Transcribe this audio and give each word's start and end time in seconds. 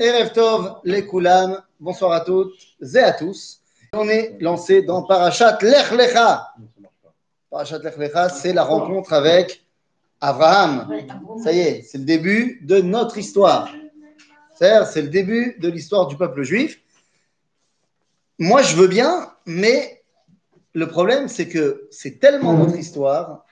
Erev 0.00 0.32
Tov, 0.32 0.80
les 0.84 1.04
Koulam, 1.06 1.60
bonsoir 1.80 2.12
à 2.12 2.20
toutes 2.20 2.54
et 2.94 2.98
à 2.98 3.12
tous. 3.12 3.60
On 3.92 4.08
est 4.08 4.36
lancé 4.40 4.82
dans 4.82 5.02
Parashat 5.02 5.58
Lech 5.60 5.90
Lecha. 5.90 6.54
Parashat 7.50 7.78
Lech 7.78 7.96
Lecha, 7.96 8.28
c'est 8.28 8.52
la 8.52 8.62
rencontre 8.62 9.12
avec 9.12 9.64
Abraham. 10.20 10.88
Ça 11.42 11.52
y 11.52 11.58
est, 11.58 11.82
c'est 11.82 11.98
le 11.98 12.04
début 12.04 12.60
de 12.62 12.80
notre 12.80 13.18
histoire. 13.18 13.72
C'est 14.54 15.02
le 15.02 15.08
début 15.08 15.56
de 15.58 15.68
l'histoire 15.68 16.06
du 16.06 16.16
peuple 16.16 16.42
juif. 16.44 16.80
Moi, 18.38 18.62
je 18.62 18.76
veux 18.76 18.88
bien, 18.88 19.32
mais 19.46 20.04
le 20.74 20.86
problème, 20.86 21.26
c'est 21.26 21.48
que 21.48 21.88
c'est 21.90 22.20
tellement 22.20 22.52
notre 22.52 22.76
histoire, 22.76 23.44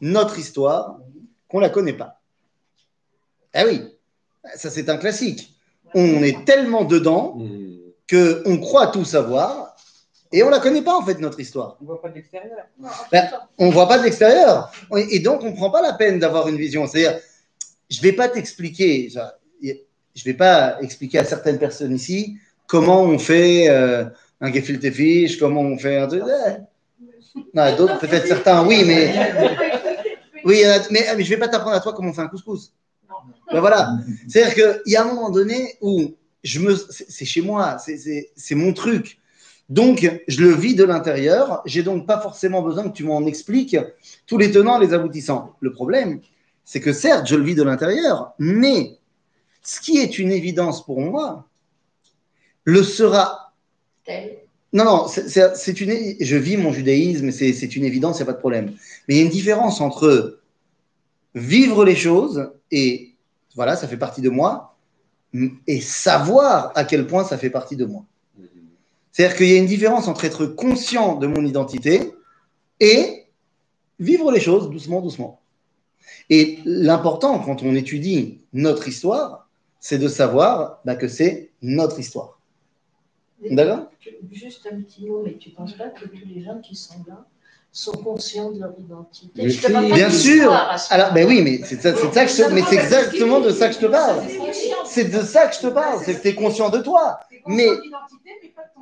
notre 0.00 0.38
histoire, 0.38 0.98
qu'on 1.48 1.58
ne 1.58 1.64
la 1.64 1.68
connaît 1.68 1.92
pas. 1.92 2.20
Eh 3.54 3.64
oui, 3.64 3.91
ça 4.56 4.70
c'est 4.70 4.88
un 4.88 4.96
classique. 4.96 5.54
On 5.94 6.22
est 6.22 6.44
tellement 6.44 6.84
dedans 6.84 7.38
qu'on 8.10 8.58
croit 8.58 8.88
tout 8.88 9.04
savoir 9.04 9.76
et 10.32 10.42
on 10.42 10.46
ne 10.46 10.52
la 10.52 10.60
connaît 10.60 10.82
pas 10.82 10.96
en 10.96 11.04
fait, 11.04 11.18
notre 11.20 11.38
histoire. 11.40 11.76
On 11.80 11.84
ne 11.84 11.88
voit 11.88 12.00
pas 12.00 12.08
de 12.08 12.14
l'extérieur. 12.14 12.56
Ben, 13.10 13.28
on 13.58 13.66
ne 13.66 13.72
voit 13.72 13.86
pas 13.86 13.98
de 13.98 14.04
l'extérieur. 14.04 14.72
Et 15.10 15.18
donc, 15.18 15.42
on 15.42 15.50
ne 15.50 15.56
prend 15.56 15.70
pas 15.70 15.82
la 15.82 15.92
peine 15.92 16.18
d'avoir 16.18 16.48
une 16.48 16.56
vision. 16.56 16.86
C'est-à-dire, 16.86 17.20
je 17.90 17.98
ne 17.98 18.02
vais 18.02 18.12
pas 18.12 18.28
t'expliquer, 18.28 19.10
je 19.10 19.18
ne 19.68 20.24
vais 20.24 20.34
pas 20.34 20.80
expliquer 20.80 21.18
à 21.18 21.24
certaines 21.24 21.58
personnes 21.58 21.94
ici 21.94 22.38
comment 22.66 23.02
on 23.02 23.18
fait 23.18 23.68
euh, 23.68 24.04
un 24.40 24.50
gefilte 24.50 24.90
fiche, 24.90 25.38
comment 25.38 25.60
on 25.60 25.76
fait 25.76 25.98
un 25.98 26.06
truc. 26.06 26.22
Non, 27.52 27.76
d'autres, 27.76 27.98
peut-être 27.98 28.26
certains, 28.26 28.66
oui, 28.66 28.84
mais. 28.86 29.12
Oui, 30.44 30.64
mais, 30.90 31.06
mais 31.16 31.22
je 31.22 31.30
ne 31.30 31.36
vais 31.36 31.36
pas 31.36 31.46
t'apprendre 31.46 31.76
à 31.76 31.80
toi 31.80 31.92
comment 31.92 32.10
on 32.10 32.12
fait 32.12 32.22
un 32.22 32.26
couscous. 32.26 32.72
Ben 33.52 33.60
voilà. 33.60 33.90
C'est-à-dire 34.28 34.54
qu'il 34.54 34.92
y 34.92 34.96
a 34.96 35.02
un 35.02 35.06
moment 35.06 35.30
donné 35.30 35.76
où 35.80 36.14
je 36.42 36.60
me, 36.60 36.74
c'est 36.74 37.24
chez 37.24 37.42
moi, 37.42 37.78
c'est 37.78 38.54
mon 38.54 38.72
truc. 38.72 39.18
Donc, 39.68 40.20
je 40.28 40.42
le 40.42 40.52
vis 40.52 40.74
de 40.74 40.84
l'intérieur. 40.84 41.62
J'ai 41.64 41.82
donc 41.82 42.06
pas 42.06 42.20
forcément 42.20 42.62
besoin 42.62 42.88
que 42.90 42.94
tu 42.94 43.04
m'en 43.04 43.24
expliques 43.26 43.76
tous 44.26 44.36
les 44.36 44.50
tenants, 44.50 44.78
les 44.78 44.92
aboutissants. 44.92 45.56
Le 45.60 45.72
problème, 45.72 46.20
c'est 46.64 46.80
que 46.80 46.92
certes, 46.92 47.26
je 47.26 47.36
le 47.36 47.44
vis 47.44 47.54
de 47.54 47.62
l'intérieur, 47.62 48.32
mais 48.38 48.98
ce 49.62 49.80
qui 49.80 49.98
est 49.98 50.18
une 50.18 50.32
évidence 50.32 50.84
pour 50.84 51.00
moi 51.00 51.46
le 52.64 52.82
sera. 52.82 53.52
Non, 54.72 54.84
non, 54.84 55.06
c'est 55.06 55.80
une. 55.80 56.16
Je 56.20 56.36
vis 56.36 56.56
mon 56.56 56.72
judaïsme, 56.72 57.30
c'est 57.30 57.76
une 57.76 57.84
évidence, 57.84 58.18
il 58.18 58.22
n'y 58.22 58.28
a 58.28 58.32
pas 58.32 58.32
de 58.32 58.38
problème. 58.38 58.72
Mais 59.06 59.14
il 59.14 59.18
y 59.18 59.20
a 59.20 59.24
une 59.24 59.30
différence 59.30 59.80
entre 59.80 60.40
vivre 61.34 61.84
les 61.84 61.96
choses 61.96 62.52
et 62.70 63.12
voilà, 63.54 63.76
ça 63.76 63.88
fait 63.88 63.96
partie 63.96 64.22
de 64.22 64.30
moi, 64.30 64.76
et 65.66 65.80
savoir 65.80 66.72
à 66.74 66.84
quel 66.84 67.06
point 67.06 67.24
ça 67.24 67.38
fait 67.38 67.50
partie 67.50 67.76
de 67.76 67.84
moi. 67.84 68.04
C'est-à-dire 69.10 69.36
qu'il 69.36 69.48
y 69.48 69.54
a 69.54 69.58
une 69.58 69.66
différence 69.66 70.08
entre 70.08 70.24
être 70.24 70.46
conscient 70.46 71.16
de 71.16 71.26
mon 71.26 71.44
identité 71.44 72.14
et 72.80 73.26
vivre 73.98 74.32
les 74.32 74.40
choses 74.40 74.70
doucement, 74.70 75.00
doucement. 75.00 75.40
Et 76.30 76.58
l'important 76.64 77.38
quand 77.38 77.62
on 77.62 77.74
étudie 77.74 78.40
notre 78.52 78.88
histoire, 78.88 79.48
c'est 79.80 79.98
de 79.98 80.08
savoir 80.08 80.80
bah, 80.84 80.96
que 80.96 81.08
c'est 81.08 81.50
notre 81.60 81.98
histoire. 81.98 82.38
D'accord? 83.50 83.90
Juste 84.30 84.66
un 84.70 84.80
petit 84.80 85.04
mot, 85.06 85.22
mais 85.24 85.36
tu 85.36 85.50
ne 85.50 85.54
penses 85.54 85.74
pas 85.74 85.88
que 85.88 86.06
tous 86.06 86.26
les 86.26 86.42
gens 86.42 86.60
qui 86.60 86.76
sont 86.76 87.04
là 87.06 87.26
sont 87.72 87.92
conscients 87.92 88.50
de 88.50 88.60
leur 88.60 88.74
identité. 88.78 89.46
Bien 89.94 90.10
sûr. 90.10 90.52
Alors, 90.90 91.12
ben 91.14 91.26
oui, 91.26 91.40
mais 91.42 91.60
c'est 91.64 91.80
ça, 91.80 91.94
ça, 91.96 92.26
que 92.26 92.30
je, 92.30 92.54
mais 92.54 92.62
c'est 92.68 92.76
exactement 92.76 93.40
de 93.40 93.50
ça 93.50 93.68
que 93.68 93.74
je 93.74 93.80
te 93.80 93.86
parle. 93.86 94.22
C'est 94.84 95.10
de 95.10 95.22
ça 95.22 95.46
que 95.46 95.56
je 95.56 95.60
te 95.60 95.66
parle. 95.68 96.00
C'est 96.04 96.14
que 96.14 96.22
tu 96.22 96.28
es 96.28 96.34
conscient 96.34 96.68
de 96.68 96.78
toi. 96.78 97.20
Mais 97.46 97.68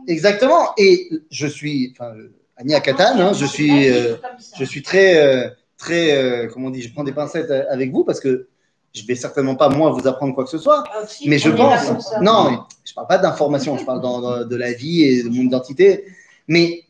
exactement. 0.09 0.73
Et 0.77 1.09
je 1.31 1.47
suis, 1.47 1.95
enfin, 1.97 2.15
Ania 2.57 2.81
Katan, 2.81 3.19
hein, 3.19 3.33
je 3.33 3.47
suis, 3.47 3.89
euh, 3.89 4.17
je 4.59 4.65
suis 4.65 4.83
très, 4.83 5.19
euh, 5.19 5.49
très, 5.79 6.17
euh, 6.17 6.49
comment 6.53 6.67
on 6.67 6.71
dit, 6.71 6.83
je 6.83 6.93
prends 6.93 7.05
des 7.05 7.13
pincettes 7.13 7.51
avec 7.51 7.93
vous 7.93 8.05
parce 8.05 8.21
que 8.21 8.49
je 8.93 9.07
vais 9.07 9.15
certainement 9.15 9.55
pas 9.55 9.69
moi 9.69 9.91
vous 9.93 10.09
apprendre 10.09 10.35
quoi 10.35 10.43
que 10.43 10.51
ce 10.51 10.59
soit, 10.59 10.83
ah, 10.93 11.05
mais 11.27 11.39
je 11.39 11.49
pense, 11.49 12.13
non, 12.21 12.65
je 12.85 12.93
parle 12.93 13.07
pas 13.07 13.19
d'information, 13.19 13.79
je 13.79 13.85
parle 13.85 14.49
de 14.49 14.57
la 14.57 14.73
vie 14.73 15.05
et 15.05 15.23
de 15.23 15.29
mon 15.29 15.43
identité, 15.43 16.05
mais 16.49 16.83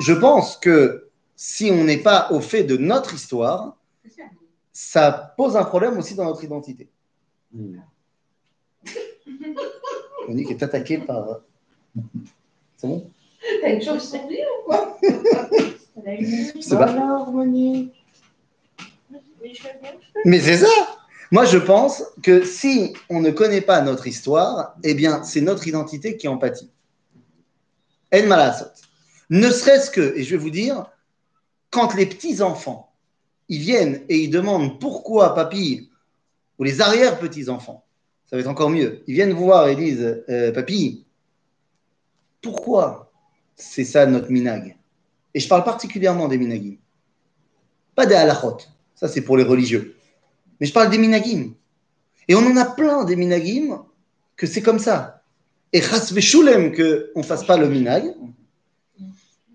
je 0.00 0.12
pense 0.12 0.56
que 0.56 1.07
si 1.40 1.70
on 1.70 1.84
n'est 1.84 1.98
pas 1.98 2.32
au 2.32 2.40
fait 2.40 2.64
de 2.64 2.76
notre 2.76 3.14
histoire, 3.14 3.76
ça 4.72 5.32
pose 5.36 5.56
un 5.56 5.62
problème 5.62 5.96
aussi 5.96 6.16
dans 6.16 6.24
notre 6.24 6.42
identité. 6.42 6.88
Hmm. 7.52 7.78
Monique 10.26 10.50
est 10.50 10.62
attaquée 10.64 10.98
par. 10.98 11.42
C'est 12.76 12.88
bon? 12.88 13.08
T'as 13.62 13.72
une 13.72 13.80
chose 13.80 14.12
à 14.16 14.18
dire 14.26 14.46
ou 14.58 14.64
quoi? 14.64 14.98
C'est 16.60 16.76
pas. 16.76 17.26
Mais 20.24 20.40
c'est 20.40 20.56
ça 20.56 20.66
Moi, 21.30 21.44
je 21.44 21.58
pense 21.58 22.02
que 22.24 22.44
si 22.44 22.94
on 23.08 23.20
ne 23.20 23.30
connaît 23.30 23.60
pas 23.60 23.80
notre 23.80 24.08
histoire, 24.08 24.74
eh 24.82 24.94
bien, 24.94 25.22
c'est 25.22 25.40
notre 25.40 25.68
identité 25.68 26.16
qui 26.16 26.26
en 26.26 26.36
pâtit. 26.36 26.70
En 28.12 28.26
malasot. 28.26 28.72
Ne 29.30 29.50
serait-ce 29.50 29.92
que, 29.92 30.16
et 30.16 30.24
je 30.24 30.30
vais 30.30 30.42
vous 30.42 30.50
dire, 30.50 30.86
quand 31.70 31.94
les 31.94 32.06
petits-enfants, 32.06 32.90
ils 33.48 33.60
viennent 33.60 34.02
et 34.08 34.18
ils 34.18 34.30
demandent 34.30 34.78
pourquoi 34.80 35.34
papy, 35.34 35.90
ou 36.58 36.64
les 36.64 36.80
arrière-petits-enfants, 36.80 37.84
ça 38.26 38.36
va 38.36 38.40
être 38.40 38.48
encore 38.48 38.70
mieux, 38.70 39.02
ils 39.06 39.14
viennent 39.14 39.32
voir 39.32 39.68
et 39.68 39.76
disent, 39.76 40.22
euh, 40.28 40.52
papy, 40.52 41.04
pourquoi 42.42 43.10
c'est 43.56 43.84
ça 43.84 44.06
notre 44.06 44.30
minag? 44.30 44.76
Et 45.34 45.40
je 45.40 45.48
parle 45.48 45.64
particulièrement 45.64 46.28
des 46.28 46.38
minagim. 46.38 46.76
Pas 47.94 48.06
des 48.06 48.14
halachot, 48.14 48.58
ça 48.94 49.08
c'est 49.08 49.22
pour 49.22 49.36
les 49.36 49.44
religieux. 49.44 49.96
Mais 50.60 50.66
je 50.66 50.72
parle 50.72 50.90
des 50.90 50.98
minagim. 50.98 51.54
Et 52.28 52.34
on 52.34 52.40
en 52.40 52.56
a 52.56 52.64
plein 52.64 53.04
des 53.04 53.16
minagim 53.16 53.84
que 54.36 54.46
c'est 54.46 54.62
comme 54.62 54.78
ça. 54.78 55.22
Et 55.72 55.82
chas 55.82 56.08
qu'on 56.10 57.20
ne 57.20 57.22
fasse 57.22 57.44
pas 57.44 57.56
le 57.56 57.68
minag, 57.68 58.14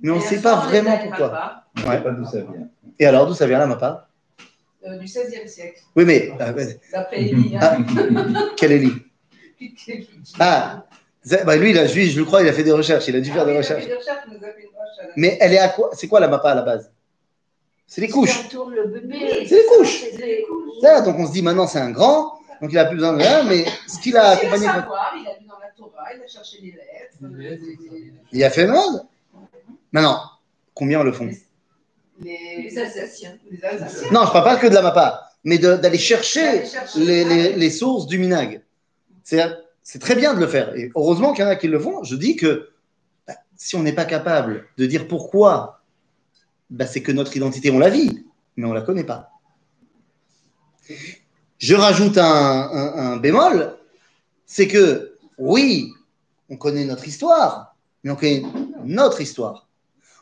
mais 0.02 0.12
on 0.12 0.18
ne 0.18 0.22
sait 0.22 0.42
pas 0.42 0.68
vraiment 0.68 0.98
pourquoi. 0.98 1.63
Ouais. 1.78 2.02
pas 2.02 2.12
d'où 2.12 2.26
ça 2.26 2.42
vient. 2.42 2.68
Et 3.00 3.06
alors, 3.06 3.28
d'où 3.28 3.34
ça 3.34 3.48
vient 3.48 3.60
la 3.60 3.68
mappa 3.68 4.08
euh, 4.86 4.98
Du 4.98 5.06
XVIe 5.06 5.48
siècle. 5.48 5.82
Oui, 5.96 6.06
mais. 6.06 6.32
Euh, 6.40 6.66
D'après 6.92 7.22
Élie. 7.22 7.56
Hein. 7.56 7.60
Ah, 7.62 8.50
quel 8.58 8.72
Élie? 8.74 8.94
Ah 10.40 10.86
bah 11.46 11.56
lui, 11.56 11.72
là, 11.72 11.86
lui, 11.86 12.10
je 12.10 12.20
le 12.20 12.26
crois, 12.26 12.42
il 12.42 12.50
a 12.50 12.54
fait 12.54 12.64
des 12.64 12.72
recherches. 12.72 13.08
Il 13.08 13.16
a 13.16 13.22
dû 13.22 13.32
faire 13.32 13.46
des 13.46 13.58
recherches. 13.58 13.86
Mais 15.16 15.38
elle 15.40 15.54
est 15.54 15.60
à 15.60 15.70
quoi 15.70 15.92
C'est 15.94 16.08
quoi 16.08 16.20
la 16.20 16.28
mappa 16.28 16.52
à 16.52 16.56
la 16.56 16.64
base? 16.64 16.92
C'est 17.88 18.02
les 18.02 18.10
couches. 18.10 18.50
C'est 18.50 19.56
les 19.56 19.66
couches. 19.66 20.04
Ça, 20.82 21.02
donc 21.02 21.18
on 21.20 21.28
se 21.28 21.32
dit 21.32 21.42
maintenant 21.42 21.68
c'est 21.68 21.80
un 21.80 21.92
grand, 21.92 22.40
donc 22.62 22.72
il 22.72 22.76
n'a 22.76 22.86
plus 22.86 22.96
besoin 22.96 23.14
de 23.14 23.20
rien, 23.20 23.44
mais 23.44 23.66
ce 23.88 24.00
qu'il 24.00 24.18
a 24.18 24.30
accompagné. 24.30 24.66
Il 24.66 24.70
a 24.70 24.80
vu 25.40 25.46
dans 25.48 25.60
la 25.60 25.68
Torah, 25.78 26.14
il 26.14 26.22
a 26.22 26.28
cherché 26.28 26.58
les 26.62 26.72
lettres. 26.72 27.58
Il 28.32 28.44
a 28.44 28.50
fait 28.50 28.66
le 28.66 28.72
monde? 28.72 29.06
Maintenant, 29.92 30.20
combien 30.74 31.04
le 31.04 31.12
font? 31.12 31.30
Les, 32.22 32.78
Alsaciens. 32.78 33.38
Non, 34.12 34.22
je 34.22 34.28
ne 34.28 34.32
parle 34.32 34.44
pas 34.44 34.56
que 34.58 34.68
de 34.68 34.74
la 34.74 34.82
MAPA, 34.82 35.30
mais 35.44 35.58
d'aller 35.58 35.98
chercher, 35.98 36.64
les, 36.96 37.70
sources 37.70 38.08
du 38.08 38.18
minag. 38.18 38.62
C'est 39.24 40.00
très 40.00 40.16
bien 40.16 40.34
de 40.34 40.40
le 40.40 40.48
faire. 40.48 40.76
Et 40.76 40.92
heureusement 40.96 41.34
qu'il 41.34 41.44
y 41.44 41.48
en 41.48 41.50
a 41.50 41.56
qui 41.56 41.68
le 41.68 41.80
font. 41.80 42.04
Je 42.04 42.16
dis 42.16 42.36
que 42.36 42.70
bah, 43.28 43.34
si 43.58 43.76
on 43.76 43.84
n'est 43.84 43.94
pas 43.94 44.06
capable 44.06 44.68
de 44.78 44.86
dire 44.86 45.08
pourquoi, 45.08 45.82
bah, 46.70 46.86
c'est 46.86 47.02
que 47.02 47.12
notre 47.12 47.36
identité, 47.36 47.72
on 47.72 47.80
la 47.80 47.90
vit, 47.90 48.26
mais 48.56 48.66
on 48.66 48.70
ne 48.70 48.76
la 48.76 48.82
connaît 48.82 49.04
pas. 49.04 49.32
Je 51.58 51.76
rajoute 51.76 52.18
un, 52.18 52.24
un 52.24 53.18
bémol, 53.18 53.78
c'est 54.46 54.68
que 54.68 55.18
oui, 55.38 55.92
on 56.50 56.58
connaît 56.58 56.86
notre 56.86 57.08
histoire, 57.08 57.76
mais 58.04 58.12
on 58.12 58.16
connaît 58.16 58.44
notre 58.84 59.22
histoire. 59.22 59.68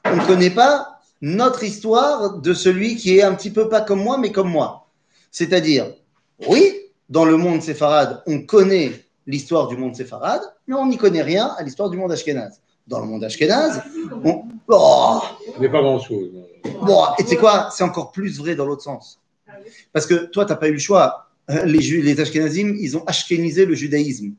On 0.05 0.15
ne 0.15 0.25
connaît 0.25 0.51
pas 0.51 1.00
notre 1.21 1.63
histoire 1.63 2.39
de 2.39 2.53
celui 2.53 2.95
qui 2.95 3.17
est 3.17 3.21
un 3.21 3.35
petit 3.35 3.51
peu 3.51 3.69
pas 3.69 3.81
comme 3.81 4.01
moi, 4.01 4.17
mais 4.17 4.31
comme 4.31 4.49
moi. 4.49 4.87
C'est-à-dire, 5.31 5.93
oui, 6.47 6.73
dans 7.09 7.25
le 7.25 7.37
monde 7.37 7.61
séfarade, 7.61 8.23
on 8.25 8.41
connaît 8.41 8.91
l'histoire 9.27 9.67
du 9.67 9.77
monde 9.77 9.95
séfarade, 9.95 10.41
mais 10.67 10.75
on 10.75 10.87
n'y 10.87 10.97
connaît 10.97 11.21
rien 11.21 11.53
à 11.57 11.63
l'histoire 11.63 11.89
du 11.89 11.97
monde 11.97 12.11
ashkénaze. 12.11 12.59
Dans 12.87 12.99
le 12.99 13.05
monde 13.05 13.23
ashkénaze, 13.23 13.81
on... 14.23 14.43
Oh 14.67 15.21
n'est 15.59 15.69
pas 15.69 15.81
grand-chose. 15.81 16.29
Bon, 16.81 17.03
et 17.19 17.23
tu 17.23 17.29
sais 17.29 17.37
quoi? 17.37 17.69
C'est 17.71 17.83
encore 17.83 18.11
plus 18.11 18.39
vrai 18.39 18.55
dans 18.55 18.65
l'autre 18.65 18.83
sens. 18.83 19.19
Parce 19.93 20.05
que 20.05 20.25
toi, 20.25 20.45
tu 20.45 20.51
n'as 20.51 20.57
pas 20.57 20.67
eu 20.69 20.73
le 20.73 20.79
choix. 20.79 21.27
Les, 21.65 21.79
les 21.79 22.19
ashkénazim, 22.19 22.75
ils 22.79 22.97
ont 22.97 23.03
ashkénisé 23.05 23.65
le 23.65 23.75
judaïsme. 23.75 24.31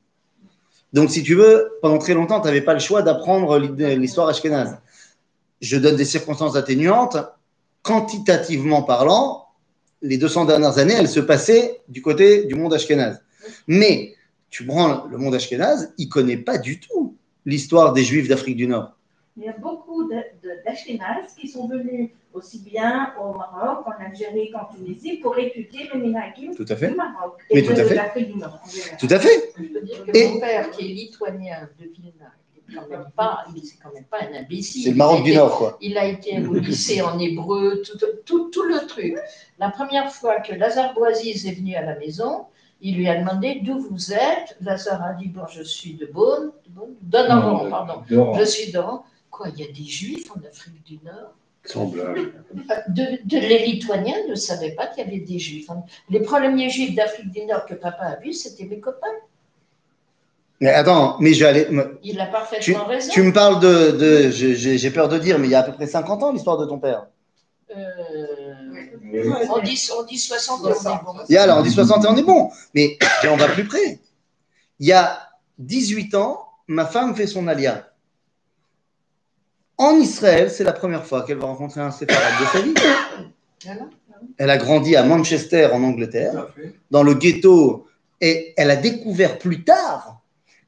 Donc, 0.92 1.10
si 1.10 1.22
tu 1.22 1.34
veux, 1.34 1.72
pendant 1.80 1.98
très 1.98 2.14
longtemps, 2.14 2.40
tu 2.40 2.46
n'avais 2.46 2.60
pas 2.62 2.74
le 2.74 2.80
choix 2.80 3.02
d'apprendre 3.02 3.58
l'histoire 3.58 4.28
ashkénaze 4.28 4.78
je 5.62 5.76
donne 5.78 5.96
des 5.96 6.04
circonstances 6.04 6.56
atténuantes, 6.56 7.16
quantitativement 7.82 8.82
parlant, 8.82 9.46
les 10.02 10.18
200 10.18 10.44
dernières 10.46 10.78
années, 10.78 10.94
elles 10.98 11.08
se 11.08 11.20
passaient 11.20 11.80
du 11.88 12.02
côté 12.02 12.44
du 12.44 12.54
monde 12.54 12.74
ashkénaze. 12.74 13.22
Mais 13.66 14.14
tu 14.50 14.66
prends 14.66 15.06
le 15.06 15.16
monde 15.18 15.34
ashkénaze, 15.34 15.92
il 15.98 16.06
ne 16.06 16.10
connaît 16.10 16.36
pas 16.36 16.58
du 16.58 16.80
tout 16.80 17.16
l'histoire 17.46 17.92
des 17.92 18.04
Juifs 18.04 18.28
d'Afrique 18.28 18.56
du 18.56 18.66
Nord. 18.66 18.92
Il 19.36 19.44
y 19.44 19.48
a 19.48 19.52
beaucoup 19.56 20.08
d'Ashkénazes 20.66 21.32
qui 21.40 21.48
sont 21.48 21.66
venus 21.66 22.10
aussi 22.34 22.58
bien 22.60 23.12
au 23.20 23.32
Maroc, 23.32 23.86
en 23.86 24.04
Algérie 24.04 24.50
qu'en 24.50 24.66
Tunisie 24.74 25.16
pour 25.18 25.38
étudier 25.38 25.88
le 25.92 26.00
minhagim 26.00 26.52
Tout 26.54 26.66
à 26.68 26.76
fait. 26.76 26.88
du 26.90 26.96
Maroc 26.96 27.38
Mais 27.52 27.60
et 27.60 27.64
tout 27.64 27.72
à 27.72 27.76
de 27.76 27.84
fait. 27.84 27.94
l'Afrique 27.94 28.32
du 28.32 28.38
Nord. 28.38 28.58
Tout 28.98 29.06
à 29.10 29.18
fait. 29.18 29.52
Je 29.58 29.62
peux 29.64 29.80
dire 29.80 30.04
que 30.04 30.16
Et- 30.16 30.28
mon 30.28 30.40
père, 30.40 30.70
qui 30.70 30.84
est 30.84 30.88
lituanien 30.94 31.68
de 31.80 31.84
Vilna, 31.86 32.32
quand 32.74 32.88
même 32.88 33.06
pas, 33.16 33.44
il 33.54 33.62
c'est 33.64 33.76
quand 33.82 33.92
même 33.94 34.04
pas 34.04 34.18
un 34.22 34.34
imbécile. 34.34 34.82
C'est 34.84 34.90
le 34.90 34.96
Maroc 34.96 35.22
du 35.22 35.34
Nord, 35.34 35.56
quoi. 35.58 35.78
Il 35.80 35.96
a 35.98 36.06
été 36.06 36.38
au 36.46 36.54
lycée 36.54 37.00
en 37.02 37.18
hébreu, 37.18 37.82
tout, 37.84 37.98
tout, 38.26 38.48
tout 38.50 38.62
le 38.64 38.86
truc. 38.86 39.14
La 39.58 39.70
première 39.70 40.12
fois 40.12 40.40
que 40.40 40.52
Lazare 40.54 40.94
Boisiz 40.94 41.46
est 41.46 41.52
venu 41.52 41.74
à 41.74 41.82
la 41.82 41.98
maison, 41.98 42.46
il 42.80 42.96
lui 42.96 43.08
a 43.08 43.16
demandé 43.18 43.60
d'où 43.62 43.78
vous 43.78 44.12
êtes? 44.12 44.56
Lazare 44.60 45.02
a 45.04 45.12
dit 45.14 45.28
Bon, 45.28 45.46
je 45.48 45.62
suis 45.62 45.94
de 45.94 46.06
Beaune. 46.06 46.50
De 47.02 47.18
D'Oran, 47.28 47.70
pardon. 47.70 48.02
Je 48.38 48.44
suis 48.44 48.72
d'Oran. 48.72 49.04
Quoi, 49.30 49.48
il 49.56 49.60
y 49.64 49.68
a 49.68 49.72
des 49.72 49.84
juifs 49.84 50.30
en 50.34 50.40
Afrique 50.46 50.82
du 50.84 50.98
Nord? 51.04 51.32
Semblable. 51.64 52.32
De, 52.88 53.02
de- 53.24 53.38
Les 53.38 53.64
Lituaniens 53.66 54.26
ne 54.28 54.34
savaient 54.34 54.72
pas 54.72 54.88
qu'il 54.88 55.04
y 55.04 55.06
avait 55.06 55.20
des 55.20 55.38
juifs. 55.38 55.68
Les 56.10 56.20
premiers 56.20 56.68
juifs 56.70 56.94
d'Afrique 56.96 57.30
du 57.30 57.44
Nord 57.46 57.64
que 57.66 57.74
papa 57.74 58.02
a 58.04 58.16
vus, 58.16 58.32
c'était 58.32 58.64
mes 58.64 58.80
copains. 58.80 59.06
Mais 60.62 60.70
attends, 60.70 61.16
mais 61.18 61.34
je 61.34 61.40
vais 61.42 61.50
aller. 61.50 61.66
me- 61.70 61.98
Il 62.04 62.20
a 62.20 62.26
parfaitement 62.26 62.84
raison. 62.84 63.10
Tu 63.12 63.20
me 63.22 63.32
parles 63.32 63.58
de. 63.58 63.90
de 63.90 64.30
j'ai 64.30 64.54
j'ai 64.78 64.90
peur 64.92 65.08
de 65.08 65.18
dire, 65.18 65.40
mais 65.40 65.48
il 65.48 65.50
y 65.50 65.56
a 65.56 65.58
à 65.58 65.62
peu 65.64 65.72
près 65.72 65.88
50 65.88 66.22
ans 66.22 66.30
l'histoire 66.32 66.56
de 66.56 66.66
ton 66.66 66.78
père. 66.78 67.06
Euh, 67.76 68.54
on, 69.50 69.60
dit, 69.60 69.88
on 69.98 70.04
dit 70.04 70.18
60 70.18 70.60
et 70.60 70.66
on 70.66 70.70
est 70.70 70.84
bon. 71.04 71.14
Il 71.28 71.34
y 71.34 71.36
a 71.38 71.46
là, 71.46 71.58
on 71.58 71.62
dit 71.62 71.70
60 71.72 72.04
et 72.04 72.08
on 72.08 72.16
est 72.16 72.22
bon. 72.22 72.50
Mais 72.74 72.96
on 73.28 73.36
va 73.36 73.48
plus 73.48 73.64
près. 73.64 73.98
Il 74.78 74.86
y 74.86 74.92
a 74.92 75.18
18 75.58 76.14
ans, 76.14 76.44
ma 76.68 76.86
femme 76.86 77.16
fait 77.16 77.26
son 77.26 77.48
alia. 77.48 77.88
En 79.78 79.96
Israël, 79.96 80.48
c'est 80.48 80.62
la 80.64 80.72
première 80.72 81.04
fois 81.04 81.22
qu'elle 81.22 81.38
va 81.38 81.46
rencontrer 81.46 81.80
un 81.80 81.90
séfarade 81.90 82.34
de 82.40 82.46
sa 82.46 82.60
vie. 82.60 82.74
Elle 84.38 84.50
a 84.50 84.58
grandi 84.58 84.94
à 84.94 85.02
Manchester, 85.02 85.70
en 85.72 85.82
Angleterre, 85.82 86.46
dans 86.92 87.02
le 87.02 87.14
ghetto, 87.14 87.88
et 88.20 88.54
elle 88.56 88.70
a 88.70 88.76
découvert 88.76 89.38
plus 89.38 89.64
tard 89.64 90.21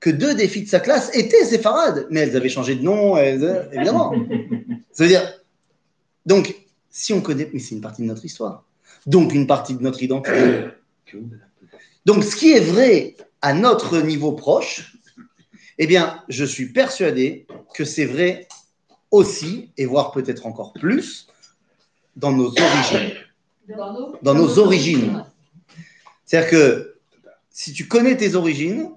que 0.04 0.10
deux 0.10 0.34
des 0.34 0.48
filles 0.48 0.64
de 0.64 0.68
sa 0.68 0.80
classe 0.80 1.08
étaient 1.14 1.46
séfarades, 1.46 2.06
mais 2.10 2.20
elles 2.20 2.36
avaient 2.36 2.50
changé 2.50 2.74
de 2.74 2.82
nom, 2.82 3.16
elles- 3.16 3.70
évidemment. 3.72 4.12
Ça 4.92 5.04
veut 5.04 5.08
dire, 5.08 5.26
donc, 6.26 6.54
si 6.90 7.14
on 7.14 7.22
connaît, 7.22 7.48
mais 7.54 7.58
c'est 7.58 7.74
une 7.74 7.80
partie 7.80 8.02
de 8.02 8.06
notre 8.06 8.22
histoire, 8.22 8.66
donc 9.06 9.32
une 9.32 9.46
partie 9.46 9.74
de 9.74 9.82
notre 9.82 10.02
identité. 10.02 10.66
Donc, 12.04 12.22
ce 12.22 12.36
qui 12.36 12.52
est 12.52 12.60
vrai 12.60 13.16
à 13.40 13.54
notre 13.54 13.98
niveau 14.00 14.32
proche, 14.32 14.98
eh 15.78 15.86
bien, 15.86 16.22
je 16.28 16.44
suis 16.44 16.66
persuadé 16.66 17.46
que 17.74 17.86
c'est 17.86 18.04
vrai 18.04 18.46
aussi, 19.10 19.70
et 19.78 19.86
voire 19.86 20.12
peut-être 20.12 20.44
encore 20.44 20.74
plus, 20.74 21.28
dans 22.14 22.30
nos 22.30 22.48
origines. 22.48 23.14
Dans 24.20 24.34
nos 24.34 24.58
origines. 24.58 25.24
C'est-à-dire 26.26 26.50
que 26.50 26.96
si 27.50 27.72
tu 27.72 27.88
connais 27.88 28.18
tes 28.18 28.34
origines, 28.34 28.90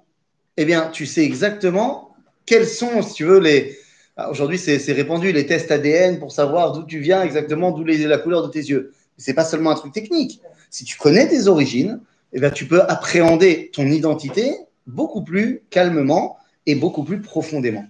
eh 0.58 0.66
bien, 0.66 0.90
tu 0.92 1.06
sais 1.06 1.24
exactement 1.24 2.08
quels 2.48 2.66
sont, 2.66 3.04
si 3.04 3.14
tu 3.14 3.26
veux, 3.26 3.40
les. 3.40 3.78
Ah, 4.16 4.32
Aujourd'hui, 4.32 4.58
c'est 4.58 4.92
répandu, 4.94 5.32
les 5.32 5.46
tests 5.46 5.70
ADN 5.70 6.18
pour 6.18 6.32
savoir 6.32 6.72
d'où 6.72 6.84
tu 6.84 6.98
viens 6.98 7.22
exactement, 7.22 7.72
d'où 7.72 7.84
la 7.84 8.18
couleur 8.18 8.42
de 8.42 8.52
tes 8.52 8.62
yeux. 8.62 8.94
C'est 9.18 9.36
pas 9.36 9.46
seulement 9.46 9.70
un 9.70 9.76
truc 9.76 9.94
technique. 9.94 10.42
Si 10.72 10.84
tu 10.84 10.98
connais 10.98 11.28
tes 11.28 11.48
origines, 11.48 12.00
eh 12.34 12.40
bien, 12.40 12.50
tu 12.50 12.66
peux 12.66 12.82
appréhender 12.82 13.70
ton 13.74 13.86
identité 13.86 14.56
beaucoup 14.88 15.24
plus 15.24 15.62
calmement 15.70 16.38
et 16.66 16.74
beaucoup 16.74 17.04
plus 17.04 17.22
profondément. 17.22 17.86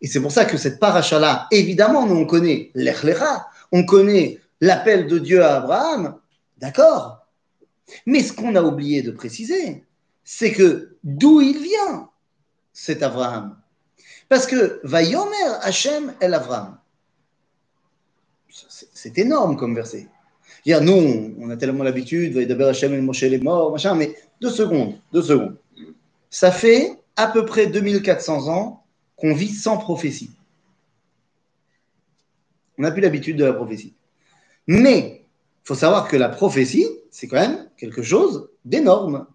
Et 0.00 0.08
c'est 0.08 0.20
pour 0.20 0.32
ça 0.32 0.44
que 0.44 0.56
cette 0.56 0.80
paracha-là, 0.80 1.46
évidemment, 1.52 2.06
nous 2.06 2.16
on 2.16 2.26
connaît 2.26 2.70
l'Echlecha, 2.74 3.46
on 3.70 3.84
connaît 3.84 4.40
l'appel 4.60 5.06
de 5.06 5.18
Dieu 5.18 5.44
à 5.44 5.56
Abraham, 5.56 6.16
d'accord? 6.58 7.26
Mais 8.06 8.22
ce 8.22 8.32
qu'on 8.32 8.56
a 8.56 8.62
oublié 8.62 9.02
de 9.02 9.12
préciser, 9.12 9.84
c'est 10.24 10.50
que 10.50 10.91
d'où 11.04 11.40
il 11.40 11.58
vient, 11.58 12.10
cet 12.72 13.02
Abraham. 13.02 13.56
Parce 14.28 14.46
que 14.46 14.80
Vayomer 14.84 15.58
Hachem 15.60 16.14
el 16.20 16.34
Abraham. 16.34 16.78
C'est 18.48 19.18
énorme 19.18 19.56
comme 19.56 19.74
verset. 19.74 20.08
Dire, 20.64 20.80
nous, 20.80 21.34
on 21.38 21.50
a 21.50 21.56
tellement 21.56 21.84
l'habitude, 21.84 22.34
Vaïdaber 22.34 22.64
Hachem 22.64 22.94
el 22.94 23.02
Moshe 23.02 23.22
les 23.22 23.38
morts, 23.38 23.72
machin, 23.72 23.94
mais 23.94 24.16
deux 24.40 24.50
secondes, 24.50 24.98
deux 25.12 25.22
secondes. 25.22 25.56
Ça 26.30 26.50
fait 26.50 26.98
à 27.16 27.26
peu 27.26 27.44
près 27.44 27.66
2400 27.66 28.48
ans 28.48 28.84
qu'on 29.16 29.34
vit 29.34 29.52
sans 29.52 29.76
prophétie. 29.76 30.30
On 32.78 32.82
n'a 32.82 32.90
plus 32.90 33.02
l'habitude 33.02 33.36
de 33.36 33.44
la 33.44 33.52
prophétie. 33.52 33.94
Mais 34.66 35.24
il 35.64 35.68
faut 35.68 35.74
savoir 35.74 36.08
que 36.08 36.16
la 36.16 36.28
prophétie, 36.28 36.86
c'est 37.10 37.28
quand 37.28 37.40
même 37.40 37.68
quelque 37.76 38.02
chose 38.02 38.50
d'énorme. 38.64 39.26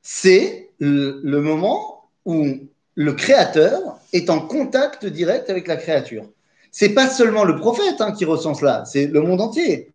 C'est 0.00 0.67
le, 0.80 1.40
moment 1.40 2.08
où 2.24 2.46
le 2.94 3.12
créateur 3.12 3.98
est 4.12 4.30
en 4.30 4.40
contact 4.40 5.06
direct 5.06 5.50
avec 5.50 5.66
la 5.66 5.76
créature. 5.76 6.28
C'est 6.70 6.90
pas 6.90 7.08
seulement 7.08 7.44
le 7.44 7.56
prophète 7.56 8.00
hein, 8.00 8.12
qui 8.12 8.24
ressent 8.24 8.54
cela, 8.54 8.84
c'est 8.84 9.06
le 9.06 9.20
monde 9.20 9.40
entier. 9.40 9.92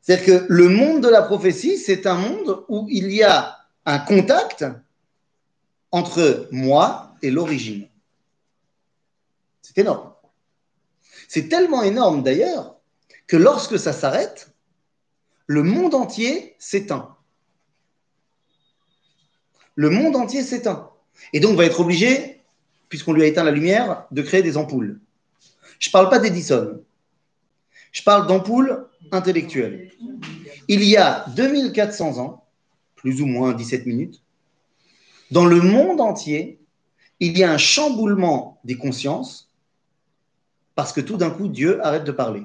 C'est-à-dire 0.00 0.24
que 0.24 0.46
le 0.48 0.68
monde 0.68 1.02
de 1.02 1.08
la 1.08 1.22
prophétie, 1.22 1.78
c'est 1.78 2.06
un 2.06 2.14
monde 2.14 2.64
où 2.68 2.86
il 2.88 3.12
y 3.12 3.22
a 3.22 3.56
un 3.84 3.98
contact 3.98 4.64
entre 5.90 6.48
moi 6.52 7.12
et 7.22 7.30
l'origine. 7.30 7.88
C'est 9.62 9.78
énorme. 9.78 10.12
C'est 11.28 11.48
tellement 11.48 11.82
énorme 11.82 12.22
d'ailleurs 12.22 12.76
que 13.26 13.36
lorsque 13.36 13.78
ça 13.78 13.92
s'arrête, 13.92 14.48
le 15.46 15.62
monde 15.62 15.94
entier 15.94 16.54
s'éteint. 16.58 17.15
Le 19.76 19.90
monde 19.90 20.16
entier 20.16 20.42
s'éteint. 20.42 20.90
Et 21.32 21.40
donc 21.40 21.56
va 21.56 21.64
être 21.64 21.80
obligé, 21.80 22.40
puisqu'on 22.88 23.12
lui 23.12 23.22
a 23.22 23.26
éteint 23.26 23.44
la 23.44 23.52
lumière, 23.52 24.06
de 24.10 24.22
créer 24.22 24.42
des 24.42 24.56
ampoules. 24.56 24.98
Je 25.78 25.88
ne 25.88 25.92
parle 25.92 26.10
pas 26.10 26.18
d'Edison. 26.18 26.82
Je 27.92 28.02
parle 28.02 28.26
d'ampoules 28.26 28.88
intellectuelles. 29.12 29.92
Il 30.68 30.82
y 30.82 30.96
a 30.96 31.24
2400 31.36 32.18
ans, 32.18 32.44
plus 32.96 33.20
ou 33.20 33.26
moins 33.26 33.52
17 33.52 33.86
minutes, 33.86 34.22
dans 35.30 35.46
le 35.46 35.60
monde 35.60 36.00
entier, 36.00 36.58
il 37.20 37.36
y 37.38 37.44
a 37.44 37.52
un 37.52 37.58
chamboulement 37.58 38.60
des 38.64 38.76
consciences 38.76 39.50
parce 40.74 40.92
que 40.92 41.00
tout 41.00 41.16
d'un 41.16 41.30
coup, 41.30 41.48
Dieu 41.48 41.84
arrête 41.84 42.04
de 42.04 42.12
parler. 42.12 42.42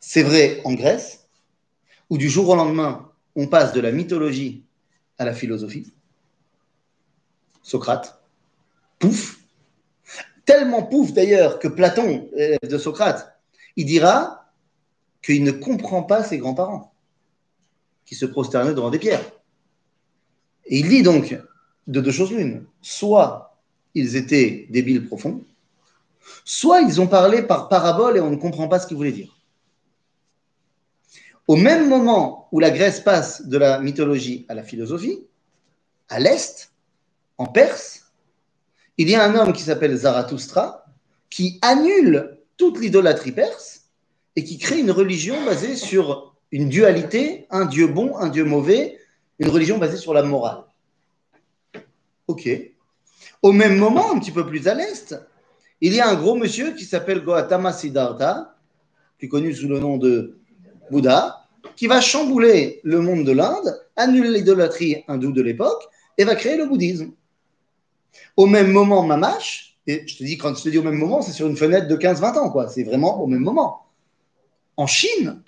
C'est 0.00 0.22
vrai 0.22 0.60
en 0.64 0.72
Grèce, 0.74 1.26
où 2.10 2.16
du 2.16 2.28
jour 2.28 2.48
au 2.48 2.56
lendemain, 2.56 3.10
on 3.34 3.48
passe 3.48 3.72
de 3.72 3.80
la 3.80 3.90
mythologie 3.90 4.62
à 5.18 5.24
la 5.24 5.34
philosophie. 5.34 5.92
Socrate, 7.62 8.20
pouf. 8.98 9.40
Tellement 10.44 10.82
pouf 10.82 11.12
d'ailleurs 11.12 11.58
que 11.58 11.68
Platon, 11.68 12.28
euh, 12.38 12.56
de 12.62 12.78
Socrate, 12.78 13.38
il 13.76 13.86
dira 13.86 14.52
qu'il 15.22 15.42
ne 15.42 15.50
comprend 15.50 16.02
pas 16.02 16.22
ses 16.22 16.38
grands-parents 16.38 16.92
qui 18.04 18.14
se 18.14 18.26
prosternaient 18.26 18.74
devant 18.74 18.90
des 18.90 18.98
pierres. 18.98 19.24
Et 20.66 20.78
il 20.78 20.88
dit 20.88 21.02
donc 21.02 21.38
de 21.86 22.00
deux 22.00 22.12
choses 22.12 22.32
l'une. 22.32 22.66
Soit 22.82 23.56
ils 23.94 24.16
étaient 24.16 24.66
débiles 24.70 25.06
profonds, 25.06 25.42
soit 26.44 26.80
ils 26.82 27.00
ont 27.00 27.06
parlé 27.06 27.42
par 27.42 27.68
parabole 27.68 28.16
et 28.16 28.20
on 28.20 28.30
ne 28.30 28.36
comprend 28.36 28.68
pas 28.68 28.78
ce 28.78 28.86
qu'ils 28.86 28.96
voulaient 28.96 29.12
dire. 29.12 29.34
Au 31.46 31.56
même 31.56 31.88
moment 31.88 32.48
où 32.52 32.60
la 32.60 32.70
Grèce 32.70 33.00
passe 33.00 33.46
de 33.46 33.58
la 33.58 33.80
mythologie 33.80 34.46
à 34.48 34.54
la 34.54 34.62
philosophie, 34.62 35.26
à 36.08 36.18
l'Est, 36.18 36.72
en 37.38 37.46
Perse, 37.46 38.12
il 38.96 39.10
y 39.10 39.14
a 39.14 39.24
un 39.24 39.34
homme 39.34 39.52
qui 39.52 39.62
s'appelle 39.62 39.94
Zarathustra 39.94 40.84
qui 41.28 41.58
annule 41.62 42.38
toute 42.56 42.78
l'idolâtrie 42.78 43.32
perse 43.32 43.88
et 44.36 44.44
qui 44.44 44.58
crée 44.58 44.78
une 44.78 44.92
religion 44.92 45.44
basée 45.44 45.74
sur 45.74 46.36
une 46.52 46.68
dualité, 46.68 47.46
un 47.50 47.64
Dieu 47.66 47.88
bon, 47.88 48.16
un 48.16 48.28
Dieu 48.28 48.44
mauvais, 48.44 48.98
une 49.40 49.48
religion 49.48 49.78
basée 49.78 49.96
sur 49.96 50.14
la 50.14 50.22
morale. 50.22 50.62
Ok. 52.28 52.48
Au 53.42 53.52
même 53.52 53.76
moment, 53.76 54.12
un 54.12 54.18
petit 54.18 54.30
peu 54.30 54.46
plus 54.46 54.68
à 54.68 54.74
l'Est, 54.74 55.16
il 55.80 55.92
y 55.92 56.00
a 56.00 56.08
un 56.08 56.14
gros 56.14 56.36
monsieur 56.36 56.72
qui 56.72 56.84
s'appelle 56.84 57.24
Gautama 57.24 57.72
Siddhartha, 57.72 58.56
plus 59.18 59.28
connu 59.28 59.52
sous 59.52 59.68
le 59.68 59.80
nom 59.80 59.96
de 59.96 60.38
Bouddha, 60.90 61.46
qui 61.76 61.86
va 61.86 62.00
chambouler 62.00 62.80
le 62.84 63.00
monde 63.00 63.24
de 63.24 63.32
l'Inde, 63.32 63.80
annuler 63.96 64.30
l'idolâtrie 64.30 65.04
hindoue 65.08 65.32
de 65.32 65.42
l'époque 65.42 65.82
et 66.18 66.24
va 66.24 66.34
créer 66.34 66.56
le 66.56 66.66
bouddhisme. 66.66 67.12
Au 68.36 68.46
même 68.46 68.70
moment, 68.70 69.02
Mamash, 69.02 69.76
et 69.86 70.06
je 70.06 70.16
te 70.16 70.24
dis, 70.24 70.38
quand 70.38 70.54
je 70.54 70.62
te 70.62 70.68
dis 70.68 70.78
au 70.78 70.82
même 70.82 70.96
moment, 70.96 71.20
c'est 71.20 71.32
sur 71.32 71.46
une 71.46 71.56
fenêtre 71.56 71.88
de 71.88 71.96
15-20 71.96 72.38
ans, 72.38 72.50
quoi. 72.50 72.68
C'est 72.68 72.84
vraiment 72.84 73.20
au 73.20 73.26
même 73.26 73.40
moment. 73.40 73.86
En 74.76 74.86
Chine, 74.86 75.42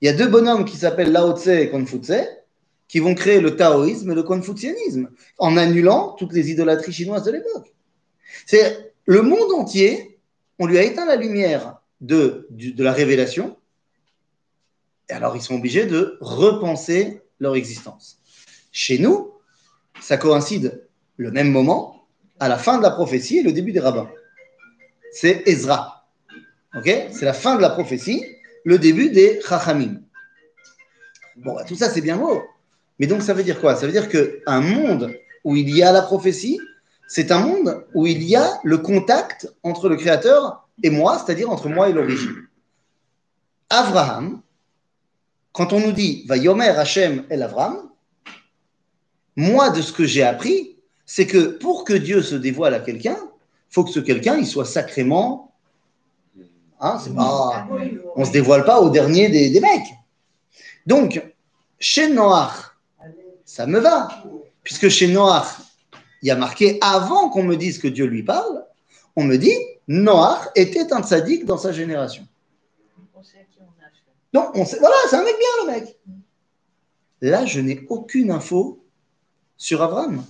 il 0.00 0.06
y 0.06 0.08
a 0.08 0.12
deux 0.12 0.28
bonhommes 0.28 0.64
qui 0.64 0.76
s'appellent 0.76 1.12
Lao 1.12 1.36
Tse 1.36 1.48
et 1.48 1.70
Confucius 1.70 2.26
qui 2.90 2.98
vont 2.98 3.14
créer 3.14 3.40
le 3.40 3.54
taoïsme 3.54 4.10
et 4.10 4.14
le 4.16 4.24
confucianisme, 4.24 5.10
en 5.38 5.56
annulant 5.56 6.16
toutes 6.18 6.32
les 6.32 6.50
idolâtries 6.50 6.92
chinoises 6.92 7.22
de 7.22 7.30
l'époque. 7.30 7.72
C'est 8.46 8.92
le 9.04 9.22
monde 9.22 9.52
entier, 9.52 10.18
on 10.58 10.66
lui 10.66 10.76
a 10.76 10.82
éteint 10.82 11.06
la 11.06 11.14
lumière 11.14 11.80
de, 12.00 12.48
de 12.50 12.82
la 12.82 12.92
révélation, 12.92 13.56
et 15.10 15.12
alors 15.12 15.36
ils 15.36 15.42
sont 15.42 15.56
obligés 15.56 15.86
de 15.86 16.16
repenser 16.20 17.22
leur 17.40 17.56
existence. 17.56 18.18
Chez 18.72 18.98
nous, 18.98 19.32
ça 20.00 20.16
coïncide 20.16 20.86
le 21.16 21.30
même 21.30 21.50
moment, 21.50 22.06
à 22.38 22.48
la 22.48 22.56
fin 22.56 22.78
de 22.78 22.82
la 22.82 22.90
prophétie 22.90 23.38
et 23.38 23.42
le 23.42 23.52
début 23.52 23.72
des 23.72 23.80
rabbins. 23.80 24.08
C'est 25.12 25.42
Ezra. 25.46 26.06
Ok? 26.74 26.88
C'est 27.10 27.24
la 27.24 27.32
fin 27.32 27.56
de 27.56 27.60
la 27.60 27.70
prophétie, 27.70 28.24
le 28.64 28.78
début 28.78 29.10
des 29.10 29.40
Chachamim. 29.46 30.00
Bon, 31.36 31.54
bah, 31.54 31.64
tout 31.64 31.74
ça, 31.74 31.90
c'est 31.90 32.00
bien 32.00 32.16
beau. 32.16 32.42
Mais 32.98 33.06
donc, 33.06 33.22
ça 33.22 33.34
veut 33.34 33.42
dire 33.42 33.60
quoi? 33.60 33.76
Ça 33.76 33.86
veut 33.86 33.92
dire 33.92 34.08
qu'un 34.08 34.60
monde 34.60 35.12
où 35.44 35.56
il 35.56 35.74
y 35.74 35.82
a 35.82 35.90
la 35.90 36.02
prophétie, 36.02 36.60
c'est 37.08 37.32
un 37.32 37.40
monde 37.40 37.84
où 37.94 38.06
il 38.06 38.22
y 38.22 38.36
a 38.36 38.60
le 38.62 38.78
contact 38.78 39.52
entre 39.62 39.88
le 39.88 39.96
Créateur 39.96 40.68
et 40.82 40.90
moi, 40.90 41.18
c'est-à-dire 41.18 41.50
entre 41.50 41.68
moi 41.68 41.88
et 41.88 41.92
l'origine. 41.92 42.46
Abraham, 43.68 44.40
quand 45.52 45.72
on 45.72 45.80
nous 45.80 45.92
dit 45.92 46.24
Va 46.26 46.36
yomer 46.36 46.68
Hachem 46.68 47.24
el 47.30 47.42
Avram, 47.42 47.90
moi, 49.36 49.70
de 49.70 49.80
ce 49.80 49.92
que 49.92 50.04
j'ai 50.04 50.22
appris, 50.22 50.76
c'est 51.06 51.26
que 51.26 51.38
pour 51.38 51.84
que 51.84 51.92
Dieu 51.92 52.22
se 52.22 52.34
dévoile 52.34 52.74
à 52.74 52.80
quelqu'un, 52.80 53.16
faut 53.70 53.84
que 53.84 53.90
ce 53.90 54.00
quelqu'un 54.00 54.36
il 54.36 54.46
soit 54.46 54.64
sacrément. 54.64 55.52
Hein, 56.80 56.98
c'est 57.02 57.14
pas, 57.14 57.68
on 58.16 58.20
ne 58.20 58.24
se 58.24 58.32
dévoile 58.32 58.64
pas 58.64 58.80
au 58.80 58.90
dernier 58.90 59.28
des, 59.28 59.50
des 59.50 59.60
mecs. 59.60 59.94
Donc, 60.86 61.22
chez 61.78 62.08
Noach, 62.08 62.74
ça 63.44 63.66
me 63.66 63.78
va, 63.78 64.08
puisque 64.62 64.88
chez 64.88 65.08
Noach, 65.08 65.46
il 66.22 66.28
y 66.28 66.30
a 66.30 66.36
marqué 66.36 66.78
avant 66.80 67.28
qu'on 67.28 67.42
me 67.42 67.56
dise 67.56 67.78
que 67.78 67.88
Dieu 67.88 68.06
lui 68.06 68.22
parle, 68.22 68.64
on 69.16 69.24
me 69.24 69.36
dit 69.36 69.56
Noach 69.88 70.48
était 70.54 70.92
un 70.92 71.02
tzaddik 71.02 71.44
dans 71.44 71.58
sa 71.58 71.72
génération. 71.72 72.26
On 73.14 73.22
sait 73.22 73.38
à 73.38 73.42
qui 73.42 73.58
on 73.60 73.82
a 73.82 73.86
affaire. 73.86 74.14
Donc, 74.32 74.54
on 74.54 74.64
sait, 74.64 74.78
voilà, 74.78 74.94
c'est 75.08 75.16
un 75.16 75.24
mec 75.24 75.36
bien, 75.36 75.64
le 75.64 75.72
mec. 75.72 75.98
Là, 77.20 77.44
je 77.46 77.60
n'ai 77.60 77.84
aucune 77.88 78.30
info 78.30 78.84
sur 79.56 79.82
Avram. 79.82 80.24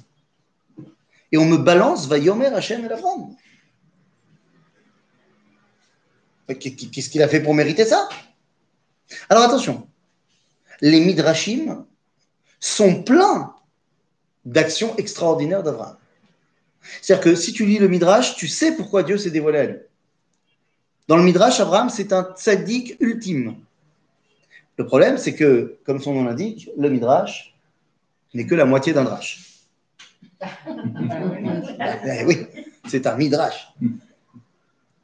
Et 1.33 1.38
on 1.38 1.45
me 1.45 1.57
balance 1.57 2.09
Vayomer 2.09 2.47
Hachem 2.47 2.85
et 2.85 2.88
Avram. 2.90 3.37
Qu'est-ce 6.49 7.11
qu'il 7.11 7.23
a 7.23 7.28
fait 7.28 7.40
pour 7.40 7.54
mériter 7.54 7.85
ça? 7.85 8.09
Alors 9.28 9.45
attention, 9.45 9.88
les 10.80 11.00
Midrashim 11.00 11.85
sont 12.59 13.02
pleins 13.02 13.54
d'actions 14.45 14.97
extraordinaires 14.97 15.62
d'Avram. 15.62 15.97
C'est-à-dire 17.02 17.23
que 17.25 17.35
si 17.37 17.52
tu 17.52 17.66
lis 17.66 17.78
le 17.78 17.88
Midrash, 17.88 18.35
tu 18.37 18.49
sais 18.49 18.75
pourquoi 18.75 19.02
Dieu 19.02 19.19
s'est 19.19 19.30
dévoilé 19.30 19.59
à 19.59 19.64
lui. 19.66 19.78
Dans 21.07 21.16
le 21.16 21.23
Midrash, 21.23 21.61
Abraham, 21.61 21.90
c'est 21.90 22.12
un 22.12 22.25
tzaddik 22.37 22.97
ultime. 23.00 23.57
Le 24.80 24.87
problème, 24.87 25.18
c'est 25.18 25.34
que, 25.34 25.76
comme 25.84 26.00
son 26.00 26.14
nom 26.14 26.25
l'indique, 26.25 26.70
le 26.78 26.88
Midrash 26.88 27.54
n'est 28.32 28.46
que 28.46 28.54
la 28.54 28.64
moitié 28.64 28.94
d'un 28.94 29.04
drash. 29.04 29.66
Eh 32.06 32.25
oui, 32.25 32.46
c'est 32.88 33.06
un 33.06 33.14
Midrash. 33.14 33.75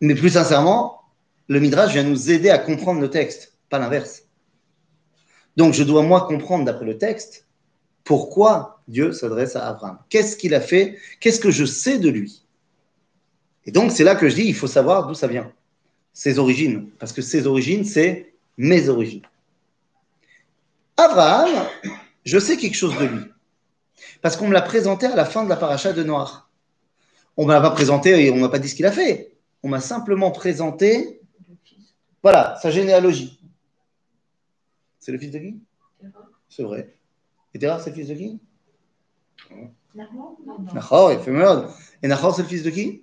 Mais 0.01 0.15
plus 0.15 0.31
sincèrement, 0.31 1.03
le 1.49 1.61
Midrash 1.61 1.93
vient 1.93 2.05
nous 2.05 2.31
aider 2.31 2.49
à 2.49 2.57
comprendre 2.57 3.03
le 3.03 3.11
texte, 3.11 3.53
pas 3.69 3.79
l'inverse. 3.79 4.23
Donc, 5.59 5.75
je 5.75 5.83
dois, 5.83 6.03
moi, 6.03 6.27
comprendre 6.27 6.65
d'après 6.65 6.87
le 6.87 6.97
texte 6.97 7.47
pourquoi 8.03 8.81
Dieu 8.89 9.13
s'adresse 9.13 9.57
à 9.57 9.69
Abraham. 9.69 9.99
Qu'est-ce 10.09 10.39
qu'il 10.39 10.55
a 10.55 10.63
fait? 10.63 10.97
Qu'est-ce 11.21 11.39
que 11.39 11.51
je 11.51 11.67
sais 11.67 11.99
de 11.99 12.09
lui? 12.09 12.47
Et 13.67 13.73
donc, 13.73 13.93
c'est 13.93 14.05
là 14.05 14.15
que 14.15 14.27
je 14.31 14.37
dis 14.37 14.47
il 14.47 14.55
faut 14.55 14.69
savoir 14.69 15.07
d'où 15.07 15.13
ça 15.13 15.27
vient, 15.27 15.53
ses 16.15 16.39
origines. 16.39 16.89
Parce 16.99 17.13
que 17.13 17.21
ses 17.21 17.47
origines, 17.47 17.85
c'est 17.85 18.33
mes 18.57 18.89
origines. 18.89 19.21
Abraham, 20.97 21.67
je 22.25 22.39
sais 22.39 22.57
quelque 22.57 22.75
chose 22.77 22.97
de 22.99 23.05
lui. 23.05 23.25
Parce 24.23 24.37
qu'on 24.37 24.49
me 24.49 24.53
l'a 24.53 24.63
présenté 24.63 25.07
à 25.07 25.15
la 25.15 25.25
fin 25.25 25.45
de 25.45 25.49
la 25.49 25.57
paracha 25.57 25.93
de 25.93 26.03
Noir. 26.03 26.51
On 27.37 27.43
ne 27.43 27.49
m'a 27.49 27.61
pas 27.61 27.71
présenté 27.71 28.25
et 28.25 28.31
on 28.31 28.37
ne 28.37 28.41
m'a 28.41 28.49
pas 28.49 28.59
dit 28.59 28.69
ce 28.69 28.75
qu'il 28.75 28.87
a 28.87 28.93
fait. 28.93 29.33
On 29.63 29.69
m'a 29.69 29.81
simplement 29.81 30.31
présenté, 30.31 31.21
voilà, 32.23 32.57
sa 32.63 32.71
généalogie. 32.71 33.41
C'est 34.99 35.13
le 35.13 35.19
fils 35.19 35.31
de 35.31 35.39
qui? 35.39 35.61
C'est 36.49 36.63
vrai. 36.63 36.95
Et 37.55 37.59
Terah, 37.59 37.79
c'est 37.79 37.91
le 37.91 37.97
fils 37.97 38.09
de 38.09 38.15
qui? 38.15 38.41
Nahor, 39.95 41.13
il 41.13 41.19
fait 41.21 41.31
merde. 41.31 41.71
Et 42.03 42.09
Nahor, 42.09 42.35
c'est 42.35 42.43
le 42.43 42.49
fils 42.49 42.63
de 42.63 42.71
qui? 42.71 43.03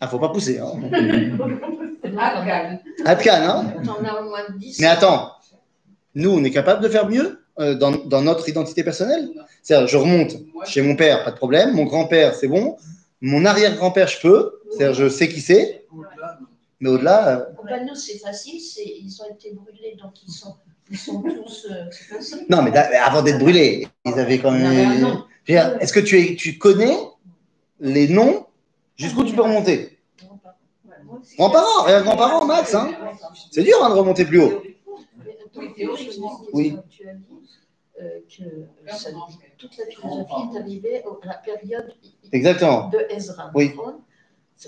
Ah, 0.00 0.08
faut 0.08 0.18
pas 0.18 0.28
pousser. 0.28 0.58
Hein. 0.58 0.72
Agag. 2.18 2.80
Adkan, 3.04 3.32
hein 3.32 3.74
T'en 3.84 4.04
as 4.04 4.20
au 4.20 4.28
moins 4.28 4.50
10. 4.56 4.80
Mais 4.80 4.86
attends, 4.86 5.33
nous, 6.14 6.30
on 6.30 6.44
est 6.44 6.50
capable 6.50 6.82
de 6.82 6.88
faire 6.88 7.08
mieux 7.08 7.40
euh, 7.58 7.74
dans, 7.74 7.92
dans 7.92 8.22
notre 8.22 8.48
identité 8.48 8.82
personnelle 8.82 9.28
C'est-à-dire, 9.62 9.86
je 9.88 9.96
remonte 9.96 10.36
chez 10.64 10.82
mon 10.82 10.96
père, 10.96 11.24
pas 11.24 11.30
de 11.30 11.36
problème. 11.36 11.72
Mon 11.74 11.84
grand-père, 11.84 12.34
c'est 12.34 12.48
bon. 12.48 12.76
Mon 13.20 13.44
arrière-grand-père, 13.44 14.08
je 14.08 14.20
peux. 14.20 14.60
C'est-à-dire, 14.70 14.94
je 14.94 15.08
sais 15.08 15.28
qui 15.28 15.40
c'est. 15.40 15.84
Mais 16.80 16.90
au-delà, 16.90 17.28
euh, 17.28 17.78
nous, 17.86 17.94
c'est 17.94 18.18
facile, 18.18 18.60
ils 18.60 19.22
ont 19.22 19.32
été 19.32 19.52
brûlés, 19.52 19.96
donc 20.02 20.12
ils 20.26 20.32
sont, 20.32 20.54
ils 20.90 20.98
sont 20.98 21.22
tous. 21.22 21.66
euh, 21.70 21.84
non, 22.50 22.62
mais 22.62 22.76
avant 22.76 23.22
d'être 23.22 23.38
brûlés, 23.38 23.88
ils 24.04 24.18
avaient 24.18 24.38
quand 24.38 24.50
même. 24.50 25.22
Est-ce 25.46 25.92
que 25.92 26.00
tu, 26.00 26.20
es, 26.20 26.34
tu 26.34 26.58
connais 26.58 26.96
les 27.80 28.08
noms 28.08 28.46
jusqu'où 28.96 29.24
tu 29.24 29.34
peux 29.34 29.42
remonter? 29.42 29.98
Grands-parents, 31.38 31.84
rien 31.84 32.00
que 32.00 32.04
grands-parents, 32.04 32.44
Max. 32.44 32.74
Hein 32.74 32.90
c'est 33.50 33.62
dur 33.62 33.76
hein, 33.82 33.88
de 33.88 33.94
remonter 33.94 34.24
plus 34.24 34.42
haut. 34.42 34.62
Attends, 35.56 35.72
théoriquement, 35.76 36.40
Oui. 36.52 36.76
tu 36.90 37.08
as 37.08 37.14
dit 37.14 37.40
euh, 38.02 38.20
que 38.28 38.92
ça- 38.96 39.10
toute 39.56 39.76
la 39.78 39.86
philosophie 39.86 40.32
est 40.54 40.58
arrivée 40.58 41.02
à 41.22 41.26
la 41.26 41.34
période 41.34 41.94
Exactement. 42.32 42.88
de 42.88 43.06
Ezra. 43.10 43.50
Oui. 43.54 43.72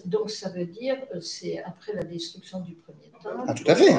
Donc 0.04 0.30
ça 0.30 0.50
veut 0.50 0.66
dire 0.66 0.96
que 1.08 1.20
c'est 1.20 1.62
après 1.62 1.92
la 1.94 2.02
destruction 2.02 2.60
du 2.60 2.74
premier 2.74 3.08
temple. 3.22 3.36
Ah, 3.46 3.54
tout 3.54 3.64
à 3.66 3.74
fait. 3.74 3.92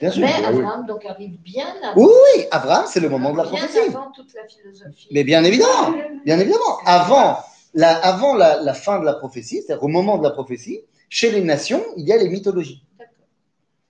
Bien 0.00 0.10
sûr. 0.10 0.20
Mais 0.22 0.26
Bah 0.42 0.48
oui. 0.52 0.58
Abraham 0.60 0.86
donc 0.86 1.04
arrive 1.06 1.38
bien 1.40 1.66
avant, 1.82 2.00
Oui, 2.00 2.12
oui, 2.36 2.44
Abraham, 2.50 2.84
c'est 2.86 3.00
le 3.00 3.08
moment 3.08 3.32
de 3.32 3.38
la 3.38 3.44
bien 3.44 3.58
prophétie. 3.66 3.88
avant 3.88 4.10
toute 4.12 4.32
la 4.34 4.46
philosophie. 4.46 5.08
Mais 5.10 5.24
bien 5.24 5.42
évidemment, 5.42 5.92
bien 6.24 6.38
évidemment. 6.38 6.78
Avant, 6.84 7.38
la, 7.72 7.96
avant 8.06 8.34
la, 8.34 8.60
la 8.62 8.74
fin 8.74 9.00
de 9.00 9.04
la 9.04 9.14
prophétie, 9.14 9.62
c'est-à-dire 9.62 9.82
au 9.82 9.88
moment 9.88 10.16
de 10.18 10.22
la 10.22 10.30
prophétie, 10.30 10.82
chez 11.08 11.30
les 11.30 11.40
nations, 11.42 11.82
il 11.96 12.06
y 12.06 12.12
a 12.12 12.16
les 12.18 12.28
mythologies. 12.28 12.83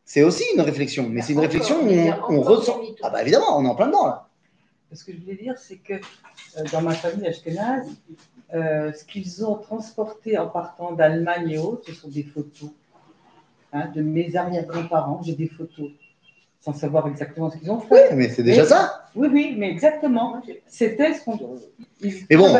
C'est 0.04 0.22
aussi 0.22 0.44
une 0.54 0.60
réflexion, 0.60 1.08
mais 1.10 1.22
c'est 1.22 1.32
une 1.32 1.40
réflexion 1.40 1.76
où 1.82 2.32
on, 2.32 2.40
ressent. 2.42 2.80
Ah 3.02 3.10
bah 3.10 3.22
évidemment, 3.22 3.58
on 3.58 3.64
est 3.64 3.68
en 3.68 3.74
plein 3.74 3.86
dedans 3.86 4.06
là. 4.06 4.28
Ce 4.92 5.02
que 5.04 5.12
je 5.12 5.18
voulais 5.18 5.34
dire, 5.36 5.54
c'est 5.58 5.76
que 5.76 5.94
euh, 5.94 6.62
dans 6.70 6.82
ma 6.82 6.92
famille 6.92 7.26
ashkénaze, 7.26 7.88
euh, 8.54 8.92
ce 8.92 9.04
qu'ils 9.04 9.44
ont 9.44 9.56
transporté 9.56 10.38
en 10.38 10.46
partant 10.46 10.92
d'Allemagne 10.92 11.50
et 11.50 11.58
autres, 11.58 11.82
ce 11.88 11.94
sont 11.94 12.08
des 12.08 12.22
photos 12.22 12.70
hein, 13.72 13.90
de 13.94 14.02
mes 14.02 14.36
arrière-grands-parents. 14.36 15.20
J'ai 15.24 15.34
des 15.34 15.48
photos, 15.48 15.90
sans 16.60 16.74
savoir 16.74 17.08
exactement 17.08 17.50
ce 17.50 17.56
qu'ils 17.56 17.70
ont 17.72 17.82
Oui, 17.90 17.98
fait. 18.08 18.14
mais 18.14 18.28
c'est 18.28 18.44
déjà 18.44 18.62
Mais- 18.62 18.68
ça. 18.68 19.00
Oui, 19.16 19.28
oui, 19.32 19.54
mais 19.58 19.70
exactement. 19.70 20.40
C'était 20.66 21.14
ce 21.14 21.24
qu'on. 21.24 21.38
Mais 22.02 22.36
bon, 22.36 22.54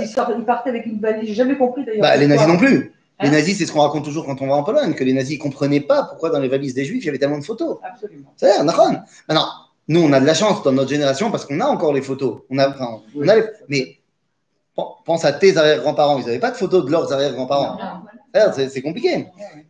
ils, 0.00 0.06
sortent- 0.06 0.32
ils 0.38 0.44
partaient 0.44 0.70
avec 0.70 0.86
une 0.86 1.00
valise. 1.00 1.28
J'ai 1.28 1.34
jamais 1.34 1.56
compris 1.56 1.84
d'ailleurs. 1.84 2.02
Bah, 2.02 2.16
les 2.16 2.26
nazis 2.26 2.46
non 2.46 2.58
plus. 2.58 2.92
Les 3.22 3.28
Hein 3.28 3.32
nazis, 3.32 3.58
c'est 3.58 3.66
ce 3.66 3.72
qu'on 3.72 3.80
raconte 3.80 4.04
toujours 4.04 4.24
quand 4.24 4.40
on 4.40 4.46
va 4.46 4.54
en 4.54 4.62
Pologne, 4.62 4.94
que 4.94 5.04
les 5.04 5.12
nazis 5.12 5.38
ne 5.38 5.42
comprenaient 5.42 5.80
pas 5.80 6.04
pourquoi 6.04 6.30
dans 6.30 6.38
les 6.40 6.48
valises 6.48 6.74
des 6.74 6.84
juifs, 6.84 7.02
il 7.02 7.06
y 7.06 7.08
avait 7.10 7.18
tellement 7.18 7.38
de 7.38 7.44
photos. 7.44 7.78
Absolument. 7.82 8.32
C'est 8.36 8.56
vrai, 8.56 8.64
d'accord 8.64 8.90
Maintenant, 9.28 9.48
nous, 9.88 10.00
on 10.02 10.12
a 10.12 10.20
de 10.20 10.26
la 10.26 10.34
chance 10.34 10.62
dans 10.62 10.72
notre 10.72 10.88
génération 10.90 11.30
parce 11.30 11.44
qu'on 11.44 11.60
a 11.60 11.66
encore 11.66 11.92
les 11.92 12.02
photos. 12.02 12.38
On 12.50 12.58
a, 12.58 12.68
enfin, 12.70 13.00
on 13.14 13.28
a 13.28 13.36
les- 13.36 13.44
Mais 13.68 13.98
pen- 14.76 14.84
pense 15.04 15.24
à 15.24 15.32
tes 15.32 15.56
arrière-grands-parents. 15.56 16.18
Ils 16.18 16.26
n'avaient 16.26 16.38
pas 16.38 16.50
de 16.52 16.56
photos 16.56 16.84
de 16.84 16.90
leurs 16.90 17.12
arrière-grands-parents. 17.12 17.78
C'est- 18.54 18.80
compliqué. 18.82 19.26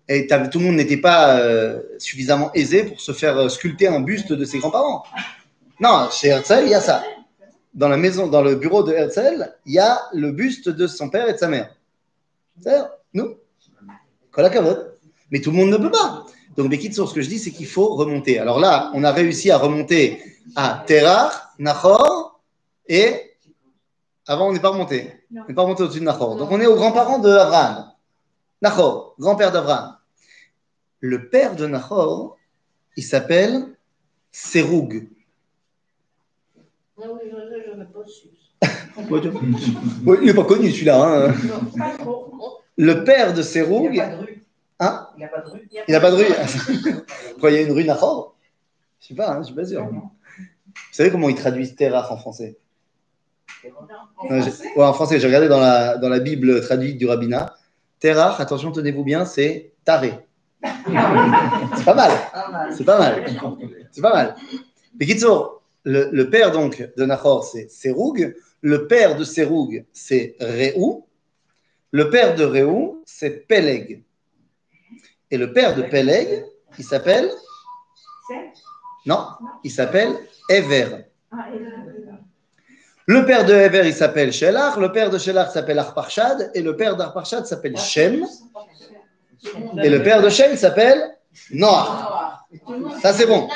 Et 0.06 0.26
tout 0.26 0.58
le 0.58 0.64
monde 0.66 0.76
n'était 0.76 0.98
pas 0.98 1.38
euh, 1.38 1.80
suffisamment 1.98 2.50
aisé 2.52 2.84
pour 2.84 3.00
se 3.00 3.12
faire 3.12 3.36
euh, 3.38 3.48
sculpter 3.48 3.88
un 3.88 4.00
buste 4.00 4.32
de 4.32 4.44
ses 4.44 4.58
grands-parents. 4.58 5.02
Non, 5.80 6.08
chez 6.12 6.28
Herzl, 6.28 6.60
il 6.64 6.68
y 6.70 6.74
a 6.74 6.80
ça. 6.80 7.02
Dans 7.72 7.88
la 7.88 7.96
maison, 7.96 8.26
dans 8.26 8.42
le 8.42 8.56
bureau 8.56 8.82
de 8.82 8.92
Herzl, 8.92 9.54
il 9.64 9.72
y 9.72 9.78
a 9.78 10.02
le 10.12 10.30
buste 10.32 10.68
de 10.68 10.86
son 10.86 11.08
père 11.08 11.26
et 11.28 11.32
de 11.32 11.38
sa 11.38 11.48
mère. 11.48 11.74
Nous. 13.14 13.34
Mais 15.30 15.40
tout 15.40 15.50
le 15.50 15.56
monde 15.56 15.70
ne 15.70 15.76
peut 15.76 15.90
pas. 15.90 16.26
Donc, 16.56 16.68
Bekitsour, 16.70 17.08
ce 17.08 17.14
que 17.14 17.22
je 17.22 17.28
dis, 17.28 17.38
c'est 17.38 17.50
qu'il 17.52 17.66
faut 17.66 17.94
remonter. 17.94 18.38
Alors 18.38 18.58
là, 18.58 18.90
on 18.94 19.04
a 19.04 19.12
réussi 19.12 19.50
à 19.50 19.58
remonter 19.58 20.20
à 20.56 20.82
Terah, 20.86 21.30
Nahor, 21.58 22.40
et 22.88 23.34
avant, 24.26 24.48
on 24.48 24.52
n'est 24.52 24.60
pas 24.60 24.70
remonté. 24.70 25.12
On 25.34 25.46
n'est 25.48 25.54
pas 25.54 25.62
remonté 25.62 25.82
au-dessus 25.84 26.00
de 26.00 26.04
Nahor. 26.04 26.36
Donc, 26.36 26.50
on 26.50 26.60
est 26.60 26.66
aux 26.66 26.74
grands-parents 26.74 27.18
de 27.20 27.30
Abraham. 27.30 27.92
Nahor, 28.62 29.14
grand-père 29.18 29.52
d'Abraham. 29.52 29.96
Le 31.00 31.28
père 31.28 31.54
de 31.56 31.66
Nahor, 31.66 32.36
il 32.96 33.02
s'appelle 33.04 33.76
Serug. 34.32 35.08
Ah 37.02 37.06
oui, 37.12 37.20
je 37.30 37.70
n'aurais 37.70 37.86
pas 37.86 38.04
su. 38.06 38.28
Il 40.20 40.26
n'est 40.26 40.34
pas 40.34 40.44
connu 40.44 40.70
celui-là. 40.70 41.28
hein. 41.28 41.34
Non, 41.44 41.64
pas 41.78 41.96
trop. 41.96 42.59
Le 42.76 43.04
père 43.04 43.32
de 43.34 43.40
Il 43.40 43.44
Séroug, 43.44 43.90
n'y 43.90 44.00
a 44.00 44.08
pas 44.08 44.16
de 44.16 44.20
rue. 44.20 44.44
Hein 44.78 45.08
Il 45.16 45.18
n'y 45.18 45.24
a 45.24 45.28
pas 45.28 45.40
de 45.40 45.50
rue. 45.50 45.68
il 45.88 45.92
n'a 45.92 46.00
pas 46.00 46.10
de 46.10 46.16
rue. 46.16 46.24
Quoi, 47.40 47.50
il 47.50 47.54
y 47.54 47.58
a 47.58 47.62
une 47.62 47.72
rue 47.72 47.84
Nahor 47.84 48.36
Je 49.00 49.08
sais 49.08 49.14
pas, 49.14 49.32
hein, 49.32 49.38
je 49.40 49.46
suis 49.46 49.54
pas 49.54 49.66
sûr. 49.66 49.84
Vous 49.86 50.10
savez 50.92 51.10
comment 51.10 51.28
ils 51.28 51.34
traduisent 51.34 51.74
Terach 51.74 52.10
en 52.10 52.16
français 52.16 52.56
En 53.64 54.28
français 54.28 54.68
ouais, 54.76 54.84
en 54.84 54.92
français, 54.92 55.20
j'ai 55.20 55.26
regardé 55.26 55.48
dans 55.48 55.60
la, 55.60 55.98
dans 55.98 56.08
la 56.08 56.20
Bible 56.20 56.60
traduite 56.62 56.96
du 56.98 57.06
rabbinat. 57.06 57.54
Terach, 57.98 58.40
attention, 58.40 58.72
tenez-vous 58.72 59.04
bien, 59.04 59.24
c'est 59.24 59.72
taré. 59.84 60.14
C'est 61.76 61.84
pas 61.84 61.94
mal. 61.94 62.10
C'est 62.76 62.84
pas 62.84 62.98
mal. 62.98 63.24
C'est 63.90 64.02
pas 64.02 64.12
mal. 64.12 64.36
Mais 64.98 65.06
Kitsour, 65.06 65.62
le, 65.84 66.10
le 66.12 66.28
père 66.30 66.52
donc 66.52 66.86
de 66.96 67.04
Nahor, 67.04 67.44
c'est 67.44 67.70
Séroug. 67.70 68.34
Le 68.60 68.86
père 68.86 69.16
de 69.16 69.24
Séroug, 69.24 69.86
c'est 69.92 70.36
Réou. 70.38 71.06
Le 71.92 72.10
père 72.10 72.34
de 72.34 72.44
Réou, 72.44 73.02
c'est 73.04 73.46
Peleg. 73.48 74.02
Et 75.30 75.36
le 75.36 75.52
père 75.52 75.74
de 75.74 75.82
Peleg, 75.82 76.44
il 76.78 76.84
s'appelle 76.84 77.30
Non, 79.06 79.26
il 79.64 79.70
s'appelle 79.70 80.16
Ever. 80.48 81.04
Ah, 81.32 81.36
là, 81.36 82.16
Le 83.06 83.26
père 83.26 83.44
de 83.44 83.54
Ever, 83.54 83.82
il 83.86 83.94
s'appelle 83.94 84.32
Shelach. 84.32 84.76
Le 84.76 84.92
père 84.92 85.10
de 85.10 85.18
Shelach 85.18 85.50
s'appelle 85.50 85.78
Arparchad. 85.78 86.50
Et 86.54 86.62
le 86.62 86.76
père 86.76 86.96
d'Arparchad 86.96 87.44
s'appelle 87.46 87.76
Shem. 87.76 88.24
Et 89.82 89.88
le 89.88 90.02
père 90.02 90.22
de 90.22 90.28
Shem 90.28 90.56
s'appelle 90.56 91.16
Noah. 91.52 92.40
Ça, 93.00 93.12
c'est 93.12 93.26
bon. 93.26 93.48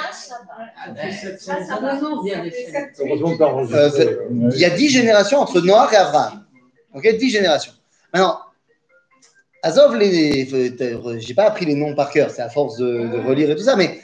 Euh, 3.74 4.50
Il 4.52 4.58
y 4.60 4.64
a 4.64 4.70
dix 4.70 4.88
générations 4.88 5.38
entre 5.40 5.60
Noah 5.60 5.88
et 5.92 5.96
Abraham. 5.96 6.44
Ok, 6.94 7.08
dix 7.16 7.30
générations. 7.30 7.72
Maintenant, 8.14 8.38
Azov, 9.64 9.96
les, 9.96 10.46
j'ai 11.18 11.34
pas 11.34 11.46
appris 11.46 11.66
les 11.66 11.74
noms 11.74 11.96
par 11.96 12.10
cœur, 12.10 12.30
c'est 12.30 12.42
à 12.42 12.48
force 12.48 12.76
de, 12.76 12.86
de 12.86 13.26
relire 13.26 13.50
et 13.50 13.56
tout 13.56 13.64
ça, 13.64 13.74
mais 13.74 14.00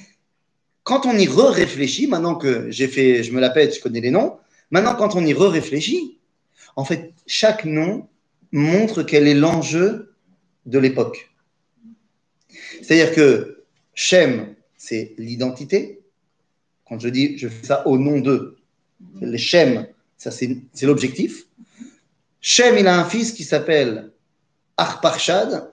quand 0.83 1.07
on 1.07 1.17
y 1.17 1.29
re-réfléchit, 1.29 2.09
maintenant 2.09 2.35
que 2.35 2.69
j'ai 2.73 2.89
fait, 2.89 3.23
je 3.23 3.33
me 3.33 3.41
la 3.41 3.51
pète, 3.51 3.77
je 3.77 3.81
connais 3.81 4.01
les 4.01 4.11
noms, 4.11 4.39
maintenant 4.73 4.97
quand 4.97 5.15
on 5.15 5.25
y 5.25 5.33
re-réfléchit, 5.33 6.19
en 6.75 6.85
fait, 6.85 7.13
chaque 7.27 7.65
nom 7.65 8.09
montre 8.51 9.05
quel 9.05 9.29
est 9.29 9.35
l'enjeu 9.35 10.13
de 10.67 10.79
l'époque. 10.81 11.31
C'est-à-dire 12.83 13.15
que 13.15 13.63
Shem, 13.95 14.57
c'est 14.77 15.15
l'identité. 15.19 16.01
Quand 16.89 16.99
je 16.99 17.09
dis 17.09 17.39
je 17.39 17.47
fais 17.47 17.67
ça 17.67 17.87
au 17.87 17.97
nom 17.97 18.19
d'eux, 18.19 18.57
le 19.21 19.37
Shem, 19.37 19.87
ça 20.19 20.33
c'est 20.33 20.59
l'objectif. 20.83 21.47
Shem, 22.41 22.79
il 22.79 22.87
a 22.87 22.99
un 22.99 23.05
fils 23.05 23.33
qui 23.33 23.45
s'appelle 23.45 24.13
Arparchad. 24.77 25.73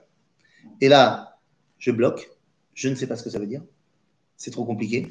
Et 0.81 0.89
là, 0.89 1.37
je 1.79 1.91
bloque. 1.91 2.29
Je 2.73 2.89
ne 2.89 2.95
sais 2.95 3.07
pas 3.07 3.15
ce 3.15 3.23
que 3.23 3.29
ça 3.29 3.39
veut 3.39 3.47
dire. 3.47 3.61
C'est 4.35 4.51
trop 4.51 4.65
compliqué. 4.65 5.07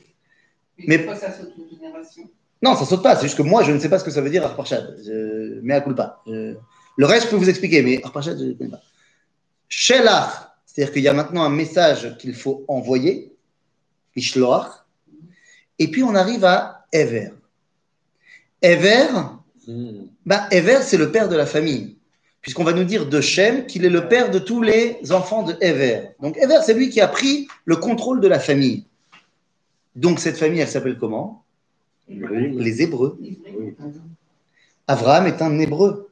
Mais- 0.79 0.85
Mais 0.89 0.99
pourquoi 0.99 1.17
ça 1.17 1.33
saute 1.33 1.53
une 1.57 1.69
génération? 1.69 2.29
Non, 2.63 2.77
ça 2.77 2.85
saute 2.85 3.03
pas. 3.03 3.17
C'est 3.17 3.23
juste 3.23 3.37
que 3.37 3.43
moi, 3.43 3.63
je 3.63 3.73
ne 3.73 3.79
sais 3.79 3.89
pas 3.89 3.99
ce 3.99 4.05
que 4.05 4.11
ça 4.11 4.21
veut 4.21 4.31
dire 4.31 4.45
Arparchad. 4.45 4.97
Je... 5.05 5.61
Mais 5.63 5.75
à 5.75 5.81
culpa. 5.81 6.21
Je- 6.27 6.55
Le 6.99 7.07
reste, 7.07 7.27
je 7.27 7.31
peux 7.31 7.37
vous 7.37 7.49
expliquer, 7.51 7.83
mais 7.83 8.03
Arparchad, 8.05 8.39
je 8.39 8.45
ne 8.45 8.53
connais 8.55 8.71
pas. 8.71 8.81
Shelach, 9.69 10.31
c'est-à-dire 10.65 10.93
qu'il 10.93 11.03
y 11.03 11.09
a 11.09 11.13
maintenant 11.13 11.43
un 11.45 11.51
message 11.51 12.17
qu'il 12.19 12.35
faut 12.35 12.65
envoyer. 12.69 13.35
Ishloach. 14.15 14.69
Et 15.79 15.91
puis, 15.91 16.03
on 16.03 16.15
arrive 16.15 16.45
à 16.45 16.87
Ever. 16.93 17.31
Ever, 18.63 19.09
Hmm. 19.67 20.07
Bah, 20.27 20.47
Ever, 20.51 20.79
c'est 20.83 20.99
le 20.99 21.11
père 21.11 21.29
de 21.29 21.37
la 21.37 21.47
famille. 21.47 21.97
Puisqu'on 22.43 22.65
va 22.65 22.73
nous 22.73 22.85
dire 22.85 23.07
de 23.07 23.21
Shem 23.21 23.67
qu'il 23.67 23.85
est 23.85 23.91
le 23.91 24.09
père 24.09 24.31
de 24.31 24.39
tous 24.39 24.63
les 24.63 24.99
enfants 25.11 25.43
de 25.43 25.57
Ever. 25.61 26.11
Donc, 26.21 26.37
Ever, 26.37 26.59
c'est 26.65 26.75
lui 26.75 26.91
qui 26.91 27.01
a 27.01 27.09
pris 27.09 27.49
le 27.65 27.77
contrôle 27.77 28.21
de 28.21 28.29
la 28.29 28.39
famille. 28.39 28.85
Donc, 29.95 30.21
cette 30.21 30.37
famille, 30.37 30.61
elle 30.61 30.69
s'appelle 30.69 30.99
comment? 30.99 31.43
Les 32.09 32.83
Hébreux. 32.83 33.19
Oui. 33.21 33.39
Abraham 34.87 35.27
est 35.27 35.43
un 35.43 35.59
Hébreu. 35.59 36.11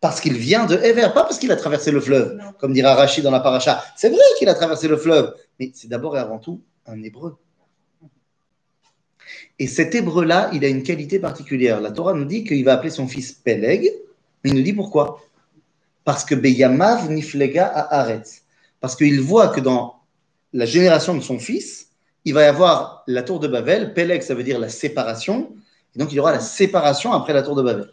Parce 0.00 0.20
qu'il 0.20 0.34
vient 0.34 0.66
de 0.66 0.76
Ever, 0.76 1.08
pas 1.14 1.22
parce 1.22 1.38
qu'il 1.38 1.50
a 1.50 1.56
traversé 1.56 1.90
le 1.90 1.98
fleuve, 1.98 2.38
comme 2.58 2.74
dira 2.74 2.94
Rachid 2.94 3.24
dans 3.24 3.30
la 3.30 3.40
paracha. 3.40 3.82
C'est 3.96 4.10
vrai 4.10 4.20
qu'il 4.38 4.50
a 4.50 4.54
traversé 4.54 4.86
le 4.86 4.98
fleuve, 4.98 5.34
mais 5.58 5.70
c'est 5.74 5.88
d'abord 5.88 6.14
et 6.16 6.20
avant 6.20 6.38
tout 6.38 6.60
un 6.86 7.02
Hébreu. 7.02 7.38
Et 9.58 9.66
cet 9.66 9.94
Hébreu-là, 9.94 10.50
il 10.52 10.64
a 10.64 10.68
une 10.68 10.82
qualité 10.82 11.18
particulière. 11.18 11.80
La 11.80 11.90
Torah 11.90 12.14
nous 12.14 12.24
dit 12.24 12.44
qu'il 12.44 12.64
va 12.64 12.74
appeler 12.74 12.90
son 12.90 13.06
fils 13.06 13.32
Peleg, 13.32 13.90
mais 14.42 14.50
il 14.50 14.56
nous 14.56 14.62
dit 14.62 14.72
pourquoi? 14.72 15.20
Parce 16.04 16.24
que 16.24 16.34
Beyamav 16.34 17.10
niflega 17.10 17.66
à 17.66 18.00
Aretz. 18.00 18.42
Parce 18.80 18.96
qu'il 18.96 19.20
voit 19.20 19.48
que 19.48 19.60
dans 19.60 20.00
la 20.52 20.66
génération 20.66 21.14
de 21.14 21.20
son 21.20 21.38
fils, 21.38 21.88
il 22.24 22.34
va 22.34 22.42
y 22.42 22.46
avoir 22.46 23.04
la 23.06 23.22
tour 23.22 23.40
de 23.40 23.48
Babel. 23.48 23.94
Peleg, 23.94 24.22
ça 24.22 24.34
veut 24.34 24.42
dire 24.42 24.58
la 24.58 24.68
séparation. 24.68 25.54
Et 25.94 25.98
donc, 25.98 26.12
il 26.12 26.16
y 26.16 26.20
aura 26.20 26.32
la 26.32 26.40
séparation 26.40 27.12
après 27.12 27.32
la 27.32 27.42
tour 27.42 27.54
de 27.54 27.62
Babel. 27.62 27.88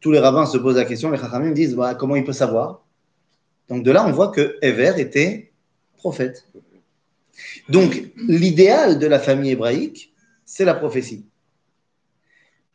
Tous 0.00 0.10
les 0.10 0.18
rabbins 0.18 0.46
se 0.46 0.58
posent 0.58 0.76
la 0.76 0.84
question, 0.84 1.10
les 1.10 1.18
chachamim 1.18 1.52
disent 1.52 1.76
bah, 1.76 1.94
comment 1.94 2.16
il 2.16 2.24
peut 2.24 2.32
savoir? 2.32 2.84
Donc, 3.68 3.84
de 3.84 3.90
là, 3.90 4.04
on 4.06 4.12
voit 4.12 4.28
que 4.28 4.56
Ever 4.62 4.94
était 4.98 5.52
prophète. 5.96 6.48
Donc, 7.68 8.10
l'idéal 8.16 8.98
de 8.98 9.06
la 9.06 9.18
famille 9.18 9.52
hébraïque, 9.52 10.11
c'est 10.44 10.64
la 10.64 10.74
prophétie. 10.74 11.26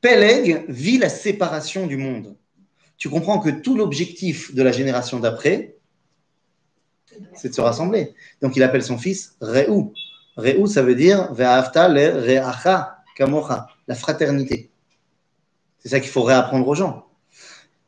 Peleg 0.01 0.65
vit 0.69 0.97
la 0.97 1.09
séparation 1.09 1.87
du 1.87 1.97
monde. 1.97 2.35
Tu 2.97 3.09
comprends 3.09 3.39
que 3.39 3.49
tout 3.49 3.75
l'objectif 3.75 4.53
de 4.53 4.61
la 4.63 4.71
génération 4.71 5.19
d'après, 5.19 5.75
c'est 7.35 7.49
de 7.49 7.53
se 7.53 7.61
rassembler. 7.61 8.13
Donc, 8.41 8.55
il 8.55 8.63
appelle 8.63 8.83
son 8.83 8.97
fils 8.97 9.35
Réou. 9.41 9.93
Réou, 10.35 10.67
ça 10.67 10.83
veut 10.83 10.95
dire 10.95 11.33
Ve'afta 11.33 11.89
le 11.89 12.21
re'acha 12.21 12.97
kamocha, 13.15 13.67
la 13.87 13.95
fraternité. 13.95 14.69
C'est 15.79 15.89
ça 15.89 15.99
qu'il 15.99 16.09
faut 16.09 16.23
réapprendre 16.23 16.67
aux 16.67 16.75
gens. 16.75 17.07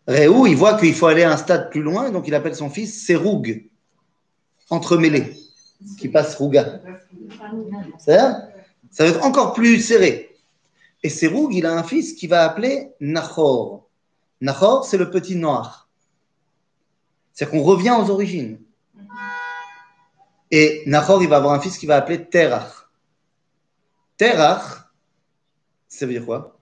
Réou, 0.08 0.48
il 0.48 0.56
voit 0.56 0.80
qu'il 0.80 0.94
faut 0.96 1.06
aller 1.06 1.24
à 1.24 1.32
un 1.32 1.38
stade 1.38 1.70
plus 1.70 1.84
loin, 1.84 2.10
donc 2.10 2.28
il 2.28 2.34
appelle 2.34 2.56
son 2.56 2.70
fils 2.70 3.06
Séroug, 3.06 3.66
entremêlé, 4.70 5.36
qui 6.00 6.10
passe 6.10 6.36
Rouga. 6.36 6.82
C'est-à-dire, 8.00 8.40
ça? 8.40 8.49
Va 8.98 9.06
être 9.10 9.24
encore 9.24 9.54
plus 9.54 9.82
serré. 9.82 10.38
Et 11.04 11.10
Séroug, 11.10 11.54
il 11.54 11.66
a 11.66 11.74
un 11.74 11.84
fils 11.84 12.14
qui 12.14 12.28
va 12.28 12.44
appeler 12.44 12.92
Nahor. 13.00 13.90
Nahor, 14.42 14.86
c'est 14.86 14.98
le 14.98 15.10
petit 15.10 15.36
noir. 15.36 15.90
C'est-à-dire 17.34 17.52
qu'on 17.52 17.64
revient 17.64 17.96
aux 18.00 18.10
origines. 18.10 18.60
Et 20.52 20.84
Nahor, 20.88 21.22
il 21.22 21.30
va 21.30 21.38
avoir 21.38 21.54
un 21.54 21.60
fils 21.60 21.78
qui 21.78 21.86
va 21.86 21.96
appeler 21.96 22.26
Terach. 22.26 22.90
Terach, 24.18 24.90
ça 25.88 26.06
veut 26.06 26.14
dire 26.14 26.26
quoi? 26.26 26.60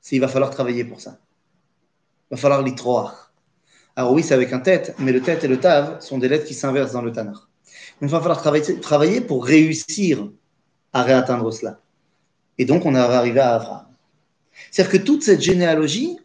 C'est 0.00 0.16
il 0.16 0.20
va 0.20 0.28
falloir 0.28 0.50
travailler 0.50 0.84
pour 0.84 1.00
ça. 1.00 1.18
Il 2.30 2.34
va 2.34 2.36
falloir 2.36 2.62
l'itroar. 2.62 3.32
Alors 3.96 4.12
oui, 4.12 4.22
c'est 4.22 4.34
avec 4.34 4.52
un 4.52 4.60
tête, 4.60 4.94
mais 4.98 5.12
le 5.12 5.20
tête 5.20 5.44
et 5.44 5.48
le 5.48 5.60
tav 5.60 6.00
sont 6.00 6.18
des 6.18 6.28
lettres 6.28 6.46
qui 6.46 6.54
s'inversent 6.54 6.92
dans 6.92 7.02
le. 7.02 7.10
Donc 7.10 7.36
il 8.00 8.08
va 8.08 8.20
falloir 8.20 8.42
travailler 8.42 9.20
pour 9.20 9.44
réussir 9.44 10.30
à 10.94 11.02
réatteindre 11.02 11.52
cela. 11.52 11.80
Et 12.56 12.64
donc 12.64 12.86
on 12.86 12.92
va 12.92 13.18
arriver 13.18 13.40
à 13.40 13.56
Abraham. 13.56 13.86
C'est-à-dire 14.70 14.92
que 14.92 15.04
toute 15.04 15.22
cette 15.22 15.42
généalogie, 15.42 16.16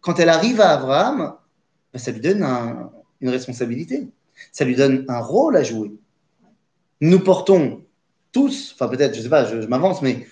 quand 0.00 0.18
elle 0.20 0.28
arrive 0.28 0.60
à 0.60 0.70
Abraham, 0.70 1.34
ben, 1.92 1.98
ça 1.98 2.12
lui 2.12 2.20
donne 2.20 2.42
un- 2.42 2.90
une 3.20 3.28
responsabilité. 3.28 4.08
Ça 4.52 4.64
lui 4.64 4.76
donne 4.76 5.04
un 5.08 5.18
rôle 5.18 5.56
à 5.56 5.62
jouer. 5.62 5.92
Nous 7.00 7.20
portons 7.20 7.82
tous, 8.32 8.72
enfin 8.74 8.88
peut-être, 8.88 9.14
je 9.14 9.18
ne 9.18 9.24
sais 9.24 9.28
pas, 9.28 9.44
je, 9.44 9.66
m'avance, 9.66 10.02
mais 10.02 10.26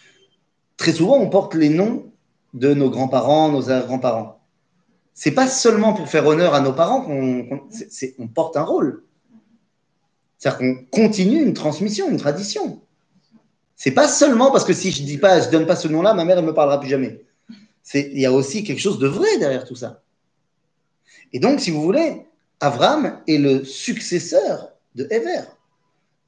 très 0.77 0.93
souvent 0.93 1.17
on 1.17 1.29
porte 1.29 1.55
les 1.55 1.69
noms 1.69 2.13
de 2.53 2.73
nos 2.75 2.91
grands-parents, 2.91 3.51
nos 3.51 3.63
grands-parents. 3.63 4.41
C'est 5.15 5.33
pas 5.33 5.49
seulement 5.49 5.95
pour 5.95 6.09
faire 6.09 6.27
honneur 6.27 6.55
à 6.55 6.61
nos 6.61 6.73
parents 6.73 7.01
qu'on 7.03 8.29
porte 8.29 8.57
un 8.57 8.63
rôle. 8.63 9.03
C'est-à-dire 10.39 10.59
qu'on 10.59 10.85
continue 10.91 11.43
une 11.43 11.55
transmission, 11.55 12.11
une 12.11 12.19
tradition. 12.19 12.81
C'est 13.85 13.91
pas 13.91 14.09
seulement 14.09 14.51
parce 14.51 14.65
que 14.65 14.73
si 14.73 14.91
je 14.91 15.03
dis 15.03 15.19
pas, 15.19 15.43
je 15.43 15.51
donne 15.51 15.67
pas 15.67 15.77
ce 15.77 15.89
nom-là, 15.89 16.15
ma 16.15 16.25
mère 16.25 16.39
elle 16.39 16.45
me 16.47 16.55
parlera 16.55 16.81
plus 16.81 16.89
jamais. 16.89 17.23
Il 17.93 18.19
y 18.19 18.25
a 18.25 18.33
aussi 18.33 18.65
quelque 18.65 18.81
chose 18.81 18.99
de 18.99 19.07
vrai 19.07 19.37
derrière 19.37 19.67
tout 19.67 19.75
ça. 19.75 20.01
Et 21.35 21.39
donc, 21.39 21.61
si 21.61 21.71
vous 21.71 21.83
voulez, 21.83 22.23
Avram 22.61 23.21
est 23.29 23.37
le 23.37 23.63
successeur 23.63 24.73
de 24.95 25.07
Ever. 25.11 25.43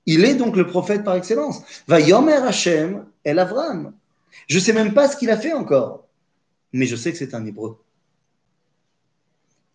Il 0.05 0.27
est 0.27 0.35
donc 0.35 0.55
le 0.55 0.67
prophète 0.67 1.03
par 1.03 1.15
excellence. 1.15 1.63
Va 1.89 1.99
Yomer 1.99 2.35
Hashem 2.35 3.07
el 3.25 3.39
Avram. 3.39 3.95
Je 4.49 4.59
sais 4.59 4.75
même 4.75 4.93
pas 4.93 5.09
ce 5.09 5.17
qu'il 5.17 5.31
a 5.31 5.39
fait 5.39 5.55
encore, 5.55 6.07
mais 6.75 6.85
je 6.85 6.95
sais 6.95 7.11
que 7.11 7.17
c'est 7.17 7.33
un 7.33 7.47
hébreu. 7.47 7.79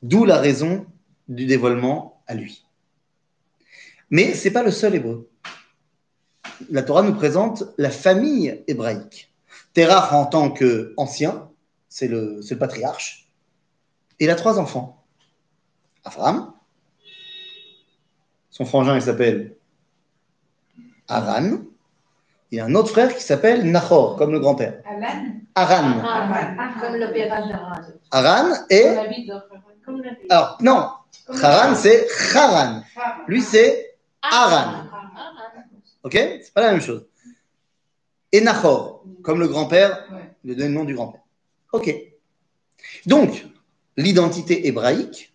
D'où 0.04 0.24
la 0.24 0.38
raison 0.38 0.86
du 1.28 1.48
dévoilement 1.48 2.22
à 2.28 2.36
lui. 2.36 2.64
Mais 4.12 4.36
ce 4.36 4.48
n'est 4.48 4.54
pas 4.54 4.62
le 4.62 4.70
seul 4.70 4.94
hébreu. 4.94 5.31
La 6.70 6.84
Torah 6.84 7.02
nous 7.02 7.14
présente 7.14 7.64
la 7.78 7.90
famille 7.90 8.64
hébraïque. 8.68 9.34
Terach 9.74 10.14
en 10.14 10.26
tant 10.26 10.52
qu'ancien, 10.52 11.50
c'est 11.88 12.08
le, 12.08 12.42
c'est 12.42 12.56
le 12.56 12.60
patriarche. 12.60 13.30
Et 14.20 14.26
il 14.26 14.30
a 14.30 14.36
trois 14.36 14.60
enfants. 14.60 15.04
Abraham, 16.04 16.54
son 18.50 18.66
frangin 18.66 18.96
il 18.96 19.02
s'appelle 19.02 19.56
Aran. 21.08 21.60
Il 22.52 22.60
a 22.60 22.66
un 22.66 22.76
autre 22.76 22.90
frère 22.90 23.16
qui 23.16 23.24
s'appelle 23.24 23.70
Nahor, 23.72 24.18
comme 24.18 24.32
le 24.34 24.40
grand-père. 24.40 24.82
Aran. 25.56 25.94
Comme 26.82 27.00
d'Aran. 27.40 27.82
Aran 28.12 28.54
et. 28.70 28.88
Alors, 30.30 30.58
non, 30.62 30.90
Haran 31.42 31.76
c'est. 31.76 32.08
Haran. 32.36 32.82
Lui 33.28 33.42
c'est 33.42 33.98
Aran. 34.22 34.84
Ok? 36.04 36.14
C'est 36.14 36.54
pas 36.54 36.62
la 36.62 36.72
même 36.72 36.82
chose. 36.82 37.06
Et 38.32 38.42
Nahor, 38.42 39.04
comme 39.24 39.40
le 39.40 39.48
grand-père, 39.48 40.08
Ouais. 40.12 40.34
le 40.44 40.68
nom 40.68 40.84
du 40.86 40.96
grand-père. 40.96 41.22
Ok. 41.74 41.94
Donc, 43.06 43.46
l'identité 43.98 44.68
hébraïque, 44.68 45.34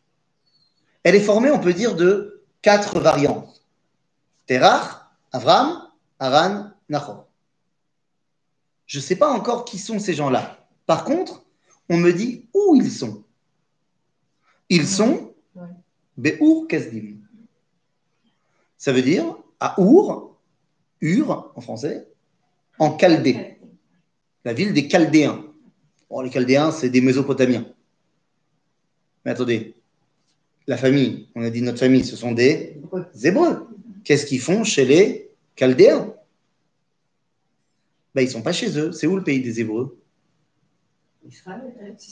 elle 1.03 1.15
est 1.15 1.21
formée, 1.21 1.51
on 1.51 1.61
peut 1.61 1.73
dire, 1.75 1.95
de 1.95 2.43
quatre 2.63 2.99
variantes. 3.01 3.63
Terach, 4.47 5.03
Avram, 5.33 5.89
Haran, 6.19 6.71
Nahor. 6.89 7.27
Je 8.87 8.99
ne 8.99 9.03
sais 9.03 9.17
pas 9.17 9.31
encore 9.31 9.65
qui 9.65 9.79
sont 9.79 9.99
ces 9.99 10.15
gens-là. 10.15 10.67
Par 10.87 11.05
contre, 11.05 11.45
on 11.89 11.97
me 11.97 12.13
dit 12.13 12.49
où 12.55 12.77
ils 12.77 12.91
sont. 12.91 13.25
Ils 14.69 14.87
sont. 14.87 15.35
Be'ur 16.17 16.67
Kasdim. 16.67 17.17
Ça 18.79 18.93
veut 18.93 19.03
dire 19.03 19.37
à 19.61 19.79
Our, 19.81 20.26
Ur 21.01 21.53
en 21.55 21.61
français, 21.61 22.09
en 22.79 22.97
Chaldée, 22.99 23.59
la 24.45 24.53
ville 24.53 24.73
des 24.73 24.89
Chaldéens. 24.89 25.45
Bon, 26.09 26.21
les 26.21 26.31
Chaldéens, 26.31 26.71
c'est 26.71 26.89
des 26.91 27.01
Mésopotamiens. 27.01 27.67
Mais 29.25 29.33
attendez, 29.33 29.75
la 30.67 30.77
famille, 30.77 31.29
on 31.35 31.43
a 31.43 31.51
dit 31.51 31.63
notre 31.63 31.79
famille, 31.79 32.05
ce 32.05 32.17
sont 32.17 32.33
des 32.33 32.81
Hébreux. 33.23 33.69
Qu'est-ce 34.05 34.27
qu'ils 34.27 34.41
font 34.41 34.65
chez 34.65 34.85
les 34.85 35.31
Chaldéens? 35.57 36.15
Ben, 38.15 38.23
Ils 38.23 38.27
ne 38.27 38.31
sont 38.31 38.43
pas 38.43 38.53
chez 38.53 38.79
eux. 38.79 38.93
C'est 38.93 39.07
où 39.07 39.17
le 39.17 39.25
pays 39.25 39.41
des 39.43 39.61
Hébreux 39.61 39.99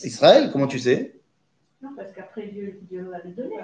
Israël, 0.03 0.51
comment 0.53 0.67
tu 0.67 0.79
sais? 0.79 1.15
Non, 1.81 1.91
parce 1.97 2.13
qu'après 2.13 2.49
Dieu, 2.49 2.81
Dieu 2.91 3.05
va 3.05 3.19
le 3.25 3.31
donner. 3.31 3.57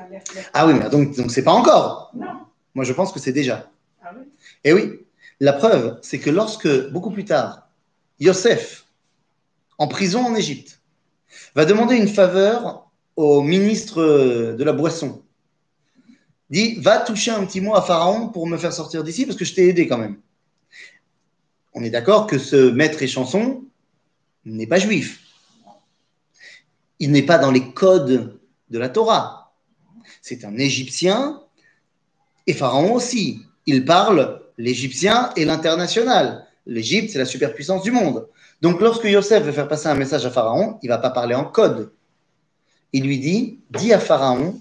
Ah 0.52 0.66
oui, 0.66 0.74
mais 0.74 0.88
donc 0.90 1.16
donc 1.16 1.30
c'est 1.30 1.42
pas 1.42 1.52
encore. 1.52 2.12
Non. 2.14 2.46
Moi, 2.74 2.85
je 2.85 2.92
pense 2.92 3.12
que 3.12 3.18
c'est 3.18 3.33
déjà. 3.33 3.70
Ah 4.02 4.12
oui. 4.16 4.24
Et 4.62 4.72
oui, 4.72 5.00
la 5.40 5.55
preuve, 5.55 5.98
c'est 6.03 6.18
que 6.18 6.31
lorsque, 6.31 6.90
beaucoup 6.90 7.11
plus 7.11 7.24
tard, 7.24 7.68
Yosef, 8.20 8.87
en 9.79 9.88
prison 9.88 10.24
en 10.24 10.35
Égypte, 10.35 10.81
va 11.55 11.64
demander 11.64 11.96
une 11.96 12.09
faveur 12.09 12.90
au 13.16 13.40
ministre 13.42 14.03
de 14.53 14.64
la 14.64 14.72
boisson, 14.72 15.22
dit 16.50 16.74
Va 16.81 16.98
toucher 16.98 17.31
un 17.31 17.44
petit 17.46 17.61
mot 17.61 17.74
à 17.74 17.83
Pharaon 17.83 18.29
pour 18.29 18.46
me 18.46 18.59
faire 18.59 18.72
sortir 18.72 19.03
d'ici 19.03 19.24
parce 19.24 19.38
que 19.38 19.44
je 19.44 19.55
t'ai 19.55 19.68
aidé 19.68 19.88
quand 19.88 19.98
même. 19.98 20.20
On 21.72 21.83
est 21.83 21.90
d'accord 21.90 22.26
que 22.26 22.38
ce 22.38 22.70
maître 22.70 23.03
et 23.03 23.07
chanson 23.07 23.64
n'est 24.44 24.66
pas 24.66 24.79
juif. 24.79 25.20
Il 26.98 27.12
n'est 27.12 27.22
pas 27.22 27.38
dans 27.38 27.50
les 27.50 27.72
codes 27.72 28.38
de 28.68 28.79
la 28.79 28.88
Torah. 28.88 29.53
C'est 30.20 30.44
un 30.44 30.59
Égyptien 30.59 31.40
et 32.46 32.53
Pharaon 32.53 32.92
aussi. 32.92 33.42
Il 33.66 33.85
parle 33.85 34.42
l'égyptien 34.60 35.30
et 35.36 35.44
l'international. 35.44 36.46
L'Égypte, 36.66 37.10
c'est 37.10 37.18
la 37.18 37.24
superpuissance 37.24 37.82
du 37.82 37.90
monde. 37.90 38.28
Donc, 38.60 38.80
lorsque 38.80 39.04
Yosef 39.04 39.42
veut 39.42 39.52
faire 39.52 39.68
passer 39.68 39.88
un 39.88 39.94
message 39.94 40.26
à 40.26 40.30
Pharaon, 40.30 40.78
il 40.82 40.86
ne 40.86 40.94
va 40.94 40.98
pas 40.98 41.10
parler 41.10 41.34
en 41.34 41.44
code. 41.44 41.92
Il 42.92 43.04
lui 43.04 43.18
dit 43.18 43.58
Dis 43.70 43.92
à 43.92 43.98
Pharaon 43.98 44.60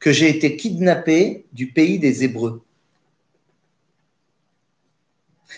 que 0.00 0.12
j'ai 0.12 0.28
été 0.28 0.56
kidnappé 0.56 1.46
du 1.52 1.68
pays 1.68 1.98
des 1.98 2.24
Hébreux. 2.24 2.62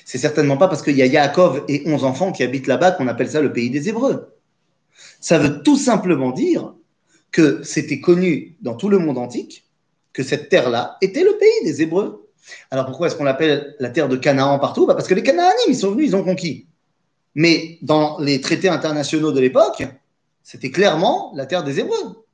C'est 0.05 0.19
certainement 0.19 0.57
pas 0.57 0.69
parce 0.69 0.83
qu'il 0.83 0.97
y 0.97 1.03
a 1.03 1.07
Yaakov 1.07 1.65
et 1.69 1.83
11 1.87 2.05
enfants 2.05 2.33
qui 2.33 2.43
habitent 2.43 2.67
là-bas 2.67 2.93
qu'on 2.93 3.09
appelle 3.09 3.31
ça 3.31 3.41
le 3.41 3.53
pays 3.53 3.71
des 3.71 3.89
Hébreux. 3.89 4.35
Ça 5.21 5.39
veut 5.39 5.63
tout 5.63 5.77
simplement 5.77 6.31
dire 6.31 6.75
que 7.33 7.63
c'était 7.63 8.01
connu 8.01 8.57
dans 8.61 8.75
tout 8.75 8.89
le 8.89 8.99
monde 8.99 9.19
antique 9.19 9.65
que 10.13 10.23
cette 10.23 10.49
terre-là 10.49 10.97
était 11.01 11.25
le 11.25 11.37
pays 11.39 11.65
des 11.65 11.83
Hébreux. 11.83 12.28
Alors 12.71 12.87
pourquoi 12.87 13.07
est-ce 13.07 13.17
qu'on 13.17 13.25
l'appelle 13.25 13.75
la 13.79 13.91
terre 13.91 14.09
de 14.09 14.17
Canaan 14.17 14.59
partout? 14.59 14.87
Bah, 14.87 14.95
Parce 14.95 15.09
que 15.09 15.15
les 15.15 15.23
Canaanimes, 15.23 15.69
ils 15.69 15.77
sont 15.77 15.91
venus, 15.93 16.09
ils 16.09 16.17
ont 16.17 16.25
conquis. 16.25 16.67
Mais 17.35 17.79
dans 17.83 18.19
les 18.19 18.41
traités 18.41 18.69
internationaux 18.69 19.33
de 19.33 19.41
l'époque, 19.41 19.85
c'était 20.43 20.71
clairement 20.71 21.33
la 21.35 21.47
terre 21.47 21.63
des 21.65 21.79
Hébreux. 21.81 22.25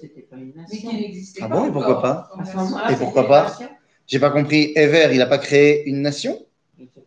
C'était 0.00 0.22
pas 0.22 0.36
une 0.36 0.54
nation. 0.54 0.92
n'existait 0.92 1.40
Ah 1.42 1.48
pas. 1.48 1.56
bon, 1.60 1.68
et 1.68 1.72
pourquoi 1.72 2.02
pas? 2.02 2.30
Et 2.90 2.96
pourquoi 2.96 3.26
pas? 3.26 3.58
J'ai 4.06 4.18
pas 4.18 4.30
compris. 4.30 4.72
Ever, 4.74 5.08
il 5.12 5.18
n'a 5.18 5.26
pas 5.26 5.38
créé 5.38 5.88
une 5.88 6.02
nation? 6.02 6.38
Je 6.78 6.84
sais 6.84 7.04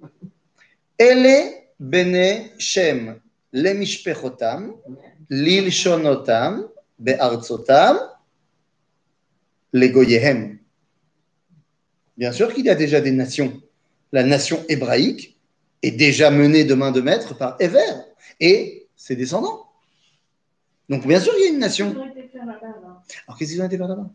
pas. 0.00 0.08
Ele 0.98 1.52
bene 1.80 2.50
Shem 2.58 3.20
lemishpechotam 3.52 4.74
lilshonotam 5.30 6.68
be'artzotam 6.98 7.98
legoyehem. 9.74 10.58
Bien 12.16 12.32
sûr 12.32 12.54
qu'il 12.54 12.64
y 12.64 12.70
a 12.70 12.74
déjà 12.74 13.00
des 13.00 13.10
nations. 13.10 13.60
La 14.12 14.22
nation 14.22 14.64
hébraïque 14.68 15.36
est 15.82 15.90
déjà 15.90 16.30
menée 16.30 16.64
de 16.64 16.74
main 16.74 16.92
de 16.92 17.00
maître 17.00 17.36
par 17.36 17.56
Ever 17.60 17.80
et 18.40 18.86
ses 18.96 19.16
descendants. 19.16 19.66
Donc 20.88 21.06
bien 21.06 21.20
sûr 21.20 21.34
qu'il 21.34 21.44
y 21.44 21.48
a 21.48 21.50
une 21.50 21.58
nation. 21.58 21.92
Ils 21.92 21.98
ont 21.98 22.06
été 22.06 22.28
faire 22.28 22.46
là-bas, 22.46 22.66
là. 22.82 23.02
Alors 23.26 23.36
qu'est-ce 23.36 23.50
qu'ils 23.52 23.62
ont 23.62 23.66
été 23.66 23.76
faire 23.76 23.88
là-bas 23.88 24.08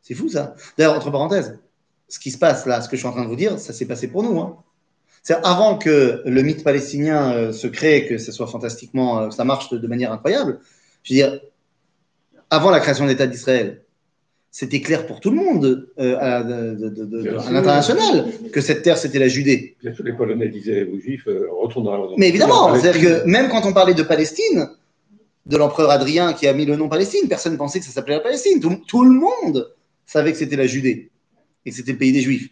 C'est 0.00 0.14
fou 0.14 0.28
ça. 0.28 0.54
D'ailleurs, 0.78 0.94
entre 0.94 1.10
parenthèses, 1.10 1.58
ce 2.08 2.20
qui 2.20 2.30
se 2.30 2.38
passe 2.38 2.66
là, 2.66 2.80
ce 2.80 2.88
que 2.88 2.96
je 2.96 3.00
suis 3.00 3.08
en 3.08 3.12
train 3.12 3.24
de 3.24 3.28
vous 3.28 3.36
dire, 3.36 3.58
ça 3.58 3.72
s'est 3.72 3.86
passé 3.86 4.06
pour 4.06 4.22
nous. 4.22 4.38
Hein. 4.38 4.56
C'est 5.24 5.34
avant 5.44 5.76
que 5.76 6.22
le 6.24 6.42
mythe 6.42 6.62
palestinien 6.62 7.32
euh, 7.32 7.52
se 7.52 7.66
crée, 7.66 8.06
que 8.06 8.16
ce 8.16 8.30
soit 8.30 8.46
fantastiquement, 8.46 9.18
euh, 9.18 9.30
ça 9.30 9.44
marche 9.44 9.70
de, 9.70 9.78
de 9.78 9.86
manière 9.88 10.12
incroyable. 10.12 10.60
Je 11.02 11.14
veux 11.14 11.16
dire, 11.16 11.40
avant 12.48 12.70
la 12.70 12.78
création 12.78 13.04
de 13.04 13.10
l'État 13.10 13.26
d'Israël, 13.26 13.82
c'était 14.58 14.80
clair 14.80 15.06
pour 15.06 15.20
tout 15.20 15.28
le 15.28 15.36
monde 15.36 15.64
euh, 15.98 16.16
à, 16.18 16.42
de- 16.42 16.74
de- 16.82 16.88
de- 16.88 17.04
de- 17.04 17.22
Bien 17.24 17.36
à 17.36 17.42
sûr. 17.42 17.52
l'international 17.52 18.14
que 18.54 18.62
cette 18.62 18.80
terre 18.82 18.96
c'était 18.96 19.18
la 19.18 19.28
Judée. 19.28 19.76
Bien 19.82 19.92
sûr, 19.94 20.02
les 20.02 20.14
Polonais 20.14 20.48
disaient 20.48 20.84
aux 20.84 20.98
Juifs, 20.98 21.26
euh, 21.28 21.46
retourne 21.62 21.84
dans 21.84 21.94
la 21.94 22.16
Mais 22.16 22.28
évidemment, 22.28 22.74
c'est-à-dire 22.74 23.02
que 23.02 23.26
même 23.26 23.50
quand 23.50 23.66
on 23.66 23.74
parlait 23.74 23.92
de 23.92 24.02
Palestine, 24.02 24.60
de 25.44 25.56
l'empereur 25.58 25.90
Adrien 25.90 26.32
qui 26.32 26.46
a 26.46 26.54
mis 26.54 26.64
le 26.64 26.74
nom 26.74 26.88
Palestine, 26.88 27.28
personne 27.28 27.52
ne 27.52 27.58
pensait 27.58 27.80
que 27.80 27.84
ça 27.84 27.92
s'appelait 27.92 28.14
la 28.14 28.20
Palestine. 28.28 28.58
Tout, 28.58 28.76
tout 28.88 29.04
le 29.04 29.10
monde 29.10 29.58
savait 30.06 30.32
que 30.32 30.38
c'était 30.38 30.56
la 30.56 30.66
Judée 30.66 31.10
et 31.66 31.70
que 31.70 31.76
c'était 31.76 31.92
le 31.92 31.98
pays 31.98 32.12
des 32.12 32.22
Juifs. 32.22 32.48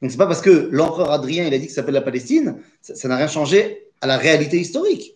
Donc 0.00 0.10
c'est 0.10 0.16
pas 0.16 0.26
parce 0.26 0.40
que 0.40 0.70
l'empereur 0.72 1.10
Adrien 1.10 1.46
il 1.48 1.52
a 1.52 1.58
dit 1.58 1.66
que 1.66 1.72
ça 1.72 1.82
s'appelle 1.82 1.94
la 1.94 2.00
Palestine, 2.00 2.56
ça 2.80 3.08
n'a 3.08 3.16
rien 3.16 3.28
changé 3.28 3.88
à 4.00 4.06
la 4.06 4.16
réalité 4.16 4.58
historique. 4.58 5.14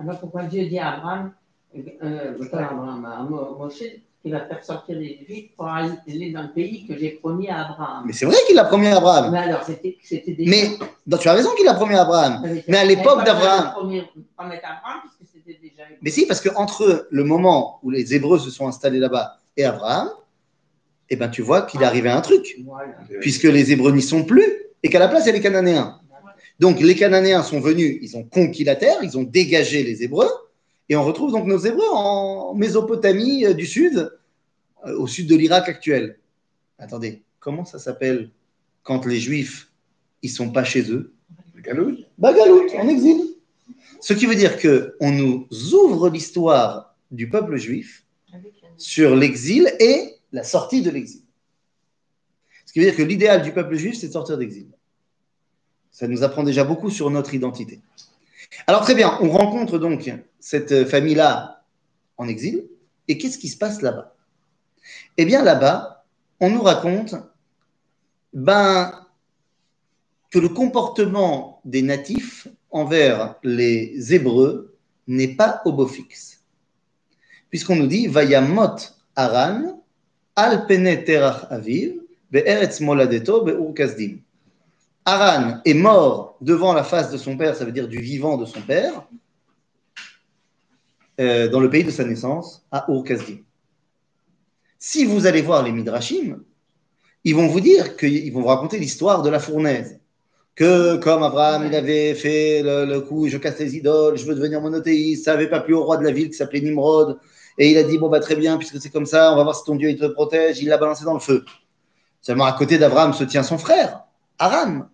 Alors 0.00 0.20
pourquoi 0.20 0.44
Dieu 0.44 0.64
dit 0.68 0.78
à 0.78 0.90
Abraham, 0.94 1.32
euh, 1.76 2.34
pas 2.52 2.58
à 2.58 2.70
Abraham, 2.70 3.04
à 3.04 3.22
Mo- 3.28 3.56
Moshe, 3.58 3.82
qu'il 4.20 4.32
va 4.32 4.40
faire 4.40 4.64
sortir 4.64 4.98
les 4.98 5.20
Juifs 5.26 5.50
pour 5.56 5.68
aller 5.68 6.32
dans 6.32 6.42
le 6.42 6.52
pays 6.52 6.86
que 6.86 6.98
j'ai 6.98 7.10
promis 7.10 7.48
à 7.48 7.66
Abraham. 7.66 8.04
Mais 8.06 8.12
c'est 8.12 8.26
vrai 8.26 8.36
qu'il 8.46 8.56
l'a 8.56 8.64
promis 8.64 8.88
à 8.88 8.96
Abraham. 8.96 9.30
Mais 9.30 9.38
alors, 9.38 9.62
c'était 9.62 9.96
déjà. 10.26 10.50
Mais 10.50 10.70
non, 11.06 11.16
tu 11.18 11.28
as 11.28 11.34
raison 11.34 11.50
qu'il 11.54 11.64
l'a 11.66 11.74
promis 11.74 11.94
à 11.94 12.02
Abraham. 12.02 12.42
mais 12.66 12.78
à 12.78 12.84
l'époque 12.84 13.24
d'Abraham- 13.24 13.72
déjà. 15.46 15.84
Mais 16.02 16.10
si, 16.10 16.26
parce 16.26 16.40
que 16.40 16.48
entre 16.56 17.06
le 17.10 17.24
moment 17.24 17.78
où 17.82 17.90
les 17.90 18.14
Hébreux 18.14 18.38
se 18.38 18.50
sont 18.50 18.66
installés 18.66 18.98
là-bas 18.98 19.38
et 19.56 19.64
Abraham, 19.64 20.10
eh 21.10 21.16
ben 21.16 21.28
tu 21.28 21.42
vois 21.42 21.62
qu'il 21.62 21.80
est 21.82 21.86
arrivé 21.86 22.10
un 22.10 22.20
truc. 22.20 22.56
Voilà. 22.64 22.94
puisque 23.20 23.44
les 23.44 23.72
Hébreux 23.72 23.92
n'y 23.92 24.02
sont 24.02 24.24
plus, 24.24 24.44
et 24.82 24.90
qu'à 24.90 24.98
la 24.98 25.08
place, 25.08 25.24
il 25.24 25.26
y 25.28 25.30
a 25.30 25.32
les 25.34 25.40
Cananéens. 25.40 26.00
Donc 26.60 26.80
les 26.80 26.96
Cananéens 26.96 27.42
sont 27.44 27.60
venus, 27.60 27.98
ils 28.02 28.16
ont 28.16 28.24
conquis 28.24 28.64
la 28.64 28.74
terre, 28.74 28.98
ils 29.02 29.16
ont 29.16 29.22
dégagé 29.22 29.84
les 29.84 30.02
Hébreux, 30.02 30.28
et 30.88 30.96
on 30.96 31.04
retrouve 31.04 31.32
donc 31.32 31.46
nos 31.46 31.58
Hébreux 31.58 31.88
en 31.92 32.54
Mésopotamie 32.54 33.44
euh, 33.44 33.54
du 33.54 33.66
Sud, 33.66 34.10
euh, 34.86 34.98
au 34.98 35.06
sud 35.06 35.28
de 35.28 35.36
l'Irak 35.36 35.68
actuel. 35.68 36.18
Attendez, 36.78 37.22
comment 37.40 37.64
ça 37.64 37.78
s'appelle 37.78 38.30
quand 38.82 39.04
les 39.06 39.20
Juifs, 39.20 39.70
ils 40.22 40.30
sont 40.30 40.50
pas 40.50 40.64
chez 40.64 40.90
eux? 40.90 41.12
Galoute. 41.56 42.06
Bagalout, 42.18 42.70
en 42.76 42.88
exil. 42.88 43.20
Ce 44.00 44.12
qui 44.12 44.26
veut 44.26 44.36
dire 44.36 44.58
que 44.58 44.96
on 45.00 45.10
nous 45.10 45.48
ouvre 45.72 46.08
l'histoire 46.08 46.94
du 47.10 47.28
peuple 47.28 47.56
juif 47.56 48.04
sur 48.76 49.16
l'exil 49.16 49.70
et 49.80 50.14
la 50.32 50.44
sortie 50.44 50.82
de 50.82 50.90
l'exil. 50.90 51.22
Ce 52.64 52.72
qui 52.72 52.78
veut 52.78 52.84
dire 52.84 52.96
que 52.96 53.02
l'idéal 53.02 53.42
du 53.42 53.52
peuple 53.52 53.74
juif, 53.74 53.96
c'est 53.98 54.08
de 54.08 54.12
sortir 54.12 54.38
d'exil. 54.38 54.68
Ça 55.90 56.06
nous 56.06 56.22
apprend 56.22 56.44
déjà 56.44 56.64
beaucoup 56.64 56.90
sur 56.90 57.10
notre 57.10 57.34
identité. 57.34 57.80
Alors 58.66 58.82
très 58.82 58.94
bien, 58.94 59.18
on 59.20 59.30
rencontre 59.30 59.78
donc 59.78 60.10
cette 60.40 60.88
famille-là 60.88 61.64
en 62.16 62.28
exil. 62.28 62.68
Et 63.08 63.16
qu'est-ce 63.18 63.38
qui 63.38 63.48
se 63.48 63.56
passe 63.56 63.82
là-bas? 63.82 64.14
Eh 65.16 65.24
bien 65.24 65.42
là-bas, 65.42 66.04
on 66.40 66.50
nous 66.50 66.62
raconte, 66.62 67.14
ben, 68.32 69.06
que 70.30 70.38
le 70.38 70.48
comportement 70.48 71.60
des 71.64 71.82
natifs 71.82 72.48
envers 72.70 73.36
les 73.42 74.14
Hébreux 74.14 74.76
n'est 75.06 75.34
pas 75.34 75.62
au 75.64 75.72
beau 75.72 75.86
fixe. 75.86 76.42
Puisqu'on 77.48 77.76
nous 77.76 77.86
dit 77.86 78.06
Vayamot 78.06 78.76
Aran, 79.16 79.82
al 80.36 80.66
pene 80.66 81.02
terach 81.02 81.46
aviv, 81.50 81.94
be'eretz 82.30 82.80
moladeto 82.80 83.42
be'ur. 83.42 83.72
Aran 85.08 85.60
est 85.64 85.72
mort 85.72 86.36
devant 86.42 86.74
la 86.74 86.84
face 86.84 87.10
de 87.10 87.16
son 87.16 87.38
père, 87.38 87.56
ça 87.56 87.64
veut 87.64 87.72
dire 87.72 87.88
du 87.88 87.98
vivant 87.98 88.36
de 88.36 88.44
son 88.44 88.60
père, 88.60 89.06
euh, 91.18 91.48
dans 91.48 91.60
le 91.60 91.70
pays 91.70 91.82
de 91.82 91.90
sa 91.90 92.04
naissance, 92.04 92.66
à 92.70 92.84
Ur. 92.90 93.02
Si 94.78 95.06
vous 95.06 95.24
allez 95.24 95.40
voir 95.40 95.62
les 95.62 95.72
Midrashim, 95.72 96.42
ils 97.24 97.34
vont 97.34 97.46
vous 97.46 97.60
dire 97.60 97.96
qu'ils 97.96 98.30
vont 98.34 98.42
vous 98.42 98.48
raconter 98.48 98.78
l'histoire 98.78 99.22
de 99.22 99.30
la 99.30 99.40
fournaise. 99.40 99.98
Que 100.54 100.96
comme 100.96 101.22
Abraham, 101.22 101.64
il 101.64 101.74
avait 101.74 102.14
fait 102.14 102.62
le, 102.62 102.84
le 102.84 103.00
coup, 103.00 103.28
je 103.28 103.38
casse 103.38 103.58
les 103.60 103.76
idoles, 103.76 104.18
je 104.18 104.26
veux 104.26 104.34
devenir 104.34 104.60
monothéiste, 104.60 105.24
ça 105.24 105.32
n'avait 105.32 105.48
pas 105.48 105.60
plu 105.60 105.72
au 105.72 105.84
roi 105.84 105.96
de 105.96 106.04
la 106.04 106.10
ville 106.10 106.28
qui 106.28 106.36
s'appelait 106.36 106.60
Nimrod. 106.60 107.18
Et 107.56 107.70
il 107.70 107.78
a 107.78 107.82
dit, 107.82 107.96
bon, 107.96 108.10
bah, 108.10 108.20
très 108.20 108.36
bien, 108.36 108.58
puisque 108.58 108.78
c'est 108.78 108.90
comme 108.90 109.06
ça, 109.06 109.32
on 109.32 109.36
va 109.36 109.42
voir 109.42 109.56
si 109.56 109.64
ton 109.64 109.76
Dieu 109.76 109.88
il 109.88 109.98
te 109.98 110.04
protège. 110.04 110.60
Il 110.60 110.68
l'a 110.68 110.76
balancé 110.76 111.06
dans 111.06 111.14
le 111.14 111.20
feu. 111.20 111.46
Seulement 112.20 112.44
à 112.44 112.52
côté 112.52 112.76
d'Abraham 112.76 113.14
se 113.14 113.24
tient 113.24 113.42
son 113.42 113.56
frère, 113.56 114.04
Aram. 114.38 114.90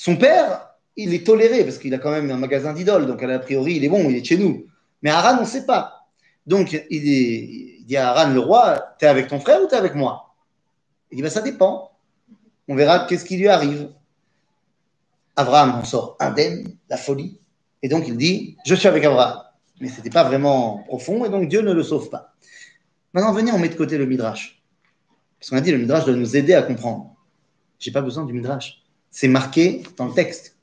Son 0.00 0.16
père, 0.16 0.74
il 0.94 1.12
est 1.12 1.26
toléré 1.26 1.64
parce 1.64 1.76
qu'il 1.76 1.92
a 1.92 1.98
quand 1.98 2.12
même 2.12 2.30
un 2.30 2.36
magasin 2.36 2.72
d'idoles, 2.72 3.06
donc 3.06 3.20
a 3.20 3.38
priori, 3.40 3.74
il 3.74 3.84
est 3.84 3.88
bon, 3.88 4.08
il 4.08 4.14
est 4.14 4.24
chez 4.24 4.36
nous. 4.38 4.64
Mais 5.02 5.10
Aran, 5.10 5.38
on 5.38 5.40
ne 5.40 5.46
sait 5.46 5.66
pas. 5.66 6.06
Donc, 6.46 6.80
il 6.88 7.84
dit 7.84 7.96
à 7.96 8.10
Aran, 8.10 8.32
le 8.32 8.38
roi, 8.38 8.94
t'es 9.00 9.06
avec 9.06 9.26
ton 9.26 9.40
frère 9.40 9.60
ou 9.60 9.66
t'es 9.66 9.74
avec 9.74 9.96
moi? 9.96 10.36
Il 11.10 11.16
dit, 11.16 11.22
bah, 11.22 11.30
ça 11.30 11.40
dépend. 11.40 11.90
On 12.68 12.76
verra 12.76 13.06
qu'est-ce 13.06 13.24
qui 13.24 13.38
lui 13.38 13.48
arrive. 13.48 13.90
Abraham 15.34 15.80
en 15.80 15.84
sort 15.84 16.16
indemne, 16.20 16.76
la 16.88 16.96
folie. 16.96 17.40
Et 17.82 17.88
donc, 17.88 18.06
il 18.06 18.16
dit, 18.16 18.56
je 18.64 18.76
suis 18.76 18.86
avec 18.86 19.04
Abraham. 19.04 19.42
Mais 19.80 19.88
ce 19.88 19.96
n'était 19.96 20.10
pas 20.10 20.22
vraiment 20.22 20.84
profond, 20.86 21.24
et 21.24 21.28
donc 21.28 21.48
Dieu 21.48 21.60
ne 21.60 21.72
le 21.72 21.82
sauve 21.82 22.08
pas. 22.08 22.34
Maintenant, 23.14 23.32
venez, 23.32 23.50
on 23.50 23.58
met 23.58 23.68
de 23.68 23.74
côté 23.74 23.98
le 23.98 24.06
Midrash. 24.06 24.62
Parce 25.40 25.50
qu'on 25.50 25.56
a 25.56 25.60
dit, 25.60 25.72
le 25.72 25.78
Midrash 25.78 26.04
doit 26.04 26.14
nous 26.14 26.36
aider 26.36 26.54
à 26.54 26.62
comprendre. 26.62 27.16
J'ai 27.80 27.90
pas 27.90 28.02
besoin 28.02 28.24
du 28.24 28.32
Midrash. 28.32 28.84
C'est 29.20 29.26
marqué 29.26 29.82
dans 29.96 30.06
le 30.06 30.12
texte. 30.14 30.54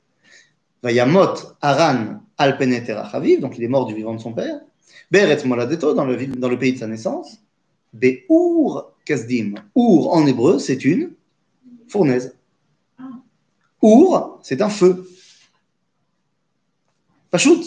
Vayamot 0.82 1.34
Aran 1.60 2.22
al 2.38 2.56
penetera 2.56 3.06
chaviv, 3.12 3.40
donc 3.40 3.58
il 3.58 3.64
est 3.64 3.68
mort 3.68 3.84
du 3.84 3.92
vivant 3.92 4.14
de 4.14 4.18
son 4.18 4.32
père. 4.32 4.60
Be'eretz 5.10 5.44
moladeto, 5.44 5.92
dans 5.92 6.06
le, 6.06 6.16
dans 6.28 6.48
le 6.48 6.58
pays 6.58 6.72
de 6.72 6.78
sa 6.78 6.86
naissance. 6.86 7.36
Be'ur 7.92 8.94
kasdim. 9.04 9.56
Ur 9.76 10.08
en 10.10 10.26
hébreu, 10.26 10.58
c'est 10.58 10.86
une 10.86 11.12
fournaise. 11.86 12.34
Ur, 13.82 14.38
c'est 14.42 14.62
un 14.62 14.70
feu. 14.70 15.06
Pas 17.30 17.36
shoot. 17.36 17.62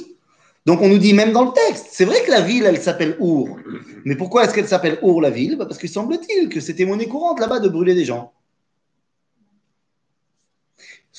Donc 0.65 0.81
on 0.81 0.89
nous 0.89 0.97
dit 0.97 1.13
même 1.13 1.33
dans 1.33 1.45
le 1.45 1.51
texte, 1.51 1.89
c'est 1.91 2.05
vrai 2.05 2.23
que 2.23 2.31
la 2.31 2.41
ville, 2.41 2.65
elle 2.65 2.81
s'appelle 2.81 3.15
Our. 3.19 3.57
Mais 4.05 4.15
pourquoi 4.15 4.45
est-ce 4.45 4.55
qu'elle 4.55 4.67
s'appelle 4.67 4.97
Our, 5.03 5.21
la 5.21 5.29
ville? 5.29 5.55
Bah, 5.55 5.67
Parce 5.67 5.77
qu'il 5.77 5.89
semble-t-il 5.89 6.49
que 6.49 6.59
c'était 6.59 6.85
monnaie 6.85 7.07
courante 7.07 7.39
là-bas 7.39 7.59
de 7.59 7.69
brûler 7.69 7.93
des 7.93 8.05
gens. 8.05 8.33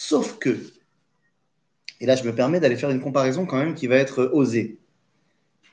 Sauf 0.03 0.39
que, 0.39 0.57
et 2.01 2.07
là 2.07 2.17
je 2.17 2.25
me 2.25 2.35
permets 2.35 2.59
d'aller 2.59 2.77
faire 2.77 2.89
une 2.89 3.03
comparaison 3.03 3.45
quand 3.45 3.59
même 3.59 3.75
qui 3.75 3.87
va 3.87 3.97
être 3.97 4.31
osée. 4.33 4.79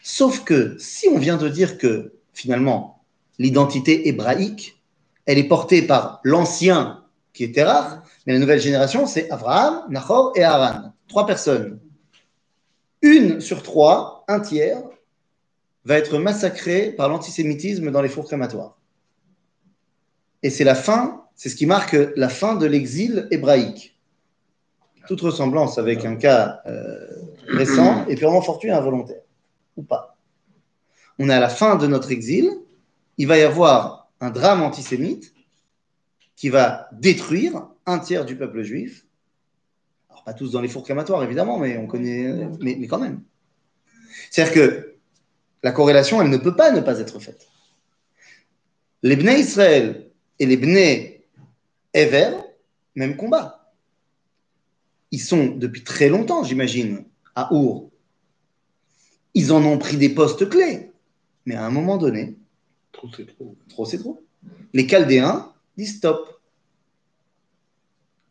Sauf 0.03 0.43
que 0.43 0.75
si 0.79 1.07
on 1.07 1.17
vient 1.17 1.37
de 1.37 1.47
dire 1.47 1.77
que 1.77 2.13
finalement 2.33 3.05
l'identité 3.39 4.09
hébraïque, 4.09 4.83
elle 5.25 5.37
est 5.37 5.47
portée 5.47 5.81
par 5.81 6.19
l'ancien 6.25 7.05
qui 7.31 7.45
est 7.45 7.55
Terach, 7.55 8.03
mais 8.25 8.33
la 8.33 8.39
nouvelle 8.39 8.59
génération 8.59 9.07
c'est 9.07 9.31
Abraham, 9.31 9.85
Nahor 9.89 10.33
et 10.35 10.43
Haran. 10.43 10.93
Trois 11.07 11.25
personnes. 11.25 11.79
Une 13.01 13.39
sur 13.39 13.63
trois, 13.63 14.25
un 14.27 14.41
tiers, 14.41 14.83
va 15.85 15.97
être 15.97 16.17
massacrée 16.17 16.91
par 16.91 17.07
l'antisémitisme 17.07 17.91
dans 17.91 18.01
les 18.01 18.09
fours 18.09 18.25
crématoires. 18.25 18.77
Et 20.43 20.49
c'est 20.49 20.65
la 20.65 20.75
fin, 20.75 21.23
c'est 21.37 21.47
ce 21.47 21.55
qui 21.55 21.65
marque 21.65 21.95
la 22.17 22.27
fin 22.27 22.55
de 22.55 22.65
l'exil 22.65 23.29
hébraïque. 23.31 23.96
Toute 25.07 25.21
ressemblance 25.21 25.77
avec 25.77 26.05
un 26.05 26.15
cas 26.15 26.61
euh, 26.65 27.07
récent 27.47 28.05
est 28.07 28.15
purement 28.15 28.41
fortuit 28.41 28.69
et 28.69 28.73
involontaire, 28.73 29.21
ou 29.77 29.83
pas. 29.83 30.17
On 31.17 31.29
est 31.29 31.33
à 31.33 31.39
la 31.39 31.49
fin 31.49 31.75
de 31.75 31.87
notre 31.87 32.11
exil, 32.11 32.51
il 33.17 33.27
va 33.27 33.37
y 33.37 33.41
avoir 33.41 34.09
un 34.19 34.29
drame 34.29 34.61
antisémite 34.61 35.33
qui 36.35 36.49
va 36.49 36.89
détruire 36.91 37.67
un 37.85 37.99
tiers 37.99 38.25
du 38.25 38.35
peuple 38.35 38.63
juif. 38.63 39.05
Alors, 40.09 40.23
pas 40.23 40.33
tous 40.33 40.51
dans 40.51 40.61
les 40.61 40.67
fours 40.67 40.83
crématoires, 40.83 41.23
évidemment, 41.23 41.57
mais 41.57 41.77
on 41.77 41.87
connaît, 41.87 42.47
mais, 42.59 42.75
mais 42.79 42.87
quand 42.87 42.99
même. 42.99 43.21
C'est-à-dire 44.29 44.53
que 44.53 44.95
la 45.63 45.71
corrélation, 45.71 46.21
elle 46.21 46.29
ne 46.29 46.37
peut 46.37 46.55
pas 46.55 46.71
ne 46.71 46.81
pas 46.81 46.99
être 46.99 47.19
faite. 47.19 47.47
Les 49.03 49.15
Bnei 49.15 49.39
Israël 49.39 50.11
et 50.39 50.45
les 50.45 50.57
Bnei 50.57 51.25
Ever, 51.93 52.37
même 52.95 53.15
combat. 53.15 53.56
Ils 55.11 55.19
sont 55.21 55.47
depuis 55.47 55.83
très 55.83 56.09
longtemps, 56.09 56.43
j'imagine, 56.43 57.05
à 57.35 57.53
Our. 57.53 57.89
Ils 59.33 59.51
en 59.53 59.63
ont 59.63 59.77
pris 59.77 59.97
des 59.97 60.09
postes 60.09 60.49
clés. 60.49 60.91
Mais 61.45 61.55
à 61.55 61.65
un 61.65 61.69
moment 61.69 61.97
donné, 61.97 62.35
Trop, 62.91 63.07
c'est 63.15 63.27
trop. 63.27 63.55
trop 63.69 63.85
c'est 63.85 63.99
trop. 63.99 64.21
Les 64.73 64.87
Chaldéens 64.87 65.53
disent 65.77 65.97
stop. 65.97 66.41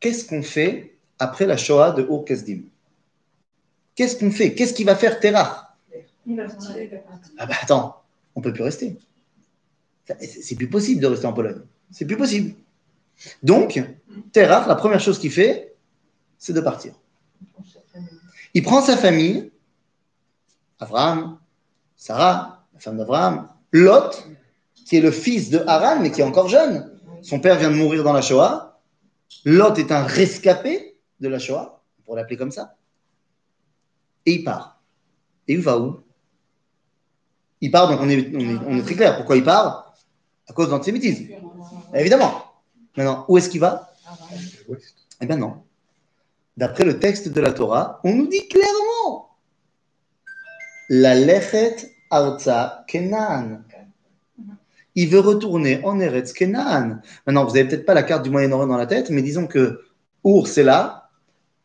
Qu'est-ce 0.01 0.25
qu'on 0.27 0.43
fait 0.43 0.97
après 1.19 1.47
la 1.47 1.57
Shoah 1.57 1.93
de 1.93 2.03
Ur 2.03 2.25
Kasdim 2.25 2.63
Qu'est-ce 3.95 4.17
qu'on 4.17 4.31
fait? 4.31 4.55
Qu'est-ce 4.55 4.75
qui 4.75 4.85
va 4.85 4.95
faire 4.95 5.19
aller. 5.21 6.91
Ah 7.39 7.47
bah 7.47 7.55
attends, 7.63 8.03
on 8.35 8.41
peut 8.41 8.53
plus 8.53 8.65
rester. 8.65 8.99
C'est 10.21 10.57
plus 10.57 10.69
possible 10.69 11.01
de 11.01 11.07
rester 11.07 11.27
en 11.27 11.33
Pologne. 11.33 11.63
C'est 11.91 12.05
plus 12.05 12.17
possible. 12.17 12.55
Donc, 13.43 13.83
Terach, 14.33 14.67
la 14.69 14.75
première 14.75 15.01
chose 15.01 15.19
qu'il 15.19 15.31
fait, 15.33 15.75
c'est 16.39 16.53
de 16.53 16.61
partir. 16.61 16.95
Il 18.55 18.63
prend 18.63 18.81
sa 18.81 18.97
famille, 18.97 19.51
Abraham, 20.79 21.39
Sarah, 21.97 22.65
la 22.75 22.81
femme 22.81 22.99
d'Abraham, 22.99 23.49
Lot, 23.73 24.27
qui 24.87 24.97
est 24.97 25.01
le 25.01 25.11
fils 25.11 25.51
de 25.51 25.59
Haran, 25.67 26.01
mais 26.01 26.11
qui 26.11 26.21
est 26.21 26.25
encore 26.25 26.49
jeune. 26.49 26.91
Son 27.23 27.41
père 27.41 27.59
vient 27.59 27.71
de 27.71 27.77
mourir 27.77 28.05
dans 28.05 28.13
la 28.13 28.23
Shoah. 28.23 28.79
Lot 29.45 29.79
est 29.79 29.91
un 29.91 30.05
rescapé 30.05 30.97
de 31.21 31.29
la 31.29 31.39
Shoah, 31.39 31.83
pour 32.05 32.17
l'appeler 32.17 32.37
comme 32.37 32.53
ça. 32.53 32.77
Et 34.25 34.35
il 34.35 34.45
part. 34.45 34.81
Et 35.49 35.55
il 35.55 35.61
va 35.61 35.79
où? 35.79 36.01
Il 37.61 37.71
part, 37.71 37.89
donc 37.89 38.01
on 38.01 38.09
est, 38.09 38.33
on 38.35 38.79
est- 38.79 38.83
très 38.83 38.95
clair. 38.95 39.17
Pourquoi 39.17 39.37
il 39.37 39.45
part? 39.45 39.95
À 40.49 40.53
cause 40.53 40.67
de 40.67 40.73
l'antisémitisme. 40.73 41.27
Évidemment. 41.95 42.45
Maintenant, 42.97 43.25
où 43.29 43.39
est-ce 43.39 43.49
qu'il 43.49 43.61
va? 43.61 43.93
Eh 45.21 45.27
bien 45.27 45.37
non. 45.37 45.63
D'après 46.57 46.85
le 46.85 46.99
texte 46.99 47.29
de 47.29 47.41
la 47.41 47.53
Torah, 47.53 48.01
on 48.05 48.15
nous 48.15 48.29
dit 48.29 48.49
clairement 48.49 49.37
la 50.89 51.15
lechet 51.15 51.77
arza 52.11 52.85
Kenan. 52.87 53.63
Il 54.95 55.09
veut 55.09 55.21
retourner 55.21 55.85
en 55.85 56.01
Eretz 56.01 56.33
Kenan. 56.33 57.03
Maintenant, 57.27 57.45
vous 57.45 57.55
n'avez 57.55 57.69
peut-être 57.69 57.85
pas 57.85 57.93
la 57.93 58.03
carte 58.03 58.23
du 58.23 58.31
Moyen-Orient 58.31 58.67
dans 58.67 58.79
la 58.79 58.87
tête, 58.87 59.11
mais 59.11 59.21
disons 59.21 59.47
que 59.47 59.83
Our, 60.25 60.49
c'est 60.49 60.63
là, 60.63 61.11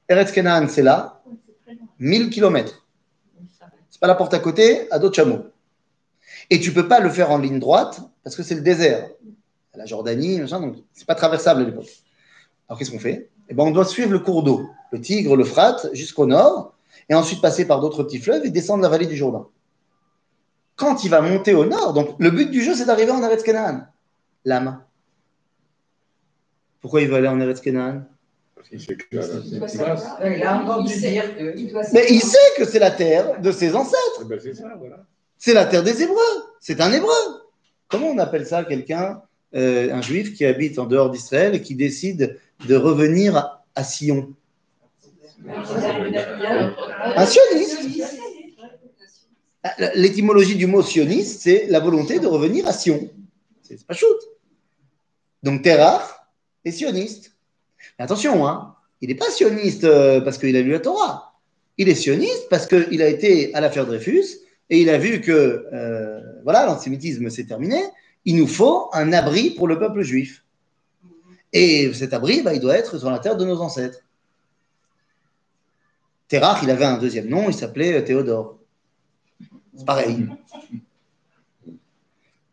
Eretz 0.09 0.33
Kenan, 0.33 0.67
c'est 0.67 0.81
là, 0.81 1.21
1000 1.99 2.29
kilomètres. 2.29 2.85
C'est 3.89 4.01
pas 4.01 4.07
la 4.07 4.15
porte 4.15 4.33
à 4.33 4.39
côté, 4.39 4.91
à 4.91 4.99
d'autres 4.99 5.15
chameaux. 5.15 5.45
Et 6.49 6.59
tu 6.59 6.73
peux 6.73 6.89
pas 6.89 6.99
le 6.99 7.09
faire 7.09 7.31
en 7.31 7.37
ligne 7.37 7.59
droite 7.59 8.01
parce 8.23 8.35
que 8.35 8.43
c'est 8.43 8.55
le 8.55 8.61
désert. 8.61 9.09
La 9.75 9.85
Jordanie, 9.85 10.41
machin, 10.41 10.59
donc 10.59 10.75
c'est 10.91 11.07
pas 11.07 11.15
traversable 11.15 11.61
à 11.61 11.65
l'époque. 11.65 11.87
Alors 12.67 12.77
qu'est-ce 12.77 12.91
qu'on 12.91 12.99
fait? 12.99 13.29
Eh 13.51 13.53
ben, 13.53 13.65
on 13.65 13.71
doit 13.71 13.83
suivre 13.83 14.11
le 14.11 14.19
cours 14.19 14.43
d'eau, 14.43 14.69
le 14.93 15.01
Tigre, 15.01 15.35
l'Euphrate, 15.35 15.89
jusqu'au 15.91 16.25
nord, 16.25 16.73
et 17.09 17.13
ensuite 17.13 17.41
passer 17.41 17.65
par 17.65 17.81
d'autres 17.81 18.03
petits 18.03 18.19
fleuves 18.19 18.45
et 18.45 18.49
descendre 18.49 18.81
la 18.81 18.87
vallée 18.87 19.07
du 19.07 19.17
Jourdain. 19.17 19.45
Quand 20.77 21.03
il 21.03 21.09
va 21.09 21.19
monter 21.19 21.53
au 21.53 21.65
nord, 21.65 21.91
donc 21.93 22.15
le 22.17 22.31
but 22.31 22.49
du 22.49 22.63
jeu, 22.63 22.73
c'est 22.73 22.85
d'arriver 22.85 23.11
en 23.11 23.21
Eretz 23.21 23.43
Canaan. 23.43 23.81
L'âme. 24.45 24.81
Pourquoi 26.79 27.01
il 27.01 27.09
veut 27.09 27.15
aller 27.15 27.27
en 27.27 27.41
Eretz 27.41 27.59
Canaan? 27.59 28.03
Il 28.71 28.79
sait- 28.79 28.95
que. 28.95 29.17
Mais 31.93 32.05
il 32.09 32.21
sait 32.21 32.37
que 32.57 32.63
c'est 32.63 32.79
la 32.79 32.91
terre 32.91 33.41
de 33.41 33.51
ses 33.51 33.75
ancêtres. 33.75 34.21
Eh 34.21 34.25
ben, 34.25 34.39
c'est 34.41 34.53
ça, 34.53 34.73
voilà. 34.79 35.05
C'est 35.37 35.53
la 35.53 35.65
terre 35.65 35.83
des 35.83 36.01
Hébreux. 36.01 36.15
C'est 36.61 36.79
un 36.79 36.93
Hébreu. 36.93 37.11
Comment 37.89 38.07
on 38.07 38.17
appelle 38.17 38.47
ça 38.47 38.63
quelqu'un, 38.63 39.21
euh, 39.55 39.93
un 39.93 40.01
juif 40.01 40.33
qui 40.33 40.45
habite 40.45 40.79
en 40.79 40.85
dehors 40.85 41.09
d'Israël 41.09 41.53
et 41.53 41.61
qui 41.61 41.75
décide 41.75 42.39
de 42.67 42.75
revenir 42.75 43.37
à- 43.75 43.83
Sion 43.83 44.33
Un 47.15 47.25
sioniste. 47.25 47.77
L'étymologie 49.95 50.55
du 50.55 50.67
mot 50.67 50.81
sioniste, 50.81 51.41
c'est 51.41 51.67
la 51.67 51.79
volonté 51.79 52.19
de 52.19 52.27
revenir 52.27 52.67
à 52.67 52.73
Sion. 52.73 53.09
C'est 53.61 53.85
pas 53.85 53.93
shoot. 53.93 54.17
Donc 55.43 55.61
Terach 55.61 56.03
est 56.65 56.71
sioniste. 56.71 57.31
Mais 57.97 58.05
attention, 58.05 58.47
hein, 58.47 58.75
il 59.01 59.09
n'est 59.09 59.15
pas 59.15 59.29
sioniste 59.29 59.83
euh, 59.83 60.21
parce 60.21 60.37
qu'il 60.37 60.55
a 60.55 60.61
lu 60.61 60.71
la 60.71 60.79
Torah. 60.79 61.33
Il 61.77 61.89
est 61.89 61.95
sioniste 61.95 62.49
parce 62.49 62.67
qu'il 62.67 63.01
a 63.01 63.07
été 63.07 63.53
à 63.55 63.61
l'affaire 63.61 63.85
Dreyfus 63.85 64.25
et 64.69 64.81
il 64.81 64.89
a 64.89 64.97
vu 64.97 65.21
que 65.21 65.65
euh, 65.73 66.19
voilà 66.43 66.65
l'antisémitisme 66.65 67.29
s'est 67.29 67.45
terminé. 67.45 67.81
Il 68.25 68.35
nous 68.35 68.47
faut 68.47 68.89
un 68.93 69.13
abri 69.13 69.51
pour 69.51 69.67
le 69.67 69.79
peuple 69.79 70.01
juif. 70.01 70.43
Et 71.53 71.91
cet 71.93 72.13
abri, 72.13 72.41
bah, 72.41 72.53
il 72.53 72.59
doit 72.59 72.77
être 72.77 72.97
sur 72.97 73.09
la 73.09 73.19
terre 73.19 73.37
de 73.37 73.45
nos 73.45 73.61
ancêtres. 73.61 73.99
Terach, 76.27 76.63
il 76.63 76.69
avait 76.69 76.85
un 76.85 76.97
deuxième 76.97 77.27
nom, 77.27 77.49
il 77.49 77.53
s'appelait 77.53 78.03
Théodore. 78.03 78.57
C'est 79.75 79.85
pareil. 79.85 80.27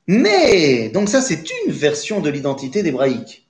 Mais, 0.08 0.88
donc 0.88 1.08
ça, 1.08 1.20
c'est 1.20 1.44
une 1.64 1.72
version 1.72 2.20
de 2.20 2.30
l'identité 2.30 2.82
d'hébraïque. 2.82 3.46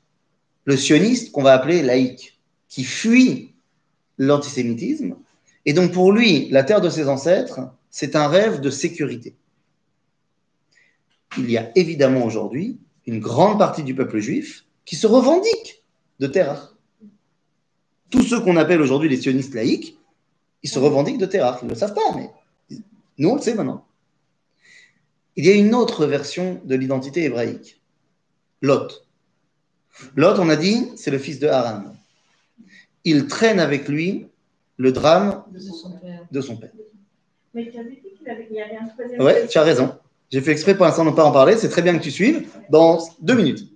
Le 0.65 0.77
sioniste, 0.77 1.33
qu'on 1.33 1.43
va 1.43 1.55
appeler 1.55 1.83
laïque, 1.83 2.39
qui 2.69 2.85
fuit 2.85 3.55
l'antisémitisme. 4.19 5.17
Et 5.65 5.73
donc, 5.73 5.93
pour 5.93 6.13
lui, 6.13 6.49
la 6.51 6.65
terre 6.65 6.81
de 6.81 6.91
ses 6.91 7.09
ancêtres, 7.09 7.61
c'est 7.91 8.17
un 8.17 8.29
rêve 8.29 8.61
de 8.61 8.71
sécurité. 8.71 9.35
Il 11.39 11.51
y 11.51 11.57
a 11.57 11.71
évidemment 11.75 12.25
aujourd'hui 12.25 12.79
une 13.07 13.21
grande 13.21 13.59
partie 13.59 13.83
du 13.83 13.95
peuple 13.95 14.19
juif 14.19 14.65
qui 14.89 14.97
se 14.97 15.07
revendique 15.07 15.85
de 16.19 16.27
Terach. 16.27 16.61
Tous 18.09 18.23
ceux 18.23 18.41
qu'on 18.41 18.57
appelle 18.57 18.81
aujourd'hui 18.81 19.11
les 19.11 19.19
sionistes 19.19 19.53
laïques, 19.55 19.99
ils 20.63 20.71
se 20.71 20.79
revendiquent 20.79 21.19
de 21.19 21.27
Terach. 21.27 21.59
Ils 21.61 21.67
ne 21.67 21.71
le 21.73 21.77
savent 21.77 21.93
pas, 21.93 22.17
mais 22.17 22.31
nous, 23.19 23.29
on 23.29 23.35
le 23.35 23.43
sait 23.43 23.55
maintenant. 23.55 23.85
Il 25.37 25.45
y 25.45 25.51
a 25.51 25.55
une 25.55 25.75
autre 25.75 26.07
version 26.07 26.63
de 26.65 26.75
l'identité 26.75 27.25
hébraïque, 27.25 27.83
Lot. 28.63 29.05
Lot, 30.17 30.39
on 30.39 30.49
a 30.49 30.57
dit, 30.57 30.91
c'est 30.97 31.11
le 31.11 31.19
fils 31.19 31.39
de 31.39 31.49
Haran. 31.49 31.83
Il 33.05 33.27
traîne 33.27 33.61
avec 33.61 33.89
lui 33.89 34.27
le 34.79 34.91
drame 34.91 35.45
De 35.53 35.59
son 35.59 35.91
père. 35.99 36.25
de 36.33 36.41
son 36.41 36.57
père. 36.57 36.71
Mais 37.53 37.71
tu 37.71 37.79
avais 37.79 37.91
dit 37.91 37.99
qu'il 38.19 38.31
avait- 38.31 38.49
il 38.51 38.57
y 38.57 38.61
avait 38.63 38.77
un 38.79 38.87
troisième. 38.89 39.21
Ouais, 39.21 39.47
tu 39.49 39.59
as 39.59 39.63
raison. 39.65 39.95
J'ai 40.31 40.41
fait 40.41 40.53
exprès 40.53 40.75
pour 40.75 40.87
l'instant 40.87 41.05
de 41.05 41.11
ne 41.11 41.15
pas 41.15 41.25
en 41.25 41.33
parler. 41.33 41.59
C'est 41.59 41.69
très 41.69 41.83
bien 41.83 41.97
que 41.99 42.03
tu 42.03 42.11
suives. 42.11 42.49
Dans 42.71 42.99
deux 43.21 43.35
minutes. 43.35 43.71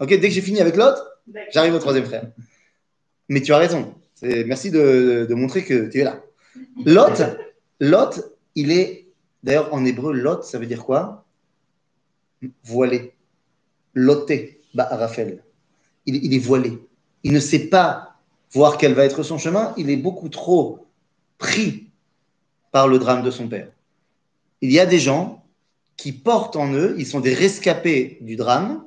Ok, 0.00 0.08
dès 0.08 0.20
que 0.20 0.30
j'ai 0.30 0.40
fini 0.40 0.60
avec 0.60 0.76
Lot, 0.76 0.94
D'accord. 1.26 1.50
j'arrive 1.52 1.74
au 1.74 1.78
troisième 1.78 2.04
frère. 2.04 2.30
Mais 3.28 3.40
tu 3.42 3.52
as 3.52 3.58
raison. 3.58 3.94
Merci 4.22 4.70
de, 4.70 5.26
de 5.28 5.34
montrer 5.34 5.64
que 5.64 5.88
tu 5.88 6.00
es 6.00 6.04
là. 6.04 6.22
Lot, 6.84 7.22
Lot, 7.80 8.20
il 8.54 8.72
est. 8.72 9.06
D'ailleurs, 9.42 9.72
en 9.72 9.84
hébreu, 9.84 10.12
Lot, 10.12 10.42
ça 10.42 10.58
veut 10.58 10.66
dire 10.66 10.84
quoi? 10.84 11.24
Voilé. 12.64 13.14
Loté, 13.94 14.60
bah, 14.74 14.88
Raphaël. 14.90 15.42
Il, 16.06 16.24
il 16.24 16.34
est 16.34 16.38
voilé. 16.38 16.78
Il 17.22 17.32
ne 17.32 17.40
sait 17.40 17.68
pas 17.68 18.16
voir 18.52 18.78
quel 18.78 18.94
va 18.94 19.04
être 19.04 19.22
son 19.22 19.38
chemin. 19.38 19.74
Il 19.76 19.90
est 19.90 19.96
beaucoup 19.96 20.28
trop 20.28 20.86
pris 21.38 21.90
par 22.72 22.88
le 22.88 22.98
drame 22.98 23.22
de 23.22 23.30
son 23.30 23.48
père. 23.48 23.68
Il 24.60 24.72
y 24.72 24.80
a 24.80 24.86
des 24.86 24.98
gens 24.98 25.44
qui 25.96 26.12
portent 26.12 26.56
en 26.56 26.72
eux, 26.72 26.94
ils 26.98 27.06
sont 27.06 27.20
des 27.20 27.34
rescapés 27.34 28.18
du 28.20 28.36
drame, 28.36 28.84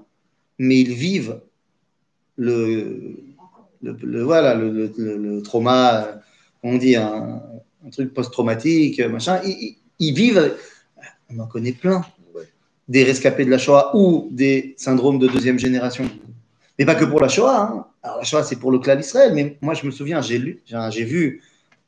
mais 0.59 0.79
ils 0.79 0.93
vivent 0.93 1.41
le, 2.37 3.17
le, 3.81 3.97
le- 4.01 4.23
voilà, 4.23 4.55
le, 4.55 5.41
trauma, 5.41 6.21
on 6.63 6.77
dit 6.77 6.95
un, 6.95 7.41
un 7.85 7.89
truc 7.91 8.13
post-traumatique, 8.13 8.99
machin. 9.01 9.41
Ils, 9.99 10.13
vivent, 10.13 10.55
on 11.29 11.39
en 11.39 11.47
connaît 11.47 11.71
plein, 11.71 12.03
des 12.87 13.03
rescapés 13.03 13.45
de 13.45 13.49
la 13.51 13.57
Shoah 13.57 13.95
ou 13.95 14.27
des 14.31 14.73
syndromes 14.77 15.19
de 15.19 15.27
deuxième 15.27 15.59
génération. 15.59 16.05
Mais 16.77 16.85
pas 16.85 16.95
que 16.95 17.05
pour 17.05 17.21
la 17.21 17.27
Shoah. 17.27 17.61
hein. 17.61 17.85
Alors 18.03 18.17
la 18.17 18.23
Shoah, 18.23 18.43
c'est 18.43 18.55
pour 18.57 18.71
le 18.71 18.79
clan 18.79 18.95
d'Israël, 18.95 19.33
mais 19.33 19.57
moi, 19.61 19.73
je 19.75 19.85
me 19.85 19.91
souviens, 19.91 20.21
j'ai 20.21 20.39
lu, 20.39 20.61
j'ai 20.65 21.03
vu, 21.03 21.41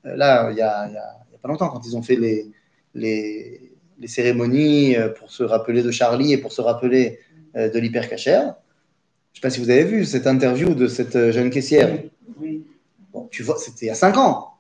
euh, 0.06 0.16
là, 0.16 0.52
il 0.52 0.58
y 0.58 0.62
a, 0.62 0.88
il 0.88 0.94
y 0.94 1.38
pas 1.40 1.48
longtemps, 1.50 1.70
quand 1.70 1.82
ils 1.86 1.98
ont 1.98 2.04
fait 2.04 2.16
les, 2.16 2.52
les, 2.94 3.72
les 4.00 4.08
cérémonies 4.08 4.96
euh, 4.96 5.10
pour 5.10 5.32
se 5.32 5.44
rappeler 5.44 5.82
de 5.84 5.92
Charlie 5.92 6.34
et 6.34 6.38
pour 6.38 6.52
se 6.52 6.62
rappeler 6.62 7.20
de 7.56 7.80
l'hypercachère. 7.80 8.44
Je 8.44 8.50
ne 8.50 9.36
sais 9.36 9.42
pas 9.42 9.50
si 9.50 9.60
vous 9.60 9.70
avez 9.70 9.84
vu 9.84 10.06
cette 10.06 10.28
interview 10.28 10.74
de 10.76 10.88
cette 10.88 11.16
euh, 11.16 11.32
jeune 11.32 11.50
caissière. 11.50 12.04
Oui. 12.40 12.66
Bon, 13.12 13.28
tu 13.32 13.44
vois, 13.44 13.58
c'était 13.58 13.86
il 13.86 13.90
y 13.90 13.92
a 13.92 13.96
cinq 13.96 14.18
ans. 14.18 14.54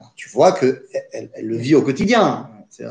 Alors, 0.00 0.12
tu 0.14 0.28
vois 0.28 0.52
qu'elle 0.52 0.82
elle, 1.12 1.30
elle 1.34 1.46
le 1.46 1.56
vit 1.56 1.74
au 1.74 1.82
quotidien. 1.82 2.50
C'est- 2.70 2.86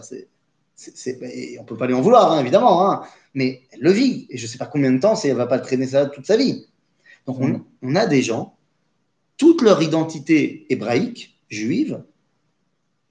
on 1.60 1.62
ne 1.62 1.66
peut 1.66 1.78
pas 1.78 1.88
lui 1.88 1.94
en 1.94 2.02
vouloir, 2.02 2.32
hein, 2.32 2.42
évidemment, 2.42 2.90
hein, 2.92 3.04
mais 3.34 3.62
elle 3.72 3.80
le 3.82 3.92
vit. 3.92 4.28
Et 4.30 4.38
je 4.38 4.46
ne 4.46 4.48
sais 4.50 4.58
pas 4.58 4.66
combien 4.66 4.92
de 4.92 5.00
temps, 5.00 5.16
si 5.16 5.28
elle 5.28 5.34
ne 5.34 5.38
va 5.38 5.48
pas 5.48 5.60
traîner 5.60 5.88
ça 5.88 6.06
toute 6.08 6.26
sa 6.26 6.38
vie. 6.38 6.66
Donc, 7.26 7.40
on, 7.40 7.64
on 7.82 7.96
a 7.96 8.06
des 8.08 8.22
gens, 8.22 8.56
toute 9.38 9.62
leur 9.62 9.82
identité 9.82 10.66
hébraïque, 10.70 11.40
juive, 11.50 12.04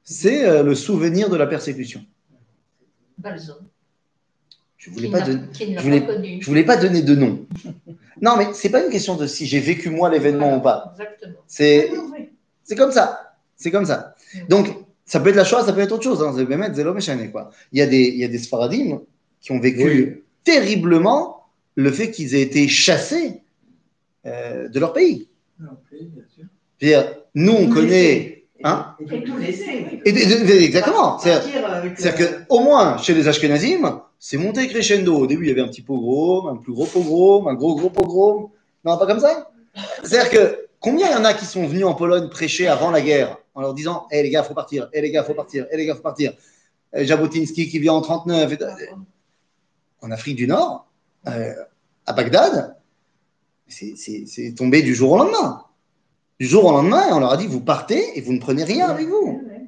c'est 0.02 0.44
euh, 0.44 0.62
le 0.62 0.74
souvenir 0.74 1.30
de 1.30 1.36
la 1.36 1.46
persécution. 1.46 2.04
Balzon. 3.18 3.56
Je 4.84 4.90
ne 4.90 4.94
voulais 4.94 5.10
pas 5.10 5.24
je 5.24 5.80
voulais- 5.82 6.00
pas 6.00 6.14
connu. 6.14 6.38
Je 6.40 6.46
voulais 6.46 6.64
pas 6.64 6.76
donner 6.76 7.00
de 7.02 7.14
nom. 7.14 7.46
Non, 8.20 8.36
mais 8.36 8.48
c'est 8.52 8.68
pas 8.68 8.84
une 8.84 8.90
question 8.90 9.16
de 9.16 9.26
si 9.26 9.46
j'ai 9.46 9.60
vécu 9.60 9.88
moi 9.88 10.10
l'événement 10.10 10.56
ou 10.56 10.60
pas. 10.60 10.92
Exactement. 10.92 11.38
C'est 11.46 11.90
c'est 12.64 12.76
comme 12.76 12.92
ça. 12.92 13.34
C'est 13.56 13.70
comme 13.70 13.86
ça. 13.86 14.14
Donc, 14.48 14.68
ça 15.06 15.20
peut 15.20 15.30
être 15.30 15.36
la 15.36 15.44
Shoah, 15.44 15.64
ça 15.64 15.72
peut 15.72 15.80
être 15.80 15.92
autre 15.92 16.02
chose. 16.02 16.22
Hein. 16.22 16.34
Quoi. 17.32 17.50
Il 17.72 17.78
y 17.78 17.82
a 17.82 17.86
des, 17.86 18.02
il 18.02 18.16
y 18.18 18.24
a 18.24 18.28
des 18.28 18.38
Sfaradim 18.38 19.00
qui 19.40 19.52
ont 19.52 19.60
vécu 19.60 19.84
Oui. 19.84 20.22
terriblement 20.44 21.46
le 21.76 21.90
fait 21.90 22.10
qu'ils 22.10 22.34
aient 22.34 22.42
été 22.42 22.68
chassés 22.68 23.40
euh, 24.26 24.68
de 24.68 24.80
leur 24.80 24.92
pays. 24.92 25.28
Je 25.60 25.64
veux 26.86 26.92
dire, 26.92 27.14
nous, 27.34 27.52
on 27.52 27.70
connaît. 27.70 28.44
Hein 28.62 28.96
Et 29.00 29.22
tout 29.24 29.36
laisser. 29.36 29.86
oui. 30.04 30.50
Exactement. 30.64 31.18
C'est-à-dire 31.18 31.66
euh, 31.68 32.10
que, 32.12 32.24
au 32.48 32.60
moins, 32.60 32.96
chez 32.98 33.12
les 33.14 33.28
Ashkenazim, 33.28 34.00
c'est 34.26 34.38
monté 34.38 34.66
crescendo. 34.68 35.14
Au 35.18 35.26
début, 35.26 35.44
il 35.44 35.48
y 35.48 35.52
avait 35.52 35.60
un 35.60 35.68
petit 35.68 35.82
pogrom, 35.82 36.46
un 36.48 36.56
plus 36.56 36.72
gros 36.72 36.86
pogrom, 36.86 37.46
un 37.46 37.52
gros 37.52 37.74
gros 37.76 37.90
pogrom. 37.90 38.48
Non, 38.82 38.96
pas 38.96 39.06
comme 39.06 39.20
ça? 39.20 39.50
C'est-à-dire 40.02 40.30
que, 40.30 40.66
combien 40.80 41.10
il 41.10 41.12
y 41.12 41.14
en 41.14 41.26
a 41.26 41.34
qui 41.34 41.44
sont 41.44 41.66
venus 41.66 41.84
en 41.84 41.92
Pologne 41.92 42.30
prêcher 42.30 42.66
avant 42.66 42.90
la 42.90 43.02
guerre 43.02 43.36
en 43.54 43.60
leur 43.60 43.74
disant 43.74 44.06
Hé 44.10 44.22
les 44.22 44.30
gars, 44.30 44.42
faut 44.42 44.54
partir, 44.54 44.88
hé 44.94 45.02
les 45.02 45.10
gars, 45.10 45.24
faut 45.24 45.34
partir, 45.34 45.66
hé 45.70 45.76
les 45.76 45.84
gars, 45.84 45.94
faut 45.94 46.00
partir? 46.00 46.32
Euh, 46.94 47.04
Jabotinsky 47.04 47.68
qui 47.68 47.78
vient 47.78 47.92
en 47.92 48.00
39. 48.00 48.50
et- 48.54 48.58
En 50.00 50.10
Afrique 50.10 50.36
du 50.36 50.46
Nord, 50.46 50.86
euh, 51.28 51.52
à 52.06 52.14
Bagdad, 52.14 52.76
c'est- 53.68 54.54
tombé 54.56 54.80
du 54.80 54.94
jour 54.94 55.12
au 55.12 55.18
lendemain. 55.18 55.64
Du 56.40 56.46
jour 56.46 56.64
au 56.64 56.70
lendemain, 56.70 57.08
on 57.12 57.20
leur 57.20 57.32
a 57.32 57.36
dit 57.36 57.46
Vous 57.46 57.60
partez 57.60 58.16
et 58.16 58.22
vous 58.22 58.32
ne 58.32 58.40
prenez 58.40 58.64
rien 58.64 58.88
avec 58.88 59.06
vous. 59.06 59.42
Ouais, 59.44 59.50
ouais. 59.52 59.60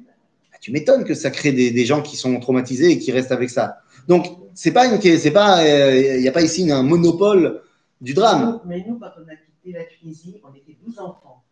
Ah, 0.51 0.57
tu 0.59 0.71
m'étonnes 0.71 1.03
que 1.03 1.13
ça 1.13 1.29
crée 1.29 1.51
des, 1.51 1.69
des 1.69 1.85
gens 1.85 2.01
qui 2.01 2.17
sont 2.17 2.39
traumatisés 2.39 2.89
et 2.89 2.97
qui 2.97 3.11
restent 3.11 3.31
avec 3.31 3.51
ça. 3.51 3.81
Donc, 4.07 4.36
c'est 4.57 4.71
pas 4.71 4.87
une, 4.87 4.99
c'est 4.99 5.31
pas, 5.31 5.63
il 5.63 6.19
n'y 6.19 6.27
a 6.27 6.31
pas 6.31 6.41
ici 6.41 6.69
un 6.71 6.81
monopole 6.81 7.61
du 8.01 8.15
drame. 8.15 8.59
mais 8.65 8.83
nous, 8.87 8.97
quand 8.97 9.11
on 9.17 9.27
a 9.31 9.35
quitté 9.35 9.77
la 9.77 9.85
Tunisie, 9.85 10.41
on 10.43 10.51
était 10.55 10.75
12 10.83 10.99
enfants. 10.99 11.43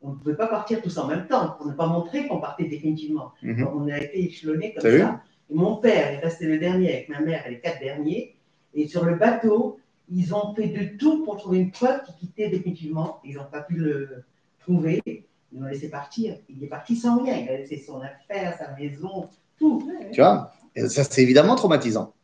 On 0.00 0.10
ne 0.10 0.14
pouvait 0.14 0.36
pas 0.36 0.46
partir 0.46 0.80
tous 0.80 0.96
en 0.96 1.06
même 1.06 1.26
temps 1.26 1.50
pour 1.58 1.66
ne 1.66 1.72
pas 1.72 1.86
montrer 1.86 2.26
qu'on 2.26 2.40
partait 2.40 2.64
définitivement. 2.64 3.32
Mhm. 3.42 3.68
On 3.74 3.88
a 3.88 3.98
été 3.98 4.24
échelonnés 4.24 4.74
comme 4.74 4.90
ça. 4.90 5.20
Et 5.50 5.54
mon 5.54 5.76
père 5.76 6.12
est 6.12 6.18
resté 6.18 6.46
le 6.46 6.58
dernier 6.58 6.94
avec 6.94 7.08
ma 7.10 7.20
mère 7.20 7.46
et 7.46 7.50
les 7.50 7.60
quatre 7.60 7.78
derniers. 7.78 8.34
Et 8.74 8.88
sur 8.88 9.04
le 9.04 9.16
bateau, 9.16 9.78
ils 10.10 10.34
ont 10.34 10.54
fait 10.54 10.68
de 10.68 10.96
tout 10.96 11.24
pour 11.24 11.36
trouver 11.36 11.58
une 11.58 11.70
preuve 11.70 12.04
qui 12.04 12.14
quittait 12.20 12.48
définitivement. 12.48 13.20
Ils 13.22 13.36
n'ont 13.36 13.50
pas 13.50 13.60
pu 13.60 13.74
le 13.74 14.24
trouver. 14.60 15.02
Ils 15.06 15.60
l'ont 15.60 15.66
laissé 15.66 15.90
partir. 15.90 16.36
Il 16.48 16.64
est 16.64 16.68
parti 16.68 16.96
sans 16.96 17.22
rien. 17.22 17.36
Il 17.36 17.48
a 17.50 17.58
laissé 17.58 17.76
son 17.86 18.00
affaire, 18.00 18.56
sa 18.58 18.74
maison, 18.76 19.28
tout. 19.58 19.86
Tu 20.10 20.22
vois 20.22 20.52
Et 20.74 20.88
Ça, 20.88 21.04
c'est 21.04 21.22
évidemment 21.22 21.54
traumatisant. 21.54 22.14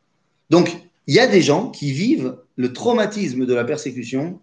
Donc, 0.53 0.77
il 1.07 1.15
y 1.15 1.19
a 1.19 1.27
des 1.27 1.41
gens 1.41 1.71
qui 1.71 1.93
vivent 1.93 2.37
le 2.57 2.75
traumatisme 2.75 3.47
de 3.47 3.55
la 3.55 3.65
persécution 3.65 4.38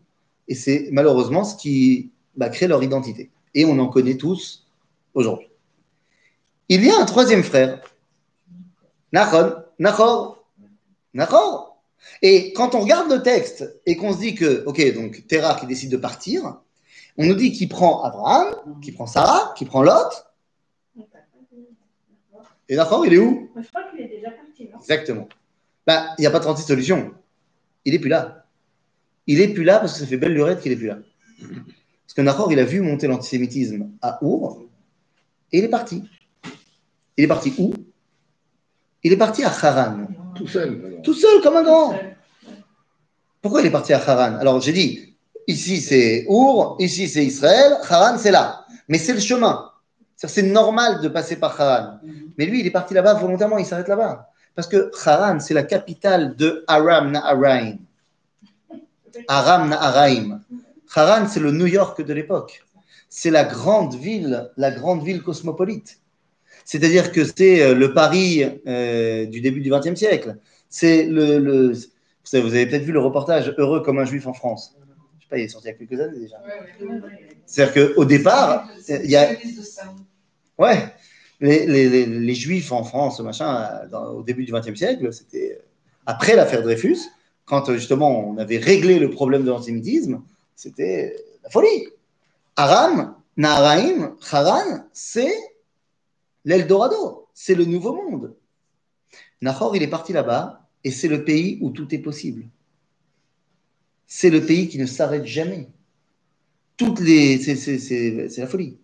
et 0.48 0.56
c'est 0.56 0.90
malheureusement 0.92 1.44
ce 1.44 1.56
qui 1.56 2.10
bah, 2.36 2.50
crée 2.50 2.68
leur 2.68 2.82
identité. 2.82 3.30
Et 3.54 3.64
on 3.64 3.78
en 3.78 3.88
connaît 3.90 4.18
tous 4.18 4.66
aujourd'hui. 5.14 5.50
Il 6.68 6.84
y 6.84 6.90
a 6.90 7.00
un 7.00 7.06
troisième 7.06 7.44
frère, 7.44 7.80
Nachon, 9.14 9.54
Nachor, 9.78 10.44
Nachor. 11.14 11.80
Et 12.24 12.54
quand 12.54 12.74
on 12.74 12.80
regarde 12.80 13.12
le 13.12 13.22
texte 13.22 13.80
et 13.86 13.96
qu'on 13.96 14.12
se 14.12 14.18
dit 14.18 14.34
que, 14.34 14.64
ok, 14.66 14.96
donc 14.96 15.28
Terah 15.28 15.60
qui 15.60 15.68
décide 15.68 15.92
de 15.92 15.98
partir, 15.98 16.60
on 17.18 17.26
nous 17.28 17.36
dit 17.36 17.52
qu'il 17.52 17.70
prend 17.70 18.02
Abraham, 18.02 18.56
qu'il 18.82 18.96
prend 18.96 19.06
Sarah, 19.06 19.54
qu'il 19.56 19.68
prend 19.68 19.84
Lot, 19.84 20.26
et 22.68 22.76
Nachor, 22.76 23.06
il 23.06 23.14
est 23.14 23.20
où? 23.20 23.52
Je 23.56 23.68
crois 23.68 23.84
qu'il 23.92 24.02
est 24.02 24.08
déjà 24.08 24.32
parti, 24.32 24.70
non? 24.72 24.80
Exactement. 24.80 25.30
Ben, 25.88 26.14
il 26.18 26.22
n'y 26.22 26.28
a 26.28 26.32
pas 26.32 26.40
36 26.40 26.64
solutions. 26.64 27.14
Il 27.86 27.94
n'est 27.94 28.00
plus 28.00 28.10
là. 28.10 28.46
Il 29.28 29.40
n'est 29.40 29.48
plus 29.50 29.64
là 29.64 29.80
parce 29.80 29.94
que 29.94 30.00
ça 30.00 30.06
fait 30.06 30.18
belle 30.18 30.34
lurette 30.34 30.62
qu'il 30.62 30.72
n'est 30.72 30.78
plus 30.78 30.88
là. 30.88 30.98
Parce 31.40 32.14
que 32.16 32.22
Nahor, 32.22 32.52
il 32.52 32.60
a 32.60 32.66
vu 32.66 32.82
monter 32.82 33.08
l'antisémitisme 33.08 33.90
à 34.02 34.24
Our 34.24 34.64
et 35.52 35.60
il 35.60 35.64
est 35.64 35.70
parti. 35.70 36.04
Il 37.18 37.24
est 37.24 37.28
parti 37.28 37.54
où? 37.58 37.74
Il 39.04 39.14
est 39.14 39.18
parti 39.18 39.44
à 39.44 39.50
Haran. 39.50 40.08
Tout 40.36 40.48
seul. 40.48 41.00
Tout 41.04 41.14
seul 41.14 41.42
comme 41.42 41.58
un 41.58 41.64
grand. 41.64 41.96
Pourquoi 43.42 43.62
il 43.62 43.68
est 43.68 43.72
parti 43.72 43.94
à 43.94 43.98
Haran 43.98 44.38
Alors 44.38 44.60
j'ai 44.62 44.74
dit, 44.74 45.10
Ici, 45.50 45.82
c'est 45.82 46.26
Our, 46.28 46.76
ici, 46.78 47.08
c'est 47.08 47.26
Israël, 47.26 47.80
Haran, 47.90 48.20
c'est 48.20 48.30
là. 48.30 48.66
Mais 48.88 49.00
c'est 49.00 49.14
le 49.14 49.20
chemin. 49.20 49.72
C'est 50.16 50.44
normal 50.44 51.02
de 51.02 51.08
passer 51.08 51.38
par 51.38 51.60
Haran. 51.60 51.98
Mais 52.38 52.46
lui, 52.46 52.60
il 52.60 52.68
est 52.68 52.72
parti 52.72 52.94
là-bas 52.94 53.16
volontairement, 53.16 53.58
il 53.58 53.66
s'arrête 53.66 53.88
là-bas. 53.88 54.30
Parce 54.60 54.68
que 54.68 54.92
Haran, 55.06 55.40
c'est 55.40 55.54
la 55.54 55.64
capitale 55.64 56.36
de 56.36 56.66
Aram 56.68 57.12
Naharaim. 57.12 57.78
Aram 59.30 59.70
Naharaim. 59.70 60.42
Haran, 60.94 61.30
c'est 61.30 61.40
le 61.40 61.54
New 61.54 61.66
York 61.66 62.02
de 62.02 62.14
l'époque. 62.14 62.66
C'est 63.08 63.30
la 63.30 63.46
grande 63.46 63.96
ville, 63.96 64.52
la 64.58 64.72
grande 64.72 65.02
ville 65.02 65.22
cosmopolite. 65.24 66.02
C'est-à-dire 66.66 67.14
que 67.14 67.24
c'est 67.24 67.62
euh, 67.62 67.74
le 67.74 67.94
Paris 67.94 68.44
euh, 68.68 69.26
du 69.28 69.40
début 69.40 69.62
du 69.62 69.72
XXe 69.72 69.96
siècle. 69.96 70.36
C'est 70.68 71.06
le, 71.06 71.72
vous 72.34 72.54
avez 72.54 72.66
peut-être 72.66 72.84
vu 72.84 72.92
le 72.92 73.00
reportage 73.00 73.56
Heureux 73.58 73.82
comme 73.82 73.98
un 73.98 74.04
juif 74.04 74.28
en 74.28 74.34
France. 74.34 74.76
Je 75.20 75.24
sais 75.24 75.30
pas, 75.30 75.38
il 75.38 75.46
est 75.46 75.48
sorti 75.48 75.70
il 75.70 75.72
y 75.72 75.74
a 75.74 75.78
quelques 75.78 76.02
années 76.02 76.20
déjà. 76.20 76.36
C'est-à-dire 77.46 77.96
qu'au 77.96 78.04
départ, 78.04 78.68
il 78.90 79.10
y 79.10 79.16
a, 79.16 79.30
Ouais, 80.60 80.94
les, 81.42 82.34
juifs 82.34 82.72
en 82.72 82.84
France, 82.84 83.20
machin, 83.22 83.82
au 84.14 84.24
début 84.24 84.46
du 84.46 84.52
XXe 84.52 84.76
siècle, 84.76 85.12
c'était 85.14 85.58
euh, 85.60 85.66
après 86.06 86.36
l'affaire 86.36 86.64
Dreyfus, 86.64 87.00
quand 87.46 87.70
euh, 87.70 87.76
justement 87.76 88.30
on 88.30 88.38
avait 88.38 88.58
réglé 88.58 89.00
le 89.00 89.10
problème 89.10 89.44
de 89.44 89.50
l'antisémitisme, 89.50 90.22
c'était 90.56 91.16
la 91.44 91.50
folie. 91.50 91.88
Aram, 92.56 93.16
Naharaim, 93.38 94.16
Haran, 94.32 94.84
c'est 94.92 95.34
l'Eldorado, 96.44 97.28
c'est 97.34 97.56
le 97.56 97.66
nouveau 97.66 97.94
monde. 97.94 98.36
Nahor, 99.42 99.76
il 99.76 99.84
est 99.84 99.88
parti 99.88 100.12
là-bas 100.12 100.68
et 100.84 100.92
c'est 100.92 101.08
le 101.08 101.24
pays 101.24 101.58
où 101.62 101.70
tout 101.70 101.94
est 101.96 102.00
possible. 102.00 102.46
C'est 104.08 104.30
le 104.30 104.46
pays 104.46 104.68
qui 104.68 104.78
ne 104.78 104.86
s'arrête 104.86 105.26
jamais. 105.26 105.70
Toutes 106.76 107.00
les, 107.00 107.38
c'est 107.38 108.38
la 108.38 108.48
folie. 108.48 108.78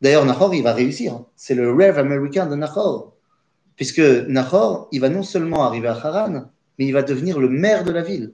D'ailleurs, 0.00 0.24
Nahor, 0.24 0.54
il 0.54 0.62
va 0.62 0.72
réussir. 0.72 1.14
hein. 1.14 1.26
C'est 1.36 1.54
le 1.54 1.72
rêve 1.72 1.98
américain 1.98 2.46
de 2.46 2.54
Nahor. 2.54 3.14
Puisque 3.76 4.00
Nahor, 4.00 4.88
il 4.92 5.00
va 5.00 5.08
non 5.08 5.22
seulement 5.22 5.64
arriver 5.64 5.88
à 5.88 5.92
Haran, 5.92 6.44
mais 6.78 6.86
il 6.86 6.92
va 6.92 7.02
devenir 7.02 7.38
le 7.38 7.48
maire 7.48 7.84
de 7.84 7.92
la 7.92 8.02
ville. 8.02 8.32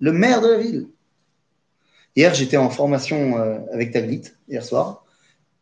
Le 0.00 0.12
maire 0.12 0.40
de 0.40 0.48
la 0.48 0.58
ville. 0.58 0.88
Hier, 2.14 2.34
j'étais 2.34 2.56
en 2.56 2.70
formation 2.70 3.38
euh, 3.38 3.58
avec 3.72 3.92
Taglit, 3.92 4.22
hier 4.48 4.64
soir, 4.64 5.04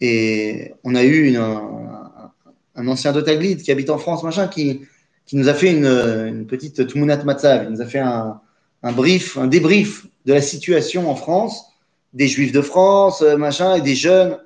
et 0.01 0.75
on 0.85 0.95
a 0.95 1.03
eu 1.05 1.37
un, 1.37 2.33
ancien 2.77 3.13
de 3.13 3.21
Taglit 3.21 3.57
qui 3.57 3.73
habite 3.73 3.91
en 3.91 3.99
France, 3.99 4.23
machin, 4.23 4.49
qui, 4.49 4.83
qui 5.25 5.37
nous 5.37 5.49
a 5.49 5.55
fait 5.55 5.73
une, 5.73 5.87
une 5.87 6.47
petite 6.47 6.87
Tmunat 6.87 7.25
Matzav. 7.25 7.65
Il 7.65 7.71
nous 7.71 7.81
a 7.81 7.87
fait 7.87 7.99
un, 7.99 8.41
un 8.83 8.93
brief, 8.93 9.37
un 9.37 9.47
débrief 9.47 10.07
de 10.27 10.33
la 10.35 10.43
situation 10.43 11.11
en 11.11 11.15
France, 11.15 11.73
des 12.13 12.29
Juifs 12.29 12.53
de 12.53 12.61
France, 12.61 13.23
euh, 13.23 13.37
machin, 13.37 13.77
et 13.77 13.81
des 13.81 13.95
jeunes. 13.95 14.39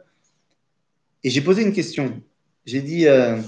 Et 1.24 1.30
j'ai 1.30 1.40
posé 1.40 1.62
une 1.62 1.72
question. 1.72 2.20
J'ai 2.66 2.80
dit, 2.80 3.06
euh, 3.06 3.40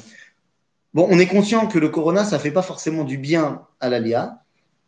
bon, 0.95 1.07
on 1.11 1.19
est 1.19 1.27
conscient 1.27 1.67
que 1.67 1.79
le 1.79 1.89
corona, 1.89 2.25
ça 2.25 2.39
fait 2.39 2.51
pas 2.51 2.63
forcément 2.63 3.05
du 3.05 3.19
bien 3.19 3.67
à 3.81 3.89
l'ALIA, 3.89 4.43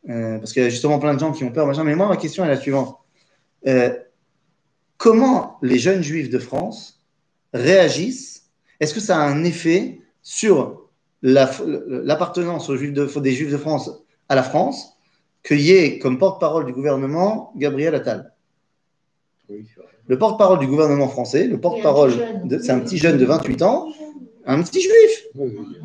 euh, 0.09 0.39
parce 0.39 0.53
qu'il 0.53 0.63
y 0.63 0.67
a 0.67 0.69
justement 0.69 0.99
plein 0.99 1.15
de 1.15 1.21
gens 1.21 1.33
qui 1.33 1.45
ont 1.45 1.53
peur, 1.53 1.67
machin. 1.67 1.85
Mais 1.85 1.95
moi, 1.95 2.09
ma 2.09 2.17
question 2.17 2.45
est 2.45 2.49
la 2.49 2.57
suivante. 2.57 2.99
Euh, 3.67 3.95
comment 4.97 5.59
les 5.63 5.79
jeunes 5.79 6.03
juifs 6.03 6.31
de 6.31 6.39
France 6.39 7.03
réagissent? 7.53 8.51
Est-ce 8.81 8.93
que 8.93 9.01
ça 9.01 9.19
a 9.19 9.27
un 9.27 9.45
effet 9.45 10.01
sur 10.23 10.89
la- 11.23 11.51
l'appartenance 11.89 12.71
des 12.71 13.33
juifs 13.33 13.51
de 13.53 13.57
France 13.57 13.91
à 14.29 14.35
la 14.35 14.43
France 14.43 14.99
qu'il 15.43 15.61
y 15.61 15.73
ait 15.73 15.99
comme 15.99 16.19
porte-parole 16.19 16.67
du 16.67 16.73
gouvernement 16.73 17.53
Gabriel 17.57 17.95
Attal? 17.95 18.35
Oui, 19.49 19.67
c'est 19.73 19.81
vrai. 19.81 19.94
Le 20.07 20.19
porte-parole 20.19 20.59
du 20.59 20.67
gouvernement 20.67 21.09
français, 21.09 21.47
le 21.47 21.59
porte-parole, 21.61 22.13
c'est 22.61 22.71
un 22.71 22.81
petit 22.81 22.99
jeune 22.99 23.17
de 23.19 23.25
28 23.25 23.63
ans, 23.63 23.89
un 24.47 24.63
petit 24.63 24.81
juif. 24.83 25.27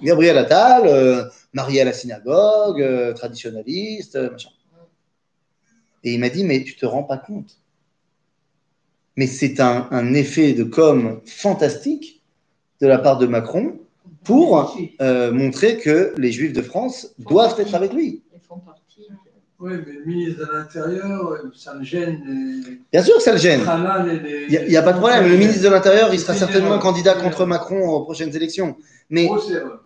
Gabriel 0.03 0.37
Attal, 0.37 0.83
euh, 0.87 1.23
marié 1.53 1.81
à 1.81 1.85
la 1.85 1.93
synagogue, 1.93 2.81
euh, 2.81 3.13
traditionnaliste, 3.13 4.15
euh, 4.17 4.31
machin. 4.31 4.49
Et 6.03 6.13
il 6.13 6.19
m'a 6.19 6.29
dit, 6.29 6.43
mais 6.43 6.63
tu 6.63 6.75
te 6.75 6.85
rends 6.85 7.03
pas 7.03 7.17
compte. 7.17 7.57
Mais 9.15 9.27
c'est 9.27 9.59
un, 9.59 9.87
un 9.91 10.13
effet 10.13 10.53
de 10.53 10.63
com 10.63 11.19
fantastique 11.25 12.21
de 12.81 12.87
la 12.87 12.97
part 12.97 13.17
de 13.17 13.25
Macron 13.27 13.79
pour 14.23 14.73
euh, 15.01 15.31
montrer 15.31 15.77
que 15.77 16.13
les 16.17 16.31
juifs 16.31 16.53
de 16.53 16.61
France 16.61 17.13
doivent 17.19 17.59
être 17.59 17.75
avec 17.75 17.93
lui. 17.93 18.23
Ils 18.33 18.39
font 18.47 18.59
partie. 18.59 19.01
de- 19.09 19.15
Oui, 19.61 19.73
mais 19.85 19.93
le 19.93 20.05
ministre 20.05 20.47
de 20.47 20.53
l'Intérieur, 20.57 21.37
ça 21.53 21.73
me 21.73 21.83
gêne. 21.83 22.21
les- 22.25 22.79
Bien 22.93 23.03
sûr 23.03 23.17
que 23.17 23.21
ça 23.23 23.33
le 23.33 23.37
gêne. 23.37 23.59
Il 23.61 24.65
n'y 24.69 24.77
a, 24.77 24.81
pas 24.81 24.93
de 24.93 24.99
problème. 24.99 25.27
Le 25.27 25.35
ministre 25.35 25.63
de 25.63 25.67
l'Intérieur, 25.69 26.13
il 26.13 26.19
sera 26.19 26.33
certainement 26.33 26.79
candidat 26.79 27.13
contre. 27.15 27.45
Macron 27.45 27.87
aux 27.89 28.01
prochaines 28.03 28.33
élections. 28.35 28.77
Mais 29.09 29.25
Grosse 29.25 29.49
erreur. 29.51 29.83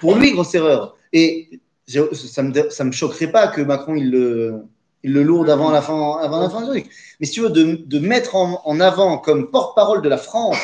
pour 0.00 0.16
lui, 0.16 0.32
grosse 0.32 0.54
erreur. 0.54 0.96
Et 1.12 1.60
je- 1.86 2.12
ça 2.14 2.42
ne 2.42 2.48
me, 2.50 2.70
ça 2.70 2.82
me 2.84 2.90
choquerait 2.92 3.28
pas 3.30 3.46
que 3.48 3.60
Macron, 3.60 3.94
il 3.94 4.10
le, 4.10 4.62
il 5.04 5.12
le 5.12 5.22
lourde 5.22 5.48
avant 5.50 5.70
la 5.70 5.82
fin, 5.82 6.16
avant 6.20 6.40
la 6.40 6.50
fin 6.50 6.60
du 6.62 6.66
truc. 6.68 6.86
Mais 7.20 7.26
si 7.26 7.32
tu 7.34 7.40
veux, 7.42 7.50
de, 7.50 7.80
de 7.86 7.98
mettre 8.00 8.34
en, 8.34 8.60
en 8.64 8.80
avant 8.80 9.18
comme 9.18 9.50
porte-parole 9.50 10.02
de 10.02 10.08
la 10.08 10.16
France 10.18 10.56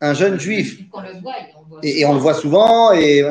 un 0.00 0.14
jeune 0.14 0.38
juif, 0.38 0.78
Qu'on 0.90 1.00
le 1.00 1.08
voit, 1.22 1.32
on 1.56 1.60
le 1.62 1.68
voit 1.68 1.80
et, 1.82 2.00
et 2.00 2.06
on 2.06 2.12
le 2.14 2.18
voit 2.20 2.34
souvent, 2.34 2.92
et, 2.92 3.22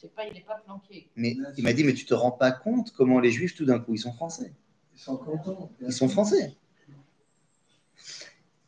C'est 0.00 0.14
pas, 0.14 0.24
il 0.24 0.32
n'est 0.32 0.40
pas 0.40 0.56
planqué. 0.64 1.10
mais 1.14 1.36
il 1.58 1.62
m'a 1.62 1.74
dit, 1.74 1.84
mais 1.84 1.92
tu 1.92 2.06
te 2.06 2.14
rends 2.14 2.30
pas 2.30 2.52
compte 2.52 2.90
comment 2.92 3.20
les 3.20 3.30
juifs, 3.30 3.54
tout 3.54 3.66
d'un 3.66 3.78
coup, 3.78 3.92
ils 3.92 3.98
sont 3.98 4.14
français. 4.14 4.54
Ils 4.94 4.98
sont 4.98 5.18
contents. 5.18 5.70
Ils 5.82 5.92
sont 5.92 6.08
français. 6.08 6.56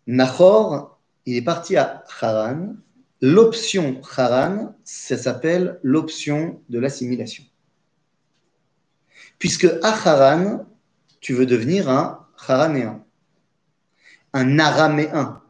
Nahor, 0.07 1.01
il 1.25 1.37
est 1.37 1.43
parti 1.43 1.79
à 1.79 2.05
Haran. 2.21 2.75
L'option 3.23 4.03
Haran, 4.15 4.75
ça 4.85 5.17
s'appelle 5.17 5.81
l'option 5.83 6.61
de 6.69 6.79
l'assimilation. 6.79 7.45
Puisque 9.39 9.65
à 9.83 9.89
Haran, 9.89 10.67
tu 11.21 11.33
veux 11.33 11.47
devenir 11.47 11.89
un 11.89 12.29
Haranéen, 12.47 13.07
un 14.35 14.59
Araméen, 14.59 15.41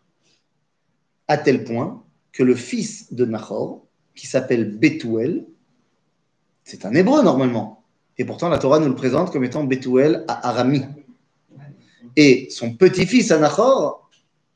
à 1.27 1.39
tel 1.39 1.65
point 1.65 2.05
que 2.31 2.45
le 2.45 2.55
fils 2.55 3.13
de 3.13 3.25
Nahor, 3.25 3.85
qui 4.15 4.29
s'appelle 4.29 4.79
Bethuel, 4.79 5.47
c'est 6.65 6.85
un 6.85 6.95
hébreu 6.95 7.23
normalement, 7.23 7.83
et 8.19 8.25
pourtant 8.25 8.49
la 8.49 8.59
Torah 8.59 8.79
nous 8.79 8.89
le 8.89 8.95
présente 8.95 9.33
comme 9.33 9.45
étant 9.45 9.65
Bethuel 9.65 10.25
à 10.29 10.49
Arami. 10.49 10.83
Et 12.17 12.49
son 12.51 12.75
petit-fils 12.75 13.31
Anachor, 13.31 14.11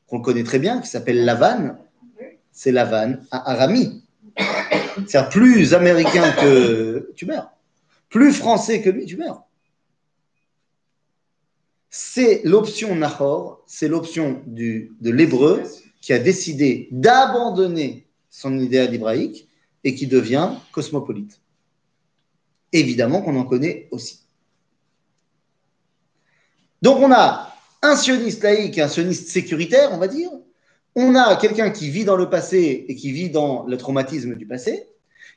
qu'on 0.07 0.21
connaît 0.21 0.43
très 0.43 0.59
bien, 0.59 0.79
qui 0.79 0.87
s'appelle 0.87 1.25
Lavan, 1.25 1.75
c'est 2.51 2.71
Lavan 2.71 3.17
à 3.31 3.51
Arami. 3.51 4.03
C'est 5.07 5.29
plus 5.29 5.73
américain 5.73 6.31
que 6.31 7.11
tu 7.15 7.25
meurs. 7.25 7.51
Plus 8.09 8.33
français 8.33 8.81
que 8.81 8.89
lui, 8.89 9.05
tu 9.05 9.17
meurs. 9.17 9.43
C'est 11.89 12.41
l'option 12.43 12.95
Nahor, 12.95 13.63
c'est 13.65 13.87
l'option 13.87 14.41
de 14.45 15.09
l'hébreu 15.09 15.63
qui 16.01 16.13
a 16.13 16.19
décidé 16.19 16.87
d'abandonner 16.91 18.07
son 18.29 18.57
idéal 18.59 18.93
hébraïque 18.93 19.47
et 19.83 19.95
qui 19.95 20.07
devient 20.07 20.51
cosmopolite. 20.71 21.39
Évidemment 22.77 23.23
qu'on 23.23 23.35
en 23.35 23.43
connaît 23.43 23.87
aussi. 23.89 24.19
Donc 26.83 26.99
on 26.99 27.11
a 27.11 27.55
un 27.81 27.95
sioniste 27.95 28.43
laïque 28.43 28.77
et 28.77 28.83
un 28.83 28.87
sioniste 28.87 29.29
sécuritaire, 29.29 29.89
on 29.93 29.97
va 29.97 30.07
dire. 30.07 30.29
On 30.93 31.15
a 31.15 31.35
quelqu'un 31.37 31.71
qui 31.71 31.89
vit 31.89 32.05
dans 32.05 32.15
le 32.15 32.29
passé 32.29 32.85
et 32.87 32.95
qui 32.95 33.11
vit 33.11 33.31
dans 33.31 33.65
le 33.65 33.77
traumatisme 33.77 34.35
du 34.35 34.45
passé. 34.45 34.87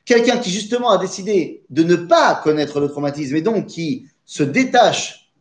Quelqu'un 0.05 0.37
qui 0.37 0.51
justement 0.51 0.91
a 0.91 0.99
décidé 0.99 1.63
de 1.71 1.81
ne 1.81 1.95
pas 1.95 2.39
connaître 2.43 2.79
le 2.79 2.87
traumatisme 2.87 3.35
et 3.35 3.41
donc 3.41 3.65
qui 3.65 4.07
se 4.23 4.43
détache 4.43 5.31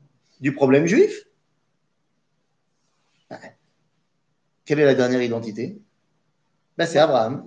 du 0.41 0.55
problème 0.55 0.87
juif. 0.87 1.27
Quelle 4.65 4.81
est 4.81 4.87
la 4.87 4.95
dernière 4.95 5.21
identité? 5.21 5.77
Ben, 6.79 6.87
C'est 6.87 6.99
Abraham. 6.99 7.47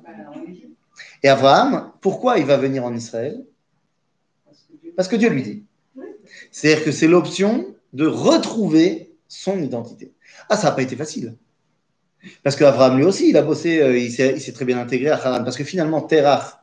Et 1.24 1.30
Abraham, 1.30 1.92
pourquoi 2.02 2.38
il 2.38 2.46
va 2.46 2.58
venir 2.58 2.86
en 2.86 2.94
Israël? 2.94 3.44
Parce 4.96 5.08
que 5.08 5.16
Dieu 5.16 5.30
lui 5.30 5.44
dit. 5.44 5.64
C'est-à-dire 6.52 6.84
que 6.86 6.92
c'est 6.92 7.08
l'option 7.08 7.76
de 7.94 8.08
retrouver 8.08 9.12
son 9.28 9.62
identité. 9.62 10.12
Ah, 10.50 10.58
ça 10.58 10.70
n'a 10.70 10.76
pas 10.76 10.82
été 10.82 10.96
facile. 10.96 11.36
Parce 12.42 12.56
qu'Abraham, 12.56 12.98
lui 12.98 13.06
aussi, 13.06 13.30
il 13.30 13.38
a 13.38 13.42
bossé, 13.42 13.82
euh, 13.82 13.98
il 13.98 14.12
s'est 14.12 14.54
très 14.54 14.66
bien 14.66 14.78
intégré 14.80 15.10
à 15.10 15.16
Haran. 15.18 15.44
Parce 15.44 15.58
que 15.58 15.64
finalement, 15.64 16.02
Terach, 16.02 16.60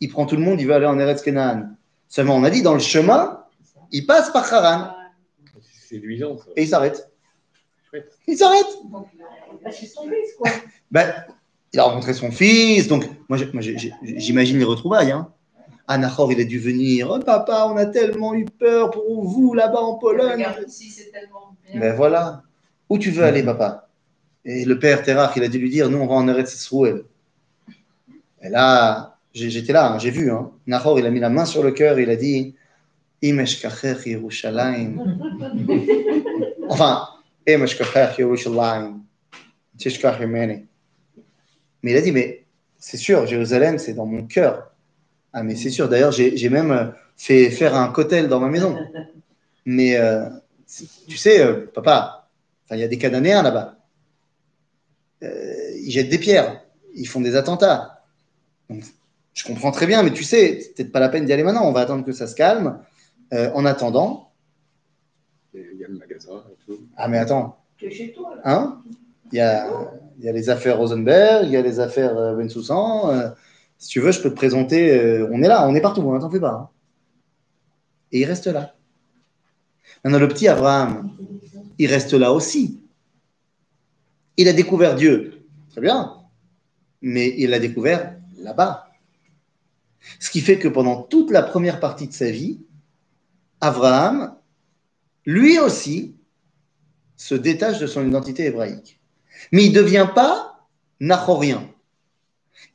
il 0.00 0.08
prend 0.08 0.26
tout 0.26 0.36
le 0.36 0.42
monde, 0.42 0.60
il 0.60 0.66
veut 0.66 0.74
aller 0.74 0.86
en 0.86 0.98
Eretz 0.98 1.22
Canaan. 1.22 1.70
Seulement, 2.08 2.36
on 2.36 2.44
a 2.44 2.50
dit, 2.50 2.62
dans 2.62 2.74
le 2.74 2.80
chemin, 2.80 3.44
il 3.92 4.06
passe 4.06 4.30
par 4.30 4.52
Haran 4.52 4.94
C'est 5.62 5.94
séduisant, 5.96 6.36
ça. 6.38 6.44
et 6.56 6.62
il 6.62 6.68
s'arrête. 6.68 7.10
Il 8.26 8.36
s'arrête. 8.36 8.66
C'est 9.72 9.86
son 9.86 10.02
fils, 10.04 10.34
quoi. 10.38 10.50
Ben, 10.90 11.12
il 11.72 11.80
a 11.80 11.84
rencontré 11.84 12.14
son 12.14 12.30
fils, 12.30 12.88
donc 12.88 13.04
moi, 13.28 13.38
j'imagine 13.38 14.58
les 14.58 14.64
retrouvailles. 14.64 15.12
hein. 15.12 15.32
Nahor, 15.98 16.32
il 16.32 16.40
a 16.40 16.44
dû 16.44 16.58
venir. 16.58 17.10
Oh, 17.10 17.18
papa, 17.18 17.66
on 17.68 17.76
a 17.76 17.86
tellement 17.86 18.34
eu 18.34 18.44
peur 18.44 18.90
pour 18.90 19.24
vous 19.24 19.54
là-bas 19.54 19.80
en 19.80 19.94
Pologne. 19.94 20.32
Regarde 20.32 20.64
ici, 20.66 20.90
c'est 20.90 21.10
tellement 21.10 21.56
bien. 21.64 21.80
Mais 21.80 21.92
voilà. 21.92 22.42
Où 22.88 22.98
tu 22.98 23.10
veux 23.10 23.24
aller, 23.24 23.42
papa? 23.42 23.88
Et 24.44 24.64
le 24.64 24.78
père 24.78 25.02
Terach, 25.02 25.32
il 25.36 25.42
a 25.42 25.48
dû 25.48 25.58
lui 25.58 25.70
dire 25.70 25.90
Nous, 25.90 25.98
on 25.98 26.06
va 26.06 26.14
en 26.14 26.28
Eretz 26.28 26.54
Israël. 26.54 27.02
Et 28.42 28.48
là, 28.48 29.16
j'étais 29.34 29.72
là, 29.72 29.92
hein, 29.92 29.98
j'ai 29.98 30.10
vu. 30.10 30.30
Hein. 30.30 30.50
Nahor, 30.66 30.98
il 30.98 31.06
a 31.06 31.10
mis 31.10 31.20
la 31.20 31.28
main 31.28 31.44
sur 31.44 31.62
le 31.62 31.72
cœur, 31.72 31.98
il 31.98 32.08
a 32.08 32.16
dit 32.16 32.54
Im 33.22 33.38
eshkacher 33.38 33.96
Yerushalayim. 34.06 34.96
Enfin, 36.68 37.08
Im 37.46 37.64
eshkacher 37.64 38.14
Yerushalayim. 38.18 39.02
Mais 41.82 41.90
il 41.92 41.96
a 41.96 42.00
dit 42.00 42.12
Mais 42.12 42.44
c'est 42.78 42.96
sûr, 42.96 43.26
Jérusalem, 43.26 43.78
c'est 43.78 43.94
dans 43.94 44.06
mon 44.06 44.26
cœur. 44.26 44.69
Ah, 45.32 45.42
mais 45.42 45.54
c'est 45.56 45.70
sûr. 45.70 45.88
D'ailleurs, 45.88 46.12
j'ai 46.12 46.48
même 46.48 46.70
euh, 46.72 46.86
fait 47.16 47.50
faire 47.50 47.74
un 47.76 47.88
cotel 47.92 48.28
dans 48.28 48.40
ma 48.40 48.48
maison. 48.48 48.76
Mais 49.66 49.96
euh, 49.96 50.24
tu 51.06 51.16
sais, 51.18 51.40
euh, 51.44 51.66
papa, 51.72 52.28
enfin, 52.64 52.76
il 52.76 52.80
y 52.80 52.82
a 52.84 52.88
des 52.88 52.96
Cananéens 52.98 53.42
là-bas. 53.42 53.76
Euh, 55.22 55.52
ils 55.82 55.90
jettent 55.90 56.08
des 56.08 56.18
pierres, 56.18 56.62
ils 56.94 57.06
font 57.06 57.20
des 57.20 57.36
attentats. 57.36 58.02
Donc, 58.70 58.82
je 59.34 59.44
comprends 59.44 59.70
très 59.70 59.86
bien, 59.86 60.02
mais 60.02 60.12
tu 60.12 60.24
sais, 60.24 60.60
c'est 60.62 60.74
peut-être 60.74 60.92
pas 60.92 60.98
la 61.00 61.10
peine 61.10 61.26
d'y 61.26 61.32
aller 61.32 61.42
maintenant. 61.42 61.66
On 61.68 61.72
va 61.72 61.80
attendre 61.80 62.04
que 62.04 62.12
ça 62.12 62.26
se 62.26 62.34
calme. 62.34 62.80
Euh, 63.32 63.50
en 63.54 63.64
attendant, 63.66 64.32
Il 65.54 65.76
y 65.78 65.84
a 65.84 65.88
le 65.88 65.94
magasin 65.98 66.42
et 66.50 66.56
tout. 66.66 66.80
ah 66.96 67.06
mais 67.06 67.18
attends, 67.18 67.58
Tu 67.76 67.86
es 67.86 67.90
chez 67.90 68.12
toi, 68.12 68.34
là. 68.36 68.42
hein? 68.44 68.82
Il 69.30 69.36
y 69.36 69.40
a, 69.40 69.68
il 70.18 70.24
y 70.24 70.28
a 70.28 70.32
les 70.32 70.48
affaires 70.50 70.78
Rosenberg, 70.78 71.44
il 71.44 71.52
y 71.52 71.56
a 71.56 71.62
les 71.62 71.78
affaires 71.78 72.16
euh, 72.16 72.34
Bensoussan. 72.34 73.34
Si 73.80 73.88
tu 73.88 74.00
veux, 74.00 74.12
je 74.12 74.20
peux 74.20 74.30
te 74.30 74.36
présenter. 74.36 74.92
euh, 74.92 75.28
on 75.32 75.42
est 75.42 75.48
là, 75.48 75.66
on 75.66 75.74
est 75.74 75.80
partout, 75.80 76.08
hein, 76.12 76.20
t'en 76.20 76.30
fais 76.30 76.38
pas. 76.38 76.70
Et 78.12 78.20
il 78.20 78.24
reste 78.26 78.46
là. 78.46 78.74
Maintenant, 80.04 80.18
le 80.18 80.28
petit 80.28 80.48
Abraham, 80.48 81.10
il 81.78 81.86
reste 81.86 82.12
là 82.12 82.32
aussi. 82.32 82.80
Il 84.36 84.48
a 84.48 84.52
découvert 84.52 84.94
Dieu, 84.94 85.46
très 85.70 85.80
bien, 85.80 86.14
mais 87.00 87.34
il 87.38 87.50
l'a 87.50 87.58
découvert 87.58 88.16
là-bas. 88.38 88.86
Ce 90.18 90.30
qui 90.30 90.40
fait 90.40 90.58
que 90.58 90.68
pendant 90.68 91.02
toute 91.02 91.30
la 91.30 91.42
première 91.42 91.80
partie 91.80 92.06
de 92.06 92.12
sa 92.12 92.30
vie, 92.30 92.60
Abraham, 93.60 94.34
lui 95.24 95.58
aussi, 95.58 96.16
se 97.16 97.34
détache 97.34 97.78
de 97.78 97.86
son 97.86 98.06
identité 98.06 98.46
hébraïque. 98.46 99.00
Mais 99.52 99.64
il 99.64 99.72
ne 99.72 99.78
devient 99.78 100.08
pas 100.14 100.66
nachorien. 101.00 101.69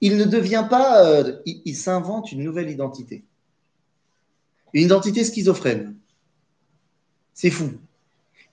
Il 0.08 0.18
ne 0.18 0.26
devient 0.26 0.68
pas. 0.70 1.04
euh, 1.04 1.42
il 1.48 1.64
il 1.66 1.76
s'invente 1.76 2.32
une 2.32 2.44
nouvelle 2.44 2.70
identité. 2.70 3.24
Une 4.72 4.84
identité 4.84 5.24
schizophrène. 5.24 5.96
C'est 7.34 7.50
fou. 7.50 7.72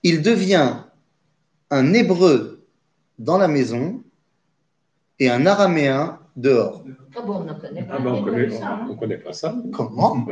Il 0.01 0.23
devient 0.23 0.69
un 1.69 1.93
hébreu 1.93 2.65
dans 3.19 3.37
la 3.37 3.47
maison 3.47 4.01
et 5.19 5.29
un 5.29 5.45
araméen 5.45 6.19
dehors. 6.35 6.83
Ah 7.15 7.21
bon, 7.21 7.45
on 7.47 7.53
connaît 7.53 7.83
pas. 7.83 7.95
Ah 7.97 7.99
ben, 7.99 8.11
on 8.13 8.23
connaît, 8.23 8.49
ça, 8.49 8.67
hein. 8.67 8.87
on 8.89 8.95
connaît 8.95 9.19
pas 9.19 9.33
ça. 9.33 9.55
Comment? 9.71 10.25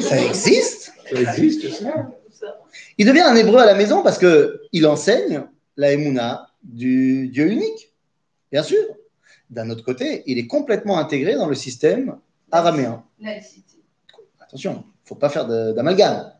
Ça 0.00 0.20
existe? 0.20 0.92
Ça 1.12 1.20
existe, 1.20 1.70
ça. 1.74 2.10
Il 2.98 3.06
devient 3.06 3.20
un 3.20 3.36
hébreu 3.36 3.58
à 3.58 3.66
la 3.66 3.76
maison 3.76 4.02
parce 4.02 4.18
qu'il 4.18 4.86
enseigne 4.86 5.44
la 5.76 5.92
Emouna 5.92 6.48
du 6.64 7.28
Dieu 7.28 7.46
unique, 7.52 7.94
bien 8.50 8.64
sûr. 8.64 8.84
D'un 9.50 9.68
autre 9.70 9.84
côté, 9.84 10.22
il 10.26 10.38
est 10.38 10.46
complètement 10.46 10.98
intégré 10.98 11.34
dans 11.34 11.48
le 11.48 11.54
système 11.54 12.16
araméen. 12.52 13.02
Laïcité. 13.20 13.78
Attention, 14.40 14.72
il 14.72 14.76
ne 14.76 15.08
faut 15.08 15.16
pas 15.16 15.28
faire 15.28 15.46
d'amalgame. 15.46 16.32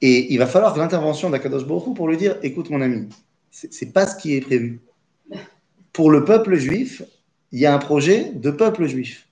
Et 0.00 0.32
il 0.32 0.38
va 0.38 0.46
falloir 0.46 0.76
l'intervention 0.76 1.30
d'Akadosh 1.30 1.64
Baruch 1.64 1.94
pour 1.94 2.08
lui 2.08 2.16
dire 2.16 2.36
écoute, 2.42 2.70
mon 2.70 2.80
ami, 2.80 3.08
c'est 3.50 3.72
c'est 3.72 3.92
pas 3.92 4.06
ce 4.06 4.16
qui 4.16 4.34
est 4.34 4.40
prévu. 4.40 4.80
Pour 5.92 6.10
le 6.10 6.24
peuple 6.24 6.56
juif, 6.56 7.02
il 7.52 7.60
y 7.60 7.66
a 7.66 7.74
un 7.74 7.78
projet 7.78 8.32
de 8.32 8.50
peuple 8.50 8.86
juif. 8.86 9.28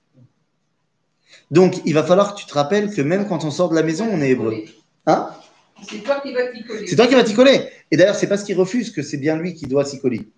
Donc, 1.49 1.81
il 1.85 1.93
va 1.93 2.03
falloir 2.03 2.33
que 2.33 2.39
tu 2.39 2.45
te 2.45 2.53
rappelles 2.53 2.93
que 2.93 3.01
même 3.01 3.27
quand 3.27 3.43
on 3.43 3.51
sort 3.51 3.69
de 3.69 3.75
la 3.75 3.83
maison, 3.83 4.07
on 4.09 4.21
est 4.21 4.29
hébreu. 4.29 4.53
Hein? 5.05 5.29
C'est 5.87 6.03
toi 6.03 6.19
qui 6.21 6.33
vas 6.33 6.47
t'y 6.47 6.63
coller. 6.63 6.87
C'est 6.87 6.95
toi 6.95 7.07
qui 7.07 7.15
vas 7.15 7.23
t'y 7.23 7.33
coller. 7.33 7.69
Et 7.89 7.97
d'ailleurs, 7.97 8.15
c'est 8.15 8.27
parce 8.27 8.43
qu'il 8.43 8.57
refuse 8.57 8.91
que 8.91 9.01
c'est 9.01 9.17
bien 9.17 9.35
lui 9.35 9.53
qui 9.53 9.65
doit 9.65 9.85
s'y 9.85 9.99
coller. 9.99 10.29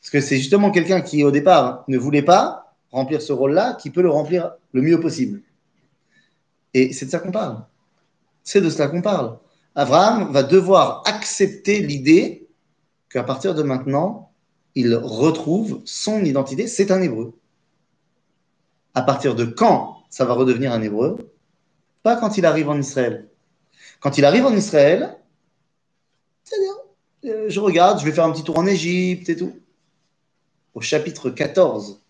Parce 0.00 0.10
que 0.10 0.20
c'est 0.20 0.38
justement 0.38 0.70
quelqu'un 0.70 1.00
qui, 1.00 1.24
au 1.24 1.30
départ, 1.30 1.84
ne 1.88 1.98
voulait 1.98 2.22
pas 2.22 2.74
remplir 2.90 3.22
ce 3.22 3.32
rôle-là, 3.32 3.74
qui 3.74 3.90
peut 3.90 4.02
le 4.02 4.10
remplir 4.10 4.52
le 4.72 4.82
mieux 4.82 5.00
possible. 5.00 5.42
Et 6.74 6.92
c'est 6.92 7.06
de 7.06 7.10
ça 7.10 7.18
qu'on 7.18 7.32
parle. 7.32 7.64
C'est 8.42 8.60
de 8.60 8.70
cela 8.70 8.88
qu'on 8.88 9.02
parle. 9.02 9.38
Abraham 9.74 10.32
va 10.32 10.42
devoir 10.42 11.02
accepter 11.06 11.80
l'idée 11.80 12.48
qu'à 13.08 13.22
partir 13.22 13.54
de 13.54 13.62
maintenant, 13.62 14.32
il 14.74 14.94
retrouve 14.94 15.82
son 15.84 16.24
identité. 16.24 16.66
C'est 16.66 16.90
un 16.90 17.00
hébreu. 17.00 17.34
À 18.94 19.02
partir 19.02 19.34
de 19.34 19.44
quand 19.44 19.98
ça 20.10 20.24
va 20.24 20.34
redevenir 20.34 20.72
un 20.72 20.82
hébreu? 20.82 21.16
Pas 22.02 22.16
quand 22.16 22.36
il 22.36 22.46
arrive 22.46 22.68
en 22.68 22.78
Israël. 22.78 23.29
Quand 24.00 24.16
il 24.16 24.24
arrive 24.24 24.46
en 24.46 24.56
Israël, 24.56 25.16
c'est-à-dire, 26.42 26.74
euh, 27.26 27.48
je 27.48 27.60
regarde, 27.60 28.00
je 28.00 28.04
vais 28.04 28.12
faire 28.12 28.24
un 28.24 28.32
petit 28.32 28.42
tour 28.42 28.58
en 28.58 28.66
Égypte 28.66 29.28
et 29.28 29.36
tout. 29.36 29.54
Au 30.74 30.80
chapitre 30.80 31.30
14 31.30 32.00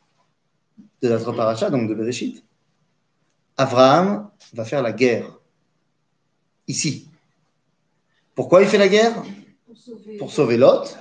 de 1.02 1.08
notre 1.08 1.32
paracha, 1.32 1.70
donc 1.70 1.88
de 1.88 1.94
Bereshit, 1.94 2.44
Abraham 3.56 4.30
va 4.54 4.64
faire 4.64 4.82
la 4.82 4.92
guerre. 4.92 5.38
Ici. 6.68 7.08
Pourquoi 8.34 8.62
il 8.62 8.68
fait 8.68 8.78
la 8.78 8.88
guerre? 8.88 9.22
Pour 9.66 9.76
sauver. 9.76 10.16
Pour 10.16 10.32
sauver 10.32 10.56
Lot. 10.56 10.96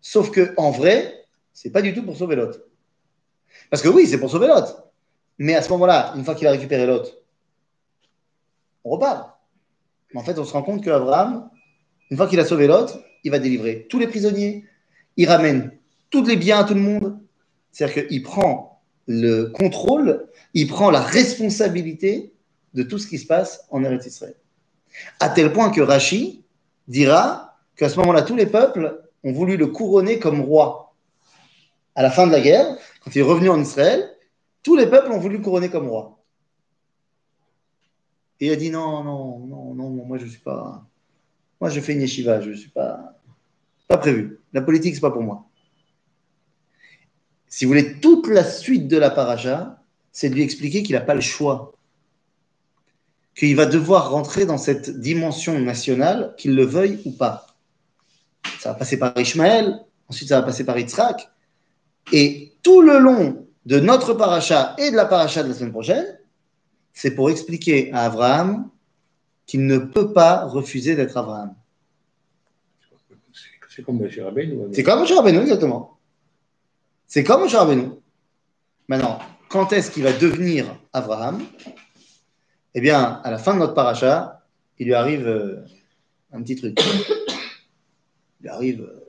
Sauf 0.00 0.30
que 0.30 0.52
en 0.56 0.70
vrai, 0.70 1.26
c'est 1.52 1.70
pas 1.70 1.82
du 1.82 1.94
tout 1.94 2.02
pour 2.02 2.16
sauver 2.16 2.36
Lot. 2.36 2.60
Parce 3.70 3.82
que 3.82 3.88
oui, 3.88 4.06
c'est 4.06 4.18
pour 4.18 4.30
sauver 4.30 4.48
Lot. 4.48 4.64
Mais 5.38 5.54
à 5.54 5.62
ce 5.62 5.70
moment-là, 5.70 6.12
une 6.16 6.24
fois 6.24 6.34
qu'il 6.34 6.46
a 6.46 6.50
récupéré 6.50 6.86
Lot, 6.86 7.22
on 8.84 8.90
repart. 8.90 9.37
Mais 10.12 10.20
en 10.20 10.24
fait, 10.24 10.38
on 10.38 10.44
se 10.44 10.52
rend 10.52 10.62
compte 10.62 10.84
qu'Abraham, 10.84 11.48
une 12.10 12.16
fois 12.16 12.26
qu'il 12.26 12.40
a 12.40 12.44
sauvé 12.44 12.66
Lot, 12.66 12.98
il 13.24 13.30
va 13.30 13.38
délivrer 13.38 13.86
tous 13.88 13.98
les 13.98 14.06
prisonniers, 14.06 14.64
il 15.16 15.28
ramène 15.28 15.72
tous 16.10 16.24
les 16.24 16.36
biens 16.36 16.60
à 16.60 16.64
tout 16.64 16.74
le 16.74 16.80
monde. 16.80 17.18
C'est-à-dire 17.72 18.06
qu'il 18.06 18.22
prend 18.22 18.80
le 19.06 19.46
contrôle, 19.46 20.26
il 20.54 20.66
prend 20.66 20.90
la 20.90 21.00
responsabilité 21.00 22.32
de 22.74 22.82
tout 22.82 22.98
ce 22.98 23.06
qui 23.06 23.18
se 23.18 23.26
passe 23.26 23.66
en 23.70 23.82
Eretz 23.84 24.06
Israël. 24.06 24.36
À 25.20 25.28
tel 25.28 25.52
point 25.52 25.70
que 25.70 25.80
Rashi 25.80 26.44
dira 26.86 27.58
qu'à 27.76 27.88
ce 27.88 27.98
moment-là, 28.00 28.22
tous 28.22 28.36
les 28.36 28.46
peuples 28.46 29.02
ont 29.24 29.32
voulu 29.32 29.56
le 29.56 29.66
couronner 29.66 30.18
comme 30.18 30.40
roi. 30.40 30.94
À 31.94 32.02
la 32.02 32.10
fin 32.10 32.26
de 32.26 32.32
la 32.32 32.40
guerre, 32.40 32.76
quand 33.02 33.14
il 33.14 33.18
est 33.18 33.22
revenu 33.22 33.48
en 33.48 33.60
Israël, 33.60 34.08
tous 34.62 34.76
les 34.76 34.86
peuples 34.86 35.12
ont 35.12 35.18
voulu 35.18 35.38
le 35.38 35.42
couronner 35.42 35.68
comme 35.68 35.88
roi. 35.88 36.17
Et 38.40 38.46
il 38.46 38.52
a 38.52 38.56
dit 38.56 38.70
non, 38.70 39.02
non, 39.02 39.38
non, 39.40 39.74
non, 39.74 39.90
moi 40.04 40.18
je 40.18 40.26
suis 40.26 40.40
pas. 40.40 40.84
Moi 41.60 41.70
je 41.70 41.80
fais 41.80 41.92
une 41.92 42.02
yeshiva, 42.02 42.40
je 42.40 42.50
ne 42.50 42.54
suis 42.54 42.70
pas. 42.70 43.18
Pas 43.88 43.98
prévu. 43.98 44.38
La 44.52 44.60
politique, 44.60 44.94
c'est 44.94 45.00
pas 45.00 45.10
pour 45.10 45.22
moi. 45.22 45.46
Si 47.48 47.64
vous 47.64 47.70
voulez, 47.70 47.98
toute 48.00 48.28
la 48.28 48.44
suite 48.44 48.88
de 48.88 48.98
la 48.98 49.10
paracha, 49.10 49.82
c'est 50.12 50.28
de 50.28 50.34
lui 50.34 50.42
expliquer 50.42 50.82
qu'il 50.82 50.94
n'a 50.94 51.00
pas 51.00 51.14
le 51.14 51.20
choix. 51.20 51.72
Qu'il 53.34 53.56
va 53.56 53.66
devoir 53.66 54.10
rentrer 54.10 54.46
dans 54.46 54.58
cette 54.58 55.00
dimension 55.00 55.58
nationale, 55.58 56.34
qu'il 56.36 56.54
le 56.54 56.64
veuille 56.64 57.00
ou 57.04 57.12
pas. 57.12 57.46
Ça 58.60 58.72
va 58.72 58.78
passer 58.78 58.98
par 58.98 59.16
Ishmaël, 59.18 59.80
ensuite 60.08 60.28
ça 60.28 60.40
va 60.40 60.46
passer 60.46 60.64
par 60.64 60.78
Yitzhak. 60.78 61.30
Et 62.12 62.52
tout 62.62 62.82
le 62.82 62.98
long 62.98 63.46
de 63.64 63.80
notre 63.80 64.12
paracha 64.12 64.74
et 64.78 64.90
de 64.90 64.96
la 64.96 65.06
paracha 65.06 65.42
de 65.42 65.48
la 65.48 65.54
semaine 65.54 65.72
prochaine, 65.72 66.17
c'est 67.00 67.12
pour 67.14 67.30
expliquer 67.30 67.92
à 67.92 68.06
Abraham 68.06 68.68
qu'il 69.46 69.66
ne 69.66 69.78
peut 69.78 70.12
pas 70.12 70.44
refuser 70.46 70.96
d'être 70.96 71.16
Abraham. 71.16 71.54
C'est 73.68 73.82
comme 73.84 74.02
M. 74.02 74.10
Rabbeinu. 74.24 74.58
C'est 74.72 74.82
comme 74.82 74.98
Moshe 74.98 75.12
Rabbeinu, 75.12 75.38
exactement. 75.38 75.96
C'est 77.06 77.22
comme 77.22 77.42
Moshe 77.42 77.54
Rabbeinu. 77.54 77.90
Maintenant, 78.88 79.20
quand 79.48 79.72
est-ce 79.72 79.92
qu'il 79.92 80.02
va 80.02 80.12
devenir 80.12 80.76
Abraham? 80.92 81.40
Eh 82.74 82.80
bien, 82.80 83.20
à 83.22 83.30
la 83.30 83.38
fin 83.38 83.54
de 83.54 83.60
notre 83.60 83.74
paracha, 83.74 84.44
il 84.80 84.86
lui 84.86 84.94
arrive 84.94 85.28
euh, 85.28 85.64
un 86.32 86.42
petit 86.42 86.56
truc. 86.56 86.80
Il 86.80 88.42
lui 88.42 88.48
arrive 88.48 88.80
euh, 88.82 89.04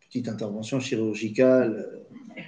une 0.00 0.06
petite 0.08 0.28
intervention 0.28 0.80
chirurgicale 0.80 2.02
euh, 2.36 2.42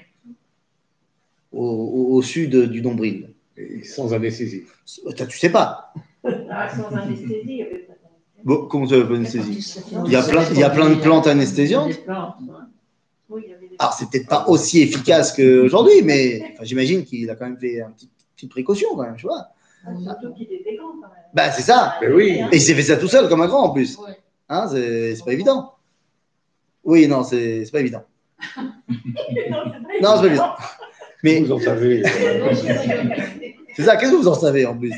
au, 1.53 1.65
au- 1.69 2.15
au 2.17 2.23
sud 2.23 2.57
du 2.69 2.83
nombril. 2.83 3.33
Et 3.57 3.83
Sans 3.85 4.13
anesthésie. 4.13 4.65
Ça, 4.85 5.27
tu 5.27 5.39
sais 5.39 5.51
pas. 5.51 5.93
Ah, 6.51 6.69
sans 6.69 6.95
anesthésie, 6.97 7.43
il 7.45 7.55
n'y 7.55 7.63
avait 7.63 7.79
pas 7.79 7.95
d'anesthésie. 7.95 8.43
Bon, 8.45 8.67
comment 8.67 8.87
ça 8.87 8.97
veut 8.97 9.09
pas 9.09 9.15
anesthésie 9.15 9.83
Il 10.05 10.13
y 10.13 10.17
a 10.17 10.23
plein, 10.23 10.45
il 10.51 10.59
y 10.59 10.65
a 10.65 10.71
plein 10.71 10.91
de 10.91 10.97
plantes 10.97 11.27
anesthésiantes. 11.27 11.89
Des 11.89 11.95
plantes, 11.95 12.37
y 12.41 13.41
des 13.41 13.77
Alors, 13.79 13.93
c'est 13.95 14.11
peut-être 14.11 14.29
pas 14.29 14.47
aussi 14.49 14.83
efficace 14.83 15.35
qu'aujourd'hui, 15.35 16.03
mais 16.05 16.51
enfin, 16.53 16.65
j'imagine 16.65 17.05
qu'il 17.05 17.31
a 17.31 17.35
quand 17.35 17.47
même 17.47 17.59
fait 17.59 17.79
une 17.79 17.93
petite, 17.95 18.13
petite 18.35 18.51
précaution, 18.51 18.89
quand 18.95 19.03
même, 19.03 19.17
tu 19.17 19.27
vois. 19.27 19.49
Surtout 20.03 20.35
qu'il 20.35 20.53
était 20.53 20.77
grand 20.77 20.93
quand 20.93 21.09
même. 21.09 21.25
Bah, 21.33 21.51
c'est 21.53 21.63
ça. 21.63 21.97
Mais 22.01 22.09
oui. 22.09 22.41
Et 22.53 22.57
il 22.57 22.61
s'est 22.61 22.75
fait 22.75 22.83
ça 22.83 22.97
tout 22.97 23.09
seul, 23.09 23.29
comme 23.29 23.41
un 23.41 23.47
grand, 23.47 23.65
en 23.65 23.71
plus. 23.71 23.97
Ouais. 23.99 24.17
Hein, 24.49 24.69
c'est 24.71 25.17
c'est 25.17 25.25
pas 25.25 25.33
évident. 25.33 25.73
Oui, 26.85 27.09
non, 27.09 27.25
c'est 27.25 27.65
c'est 27.65 27.73
pas 27.73 27.81
évident. 27.81 28.05
Non, 30.03 30.11
c'est 30.17 30.21
pas 30.21 30.27
évident. 30.27 30.55
Mais 31.27 31.41
Vous 31.41 31.51
en 31.51 31.59
savez. 31.59 32.05
c'est 33.75 33.83
ça, 33.83 33.97
qu'est-ce 33.97 34.13
que 34.13 34.17
vous 34.17 34.29
en 34.29 34.35
savez, 34.35 34.65
en 34.65 34.79
plus? 34.79 34.93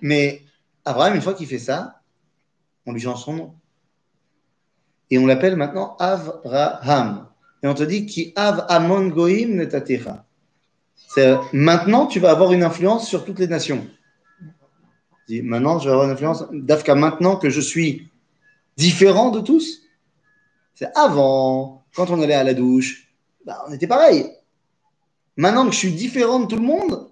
Mais 0.00 0.42
Abraham, 0.84 1.16
une 1.16 1.22
fois 1.22 1.34
qu'il 1.34 1.48
fait 1.48 1.58
ça, 1.58 2.00
on 2.86 2.92
lui 2.92 3.00
change 3.00 3.24
son 3.24 3.32
nom. 3.32 3.54
Et 5.10 5.18
on 5.18 5.26
l'appelle 5.26 5.56
maintenant 5.56 5.96
Avraham. 5.98 7.26
Et 7.64 7.66
on 7.66 7.74
te 7.74 7.82
dit 7.82 8.06
qui 8.06 8.32
Av 8.36 8.64
Amon 8.68 9.08
Goim 9.08 9.48
Netatecha. 9.48 10.24
Maintenant 11.52 12.06
tu 12.06 12.20
vas 12.20 12.30
avoir 12.30 12.52
une 12.52 12.62
influence 12.62 13.08
sur 13.08 13.24
toutes 13.24 13.40
les 13.40 13.48
nations. 13.48 13.84
Dit, 15.26 15.42
Maintenant, 15.42 15.78
je 15.78 15.86
vais 15.86 15.92
avoir 15.92 16.06
une 16.06 16.12
influence. 16.12 16.44
Dafka, 16.52 16.94
maintenant 16.94 17.36
que 17.36 17.50
je 17.50 17.60
suis 17.60 18.08
différent 18.76 19.30
de 19.30 19.40
tous. 19.40 19.80
C'est 20.74 20.90
avant, 20.94 21.84
quand 21.96 22.10
on 22.10 22.20
allait 22.22 22.34
à 22.34 22.44
la 22.44 22.54
douche, 22.54 23.08
bah, 23.46 23.64
on 23.66 23.72
était 23.72 23.86
pareil. 23.86 24.26
Maintenant 25.36 25.66
que 25.66 25.72
je 25.72 25.78
suis 25.78 25.92
différent 25.92 26.40
de 26.40 26.46
tout 26.46 26.56
le 26.56 26.62
monde, 26.62 27.10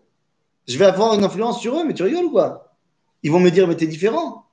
je 0.68 0.78
vais 0.78 0.84
avoir 0.84 1.14
une 1.14 1.24
influence 1.24 1.60
sur 1.60 1.78
eux, 1.78 1.84
mais 1.84 1.94
tu 1.94 2.02
rigoles 2.02 2.26
ou 2.26 2.30
quoi? 2.30 2.74
Ils 3.22 3.32
vont 3.32 3.40
me 3.40 3.50
dire, 3.50 3.66
mais 3.66 3.76
t'es 3.76 3.86
différent. 3.86 4.46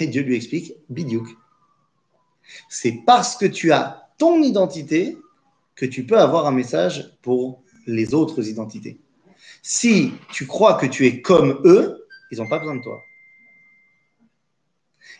Et 0.00 0.06
Dieu 0.06 0.22
lui 0.22 0.36
explique, 0.36 0.74
bidiouk. 0.88 1.28
C'est 2.68 3.02
parce 3.06 3.36
que 3.36 3.46
tu 3.46 3.72
as 3.72 4.08
ton 4.18 4.42
identité 4.42 5.16
que 5.74 5.86
tu 5.86 6.04
peux 6.04 6.18
avoir 6.18 6.46
un 6.46 6.52
message 6.52 7.16
pour 7.22 7.62
les 7.86 8.14
autres 8.14 8.48
identités. 8.48 9.00
Si 9.62 10.12
tu 10.30 10.46
crois 10.46 10.74
que 10.74 10.86
tu 10.86 11.06
es 11.06 11.20
comme 11.20 11.60
eux, 11.64 12.06
ils 12.30 12.38
n'ont 12.38 12.48
pas 12.48 12.58
besoin 12.58 12.76
de 12.76 12.82
toi. 12.82 13.00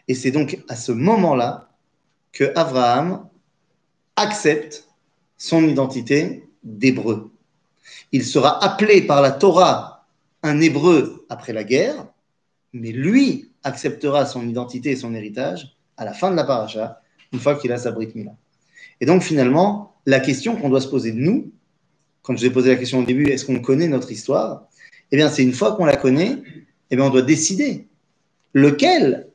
Et 0.07 0.15
c'est 0.15 0.31
donc 0.31 0.59
à 0.69 0.77
ce 0.77 0.93
moment-là 0.93 1.71
que 2.33 2.53
Abraham 2.57 3.29
accepte 4.17 4.89
son 5.37 5.65
identité 5.65 6.48
d'hébreu. 6.63 7.31
Il 8.13 8.25
sera 8.25 8.63
appelé 8.65 9.03
par 9.03 9.23
la 9.23 9.31
Torah 9.31 10.07
un 10.43 10.61
hébreu 10.61 11.27
après 11.29 11.53
la 11.53 11.65
guerre, 11.65 12.07
mais 12.73 12.93
lui 12.93 13.51
acceptera 13.65 14.27
son 14.27 14.49
identité 14.49 14.91
et 14.93 14.97
son 14.97 15.15
héritage 15.15 15.77
à 15.97 16.05
la 16.05 16.13
fin 16.13 16.31
de 16.31 16.37
la 16.37 16.45
paracha, 16.45 17.01
une 17.33 17.41
fois 17.41 17.57
qu'il 17.57 17.73
a 17.73 17.79
sa 17.79 17.91
Brit 17.91 18.13
Mila. 18.15 18.33
Et 19.01 19.07
donc 19.07 19.23
finalement, 19.23 19.97
la 20.07 20.21
question 20.21 20.57
qu'on 20.57 20.69
doit 20.69 20.81
se 20.81 20.89
poser 20.89 21.13
de 21.13 21.19
nous, 21.19 21.51
quand 22.23 22.37
je 22.37 22.41
vous 22.41 22.47
ai 22.47 22.51
posé 22.51 22.71
la 22.71 22.77
question 22.77 23.01
au 23.01 23.05
début, 23.05 23.29
est-ce 23.29 23.45
qu'on 23.45 23.61
connaît 23.61 23.89
notre 23.89 24.13
histoire? 24.13 24.69
Eh 25.11 25.17
bien, 25.17 25.29
c'est 25.29 25.43
une 25.43 25.53
fois 25.53 25.77
qu'on 25.77 25.87
la 25.87 25.97
connaît, 25.97 26.43
eh 26.91 26.97
bien, 26.97 27.07
on 27.07 27.11
doit 27.11 27.23
décider 27.23 27.87
lequel 28.53 29.29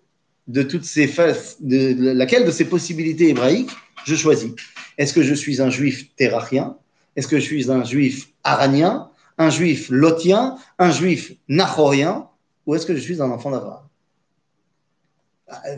de 0.48 0.64
toutes 0.64 0.84
ces 0.84 1.08
faces, 1.08 1.58
de, 1.62 1.96
laquelle 2.14 2.46
de 2.46 2.52
ces 2.52 2.66
possibilités 2.66 3.30
hébraïques 3.30 3.72
je 4.06 4.16
choisis. 4.16 4.52
Est-ce 4.98 5.14
que 5.14 5.24
je 5.24 5.34
suis 5.34 5.62
un 5.62 5.70
juif 5.70 6.14
terrachien 6.16 6.78
Est-ce 7.16 7.28
que 7.28 7.38
je 7.38 7.44
suis 7.44 7.72
un 7.72 7.84
juif 7.84 8.30
aranien 8.44 9.10
Un 9.38 9.50
juif 9.50 9.90
lotien 9.90 10.58
Un 10.80 10.92
juif 10.92 11.34
nachorien 11.48 12.30
Ou 12.66 12.76
est-ce 12.76 12.86
que 12.86 12.96
je 12.96 13.02
suis 13.02 13.22
un 13.22 13.30
enfant 13.30 13.52
d'Abraham? 13.52 13.84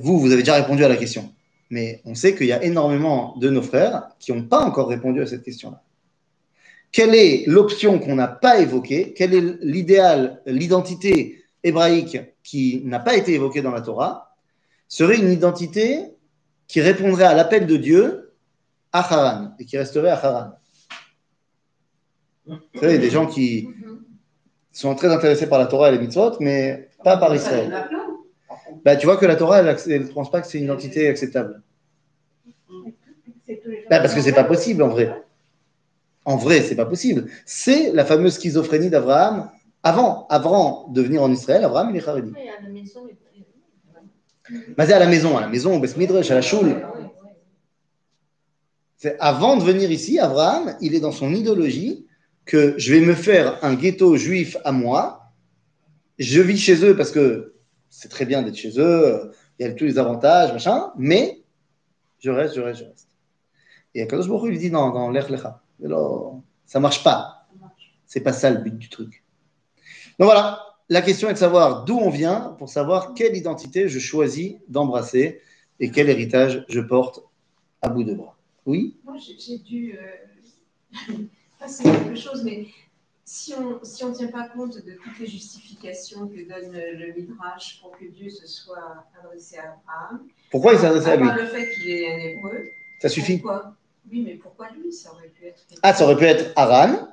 Vous, 0.01 0.19
vous 0.19 0.31
avez 0.31 0.41
déjà 0.41 0.55
répondu 0.55 0.83
à 0.83 0.87
la 0.87 0.95
question. 0.95 1.33
Mais 1.69 2.01
on 2.05 2.15
sait 2.15 2.35
qu'il 2.35 2.47
y 2.47 2.53
a 2.53 2.63
énormément 2.63 3.35
de 3.37 3.49
nos 3.49 3.61
frères 3.61 4.09
qui 4.19 4.31
n'ont 4.31 4.43
pas 4.43 4.61
encore 4.61 4.87
répondu 4.87 5.21
à 5.21 5.27
cette 5.27 5.43
question-là. 5.43 5.81
Quelle 6.91 7.15
est 7.15 7.43
l'option 7.47 7.99
qu'on 7.99 8.15
n'a 8.15 8.27
pas 8.27 8.59
évoquée? 8.59 9.13
Quel 9.17 9.33
est 9.33 9.57
l'idéal, 9.61 10.41
l'identité 10.45 11.43
hébraïque 11.63 12.17
qui 12.43 12.81
n'a 12.85 12.99
pas 12.99 13.17
été 13.17 13.33
évoquée 13.33 13.61
dans 13.61 13.71
la 13.71 13.81
Torah? 13.81 14.35
Serait 14.87 15.17
une 15.17 15.31
identité 15.31 16.05
qui 16.67 16.79
répondrait 16.81 17.25
à 17.25 17.33
l'appel 17.33 17.67
de 17.67 17.75
Dieu 17.75 18.33
à 18.93 18.99
Haran 18.99 19.51
et 19.59 19.65
qui 19.65 19.77
resterait 19.77 20.09
à 20.09 20.25
Haran. 20.25 20.51
Vous 22.47 22.79
savez, 22.79 22.93
il 22.93 22.95
y 22.95 22.99
a 22.99 23.01
des 23.01 23.09
gens 23.09 23.27
qui 23.27 23.67
sont 24.71 24.93
très 24.95 25.11
intéressés 25.11 25.47
par 25.47 25.59
la 25.59 25.65
Torah 25.65 25.89
et 25.89 25.91
les 25.93 25.99
mitzvot, 25.99 26.33
mais 26.39 26.89
pas 27.03 27.17
par 27.17 27.33
Israël. 27.33 27.87
Bah, 28.83 28.95
tu 28.95 29.05
vois 29.05 29.17
que 29.17 29.25
la 29.25 29.35
Torah, 29.35 29.59
elle 29.59 30.01
ne 30.01 30.07
pense 30.07 30.29
pas 30.29 30.41
que 30.41 30.47
c'est 30.47 30.57
une 30.57 30.65
identité 30.65 31.07
acceptable. 31.07 31.61
Bah, 33.89 33.99
parce 33.99 34.13
que 34.13 34.21
c'est 34.21 34.33
pas 34.33 34.43
possible 34.43 34.83
en 34.83 34.89
vrai. 34.89 35.23
En 36.25 36.37
vrai, 36.37 36.61
c'est 36.61 36.75
pas 36.75 36.85
possible. 36.85 37.29
C'est 37.45 37.91
la 37.93 38.05
fameuse 38.05 38.35
schizophrénie 38.35 38.89
d'Abraham. 38.89 39.49
Avant, 39.83 40.25
avant 40.29 40.87
de 40.89 41.01
venir 41.01 41.21
en 41.21 41.31
Israël, 41.31 41.63
Abraham, 41.63 41.91
il 41.91 41.97
est 41.97 42.07
Haredi. 42.07 42.33
Mais 44.77 44.85
c'est 44.85 44.93
à 44.93 44.99
la 44.99 45.07
maison, 45.07 45.37
à 45.37 45.41
la 45.41 45.47
maison, 45.47 45.75
au 45.75 45.79
Beth 45.79 45.95
Midrash, 45.97 46.31
à 46.31 46.35
la 46.35 46.41
choule. 46.41 46.75
C'est 48.97 49.17
avant 49.19 49.57
de 49.57 49.63
venir 49.63 49.91
ici, 49.91 50.19
Abraham, 50.19 50.75
il 50.81 50.95
est 50.95 50.99
dans 50.99 51.11
son 51.11 51.31
idéologie 51.33 52.07
que 52.45 52.75
je 52.77 52.93
vais 52.93 53.01
me 53.01 53.15
faire 53.15 53.63
un 53.63 53.73
ghetto 53.73 54.15
juif 54.17 54.57
à 54.63 54.71
moi. 54.71 55.31
Je 56.19 56.41
vis 56.41 56.57
chez 56.57 56.85
eux 56.85 56.95
parce 56.95 57.11
que 57.11 57.55
c'est 57.89 58.09
très 58.09 58.25
bien 58.25 58.41
d'être 58.41 58.55
chez 58.57 58.79
eux, 58.79 59.31
il 59.59 59.65
y 59.65 59.69
a 59.69 59.73
tous 59.73 59.85
les 59.85 59.97
avantages, 59.97 60.51
machin, 60.51 60.91
mais 60.97 61.41
je 62.19 62.29
reste, 62.29 62.55
je 62.55 62.61
reste, 62.61 62.79
je 62.81 62.85
reste. 62.85 63.09
Et 63.93 64.01
Akadosh 64.01 64.27
Baruch 64.27 64.49
Hu, 64.49 64.53
il 64.53 64.59
dit 64.59 64.71
non, 64.71 64.89
dans 64.91 65.09
l'Ech 65.09 65.29
Lecha. 65.29 65.61
Ça 66.65 66.79
marche 66.79 67.03
pas. 67.03 67.47
C'est 68.05 68.21
pas 68.21 68.33
ça 68.33 68.49
le 68.49 68.59
but 68.59 68.77
du 68.77 68.89
truc. 68.89 69.23
Donc 70.19 70.27
voilà, 70.27 70.61
la 70.89 71.01
question 71.01 71.29
est 71.29 71.33
de 71.33 71.37
savoir 71.37 71.85
d'où 71.85 71.97
on 71.97 72.09
vient 72.09 72.55
pour 72.57 72.69
savoir 72.69 73.13
quelle 73.13 73.35
identité 73.35 73.87
je 73.87 73.99
choisis 73.99 74.55
d'embrasser 74.67 75.41
et 75.79 75.91
quel 75.91 76.09
héritage 76.09 76.65
je 76.69 76.79
porte 76.79 77.23
à 77.81 77.89
bout 77.89 78.03
de 78.03 78.13
bras. 78.13 78.37
Oui? 78.65 78.97
Moi, 79.03 79.15
j'ai 79.17 79.57
dû 79.59 79.97
euh, 79.97 81.13
passer 81.65 81.83
quelque 81.83 82.15
chose, 82.15 82.43
mais 82.43 82.67
si 83.23 83.53
on 83.55 83.83
si 83.83 84.03
on 84.03 84.11
tient 84.11 84.27
pas 84.27 84.47
compte 84.49 84.75
de 84.85 84.93
toutes 85.03 85.19
les 85.19 85.25
justifications 85.25 86.27
que 86.27 86.41
donne 86.47 86.71
le 86.71 87.13
Midrash 87.19 87.79
pour 87.81 87.97
que 87.97 88.05
Dieu 88.05 88.29
se 88.29 88.45
soit 88.47 89.03
adressé 89.19 89.57
à 89.57 89.73
Abraham, 89.73 90.27
Pourquoi 90.51 90.73
il 90.73 90.79
s'est 90.79 90.85
adressé 90.85 91.09
à 91.09 91.15
lui 91.15 91.27
le 91.27 91.47
fait 91.47 91.71
qu'il 91.73 91.89
est 91.89 92.13
un 92.13 92.19
hébreu, 92.19 92.63
Ça 93.01 93.09
suffit. 93.09 93.39
pourquoi? 93.39 93.75
Oui, 94.11 94.21
mais 94.23 94.35
pourquoi 94.35 94.69
lui? 94.69 94.93
Ça 94.93 95.11
aurait 95.11 95.29
pu 95.29 95.45
être. 95.47 95.65
Ah, 95.81 95.93
ça 95.93 96.03
aurait 96.03 96.17
pu 96.17 96.25
être 96.25 96.53
Aran, 96.55 97.07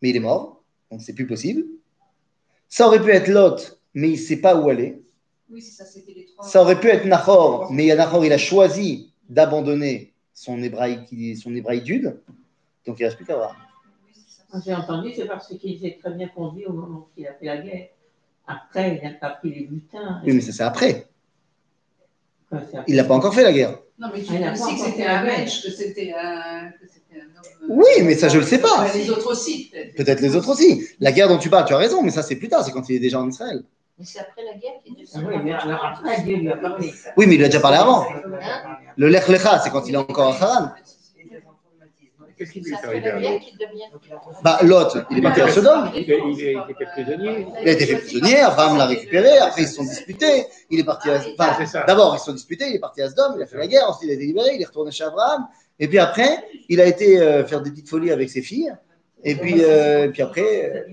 mais 0.00 0.10
il 0.10 0.16
est 0.16 0.20
mort, 0.20 0.64
donc 0.90 1.00
c'est 1.00 1.12
plus 1.12 1.28
possible. 1.28 1.64
Ça 2.68 2.88
aurait 2.88 3.00
pu 3.00 3.10
être 3.10 3.28
Lot, 3.28 3.78
mais 3.94 4.08
il 4.08 4.18
ne 4.20 4.26
sait 4.26 4.38
pas 4.38 4.56
où 4.56 4.68
aller. 4.68 5.00
Oui, 5.48 5.62
c'est 5.62 5.76
ça, 5.76 5.84
c'était 5.84 6.12
les 6.12 6.24
trois. 6.24 6.44
Ça 6.44 6.60
aurait 6.62 6.80
pu 6.80 6.88
être 6.88 7.04
Nahor, 7.04 7.70
mais 7.70 7.94
Nahor, 7.94 8.24
il 8.24 8.32
a 8.32 8.38
choisi 8.38 9.12
d'abandonner 9.28 10.12
son 10.34 10.60
hébraïque, 10.60 11.38
son 11.38 11.54
hébraïdude, 11.54 12.18
donc 12.84 12.98
il 12.98 13.02
ne 13.02 13.06
reste 13.06 13.18
plus 13.18 13.26
qu'Abraham. 13.26 13.54
J'ai 14.64 14.74
entendu, 14.74 15.12
c'est 15.16 15.26
parce 15.26 15.48
qu'il 15.48 15.80
s'est 15.80 15.98
très 16.02 16.12
bien 16.12 16.28
conduit 16.28 16.66
au 16.66 16.72
moment 16.72 17.08
qu'il 17.14 17.26
a 17.26 17.32
fait 17.34 17.46
la 17.46 17.56
guerre. 17.58 17.88
Après, 18.46 18.98
il 19.02 19.08
n'a 19.08 19.14
pas 19.14 19.30
pris 19.30 19.50
les 19.54 19.66
butins. 19.66 20.20
Oui, 20.26 20.34
mais 20.34 20.40
ça 20.40 20.52
c'est 20.52 20.62
après. 20.62 21.06
Quoi, 22.50 22.58
c'est 22.70 22.76
après. 22.78 22.84
Il 22.92 22.96
n'a 22.96 23.04
pas 23.04 23.14
encore 23.14 23.34
fait 23.34 23.42
la 23.44 23.52
guerre. 23.52 23.78
Non, 23.98 24.08
mais 24.12 24.22
tu 24.22 24.32
Ah, 24.44 24.50
que 24.52 24.58
c'était 24.58 25.06
un 25.06 25.22
match, 25.24 25.62
que 25.62 25.70
c'était 25.70 26.12
un, 26.12 26.70
que 26.72 26.86
c'était 26.86 27.20
un 27.20 27.26
homme. 27.26 27.70
euh, 27.70 27.74
Oui, 27.82 28.02
mais 28.04 28.14
ça, 28.14 28.28
je 28.28 28.38
le 28.38 28.44
sais 28.44 28.58
pas. 28.58 28.88
Les 28.94 29.08
autres 29.10 29.30
aussi, 29.30 29.70
peut-être. 29.70 29.94
Peut-être 29.96 30.20
les 30.20 30.34
autres 30.36 30.50
aussi. 30.50 30.86
La 31.00 31.12
guerre 31.12 31.28
dont 31.28 31.38
tu 31.38 31.48
parles, 31.48 31.66
tu 31.66 31.72
as 31.74 31.78
raison, 31.78 32.02
mais 32.02 32.10
ça 32.10 32.22
c'est 32.22 32.36
plus 32.36 32.48
tard, 32.48 32.64
c'est 32.64 32.72
quand 32.72 32.88
il 32.88 32.96
est 32.96 33.00
déjà 33.00 33.20
en 33.20 33.28
Israël. 33.28 33.62
Mais 33.98 34.04
c'est 34.04 34.18
après 34.18 34.42
la 34.44 34.54
guerre 34.58 34.72
qu'il 34.84 35.00
est 35.00 35.06
Ah 35.14 35.18
oui, 35.26 35.34
mais 35.44 35.52
alors 35.52 35.84
après, 35.84 36.20
Dieu 36.22 36.36
lui 36.36 36.50
a 36.50 36.56
parlé. 36.56 36.92
Oui, 37.16 37.26
mais 37.26 37.36
il 37.36 37.44
a 37.44 37.46
déjà 37.46 37.60
parlé 37.60 37.78
avant. 37.78 38.02
Hein 38.02 38.76
Le 38.96 39.08
Lech 39.08 39.28
Lecha, 39.28 39.60
c'est 39.60 39.70
quand 39.70 39.86
il 39.88 39.94
est 39.94 39.98
encore 39.98 40.34
à 40.34 40.44
Haran. 40.44 40.72
Qu'est-ce 42.42 42.52
qui 42.52 42.60
lui 42.60 42.72
est 42.72 42.84
arrivé. 42.84 43.40
Bah, 44.42 44.58
Lot, 44.62 44.96
il 45.10 45.18
est 45.18 45.22
parti 45.22 45.40
à 45.42 45.48
Sodome. 45.48 45.90
il, 45.94 46.12
a- 46.12 46.16
il 46.16 46.58
a 46.58 46.64
été 46.64 46.74
fait 46.74 46.86
prisonnier. 46.86 47.46
Il 47.62 47.68
a 47.68 47.72
été 47.72 47.86
fait 47.86 47.96
prisonnier, 47.98 48.36
Abraham 48.40 48.78
l'a 48.78 48.86
récupéré, 48.86 49.38
après 49.38 49.62
ils 49.62 49.68
se 49.68 49.74
sont 49.74 49.84
disputés, 49.84 50.46
il 50.70 50.80
est 50.80 50.84
parti 50.84 51.08
à... 51.10 51.20
Enfin, 51.38 51.54
c'est 51.58 51.66
ça. 51.66 51.84
d'abord 51.86 52.14
ils 52.16 52.18
se 52.18 52.24
sont 52.26 52.32
disputés, 52.32 52.66
il 52.68 52.74
est 52.76 52.80
parti 52.80 53.00
à 53.02 53.08
Sodome, 53.10 53.34
il 53.36 53.42
a 53.42 53.46
fait 53.46 53.58
la 53.58 53.66
guerre, 53.68 53.88
ensuite 53.88 54.08
il 54.08 54.12
a 54.12 54.14
été 54.14 54.24
libéré, 54.26 54.50
il 54.56 54.62
est 54.62 54.64
retourné 54.66 54.90
chez 54.90 55.04
Abraham, 55.04 55.46
et 55.78 55.86
puis 55.86 55.98
après, 56.00 56.44
il 56.68 56.80
a 56.80 56.86
été 56.86 57.20
euh, 57.20 57.44
faire 57.46 57.60
des 57.62 57.70
petites 57.70 57.88
folies 57.88 58.10
avec 58.10 58.28
ses 58.28 58.42
filles, 58.42 58.74
et 59.22 59.36
puis, 59.36 59.62
euh, 59.62 60.06
et 60.06 60.08
puis 60.08 60.22
après, 60.22 60.72
euh, 60.90 60.92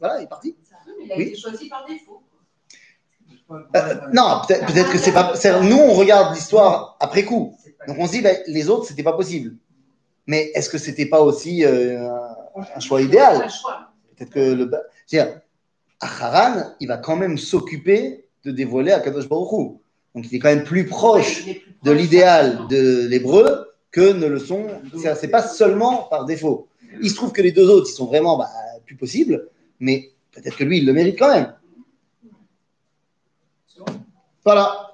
voilà, 0.00 0.20
il 0.20 0.24
est 0.24 0.28
parti. 0.28 0.56
Il 1.04 1.12
a 1.12 1.16
Oui. 1.16 1.22
été 1.28 1.36
choisi 1.36 1.68
par 1.68 1.86
défaut. 1.86 2.22
Euh, 3.52 3.94
non, 4.12 4.42
peut-être 4.46 4.66
peut-être 4.66 4.92
que 4.92 4.98
c'est 4.98 5.12
pas... 5.12 5.32
Nous, 5.62 5.76
on 5.78 5.94
regarde 5.94 6.34
l'histoire 6.34 6.96
après 7.00 7.24
coup, 7.24 7.56
donc 7.88 7.96
on 7.98 8.06
se 8.06 8.12
dit, 8.12 8.20
bah, 8.22 8.30
les 8.46 8.68
autres, 8.68 8.84
c'était 8.86 9.02
pas 9.02 9.12
possible. 9.14 9.54
Mais 10.30 10.52
est-ce 10.54 10.70
que 10.70 10.78
c'était 10.78 11.06
pas 11.06 11.22
aussi 11.22 11.64
euh, 11.64 12.08
un, 12.76 12.78
choix 12.78 13.02
idéal? 13.02 13.48
Peut-être 14.16 14.30
que 14.30 14.52
le. 14.52 14.70
C'est-à-dire, 15.04 15.40
il 16.78 16.86
va 16.86 16.98
quand 16.98 17.16
même 17.16 17.36
s'occuper 17.36 18.26
de 18.44 18.52
dévoiler 18.52 18.92
Akadosh 18.92 19.28
Baruch 19.28 19.50
Hu. 19.50 19.80
Donc 20.14 20.30
il 20.30 20.36
est 20.36 20.38
quand 20.38 20.54
même 20.54 20.62
plus 20.62 20.86
proche, 20.86 21.46
de 21.82 21.90
l'idéal 21.90 22.68
de 22.68 23.08
l'hébreu 23.08 23.72
que 23.90 24.12
ne 24.12 24.28
le 24.28 24.38
sont. 24.38 24.68
C'est 25.16 25.32
pas 25.32 25.42
seulement 25.42 26.04
par 26.04 26.26
défaut. 26.26 26.68
Il 27.02 27.10
se 27.10 27.16
trouve 27.16 27.32
que 27.32 27.42
les 27.42 27.50
deux 27.50 27.68
autres, 27.68 27.88
ils 27.90 27.96
sont 27.96 28.06
vraiment 28.06 28.38
bah, 28.38 28.50
plus 28.86 28.94
possibles, 28.94 29.48
mais 29.80 30.12
peut-être 30.30 30.56
que 30.56 30.62
lui, 30.62 30.78
il 30.78 30.86
le 30.86 30.92
mérite 30.92 31.18
quand 31.18 31.34
même. 31.34 31.52
Voilà. 34.44 34.92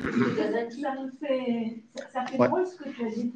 Ça 0.00 0.94
fait, 1.20 1.82
ça 2.12 2.26
fait 2.26 2.38
drôle 2.38 2.66
ce 2.66 2.76
que 2.76 2.88
tu 2.90 3.04
as 3.04 3.10
dit 3.10 3.24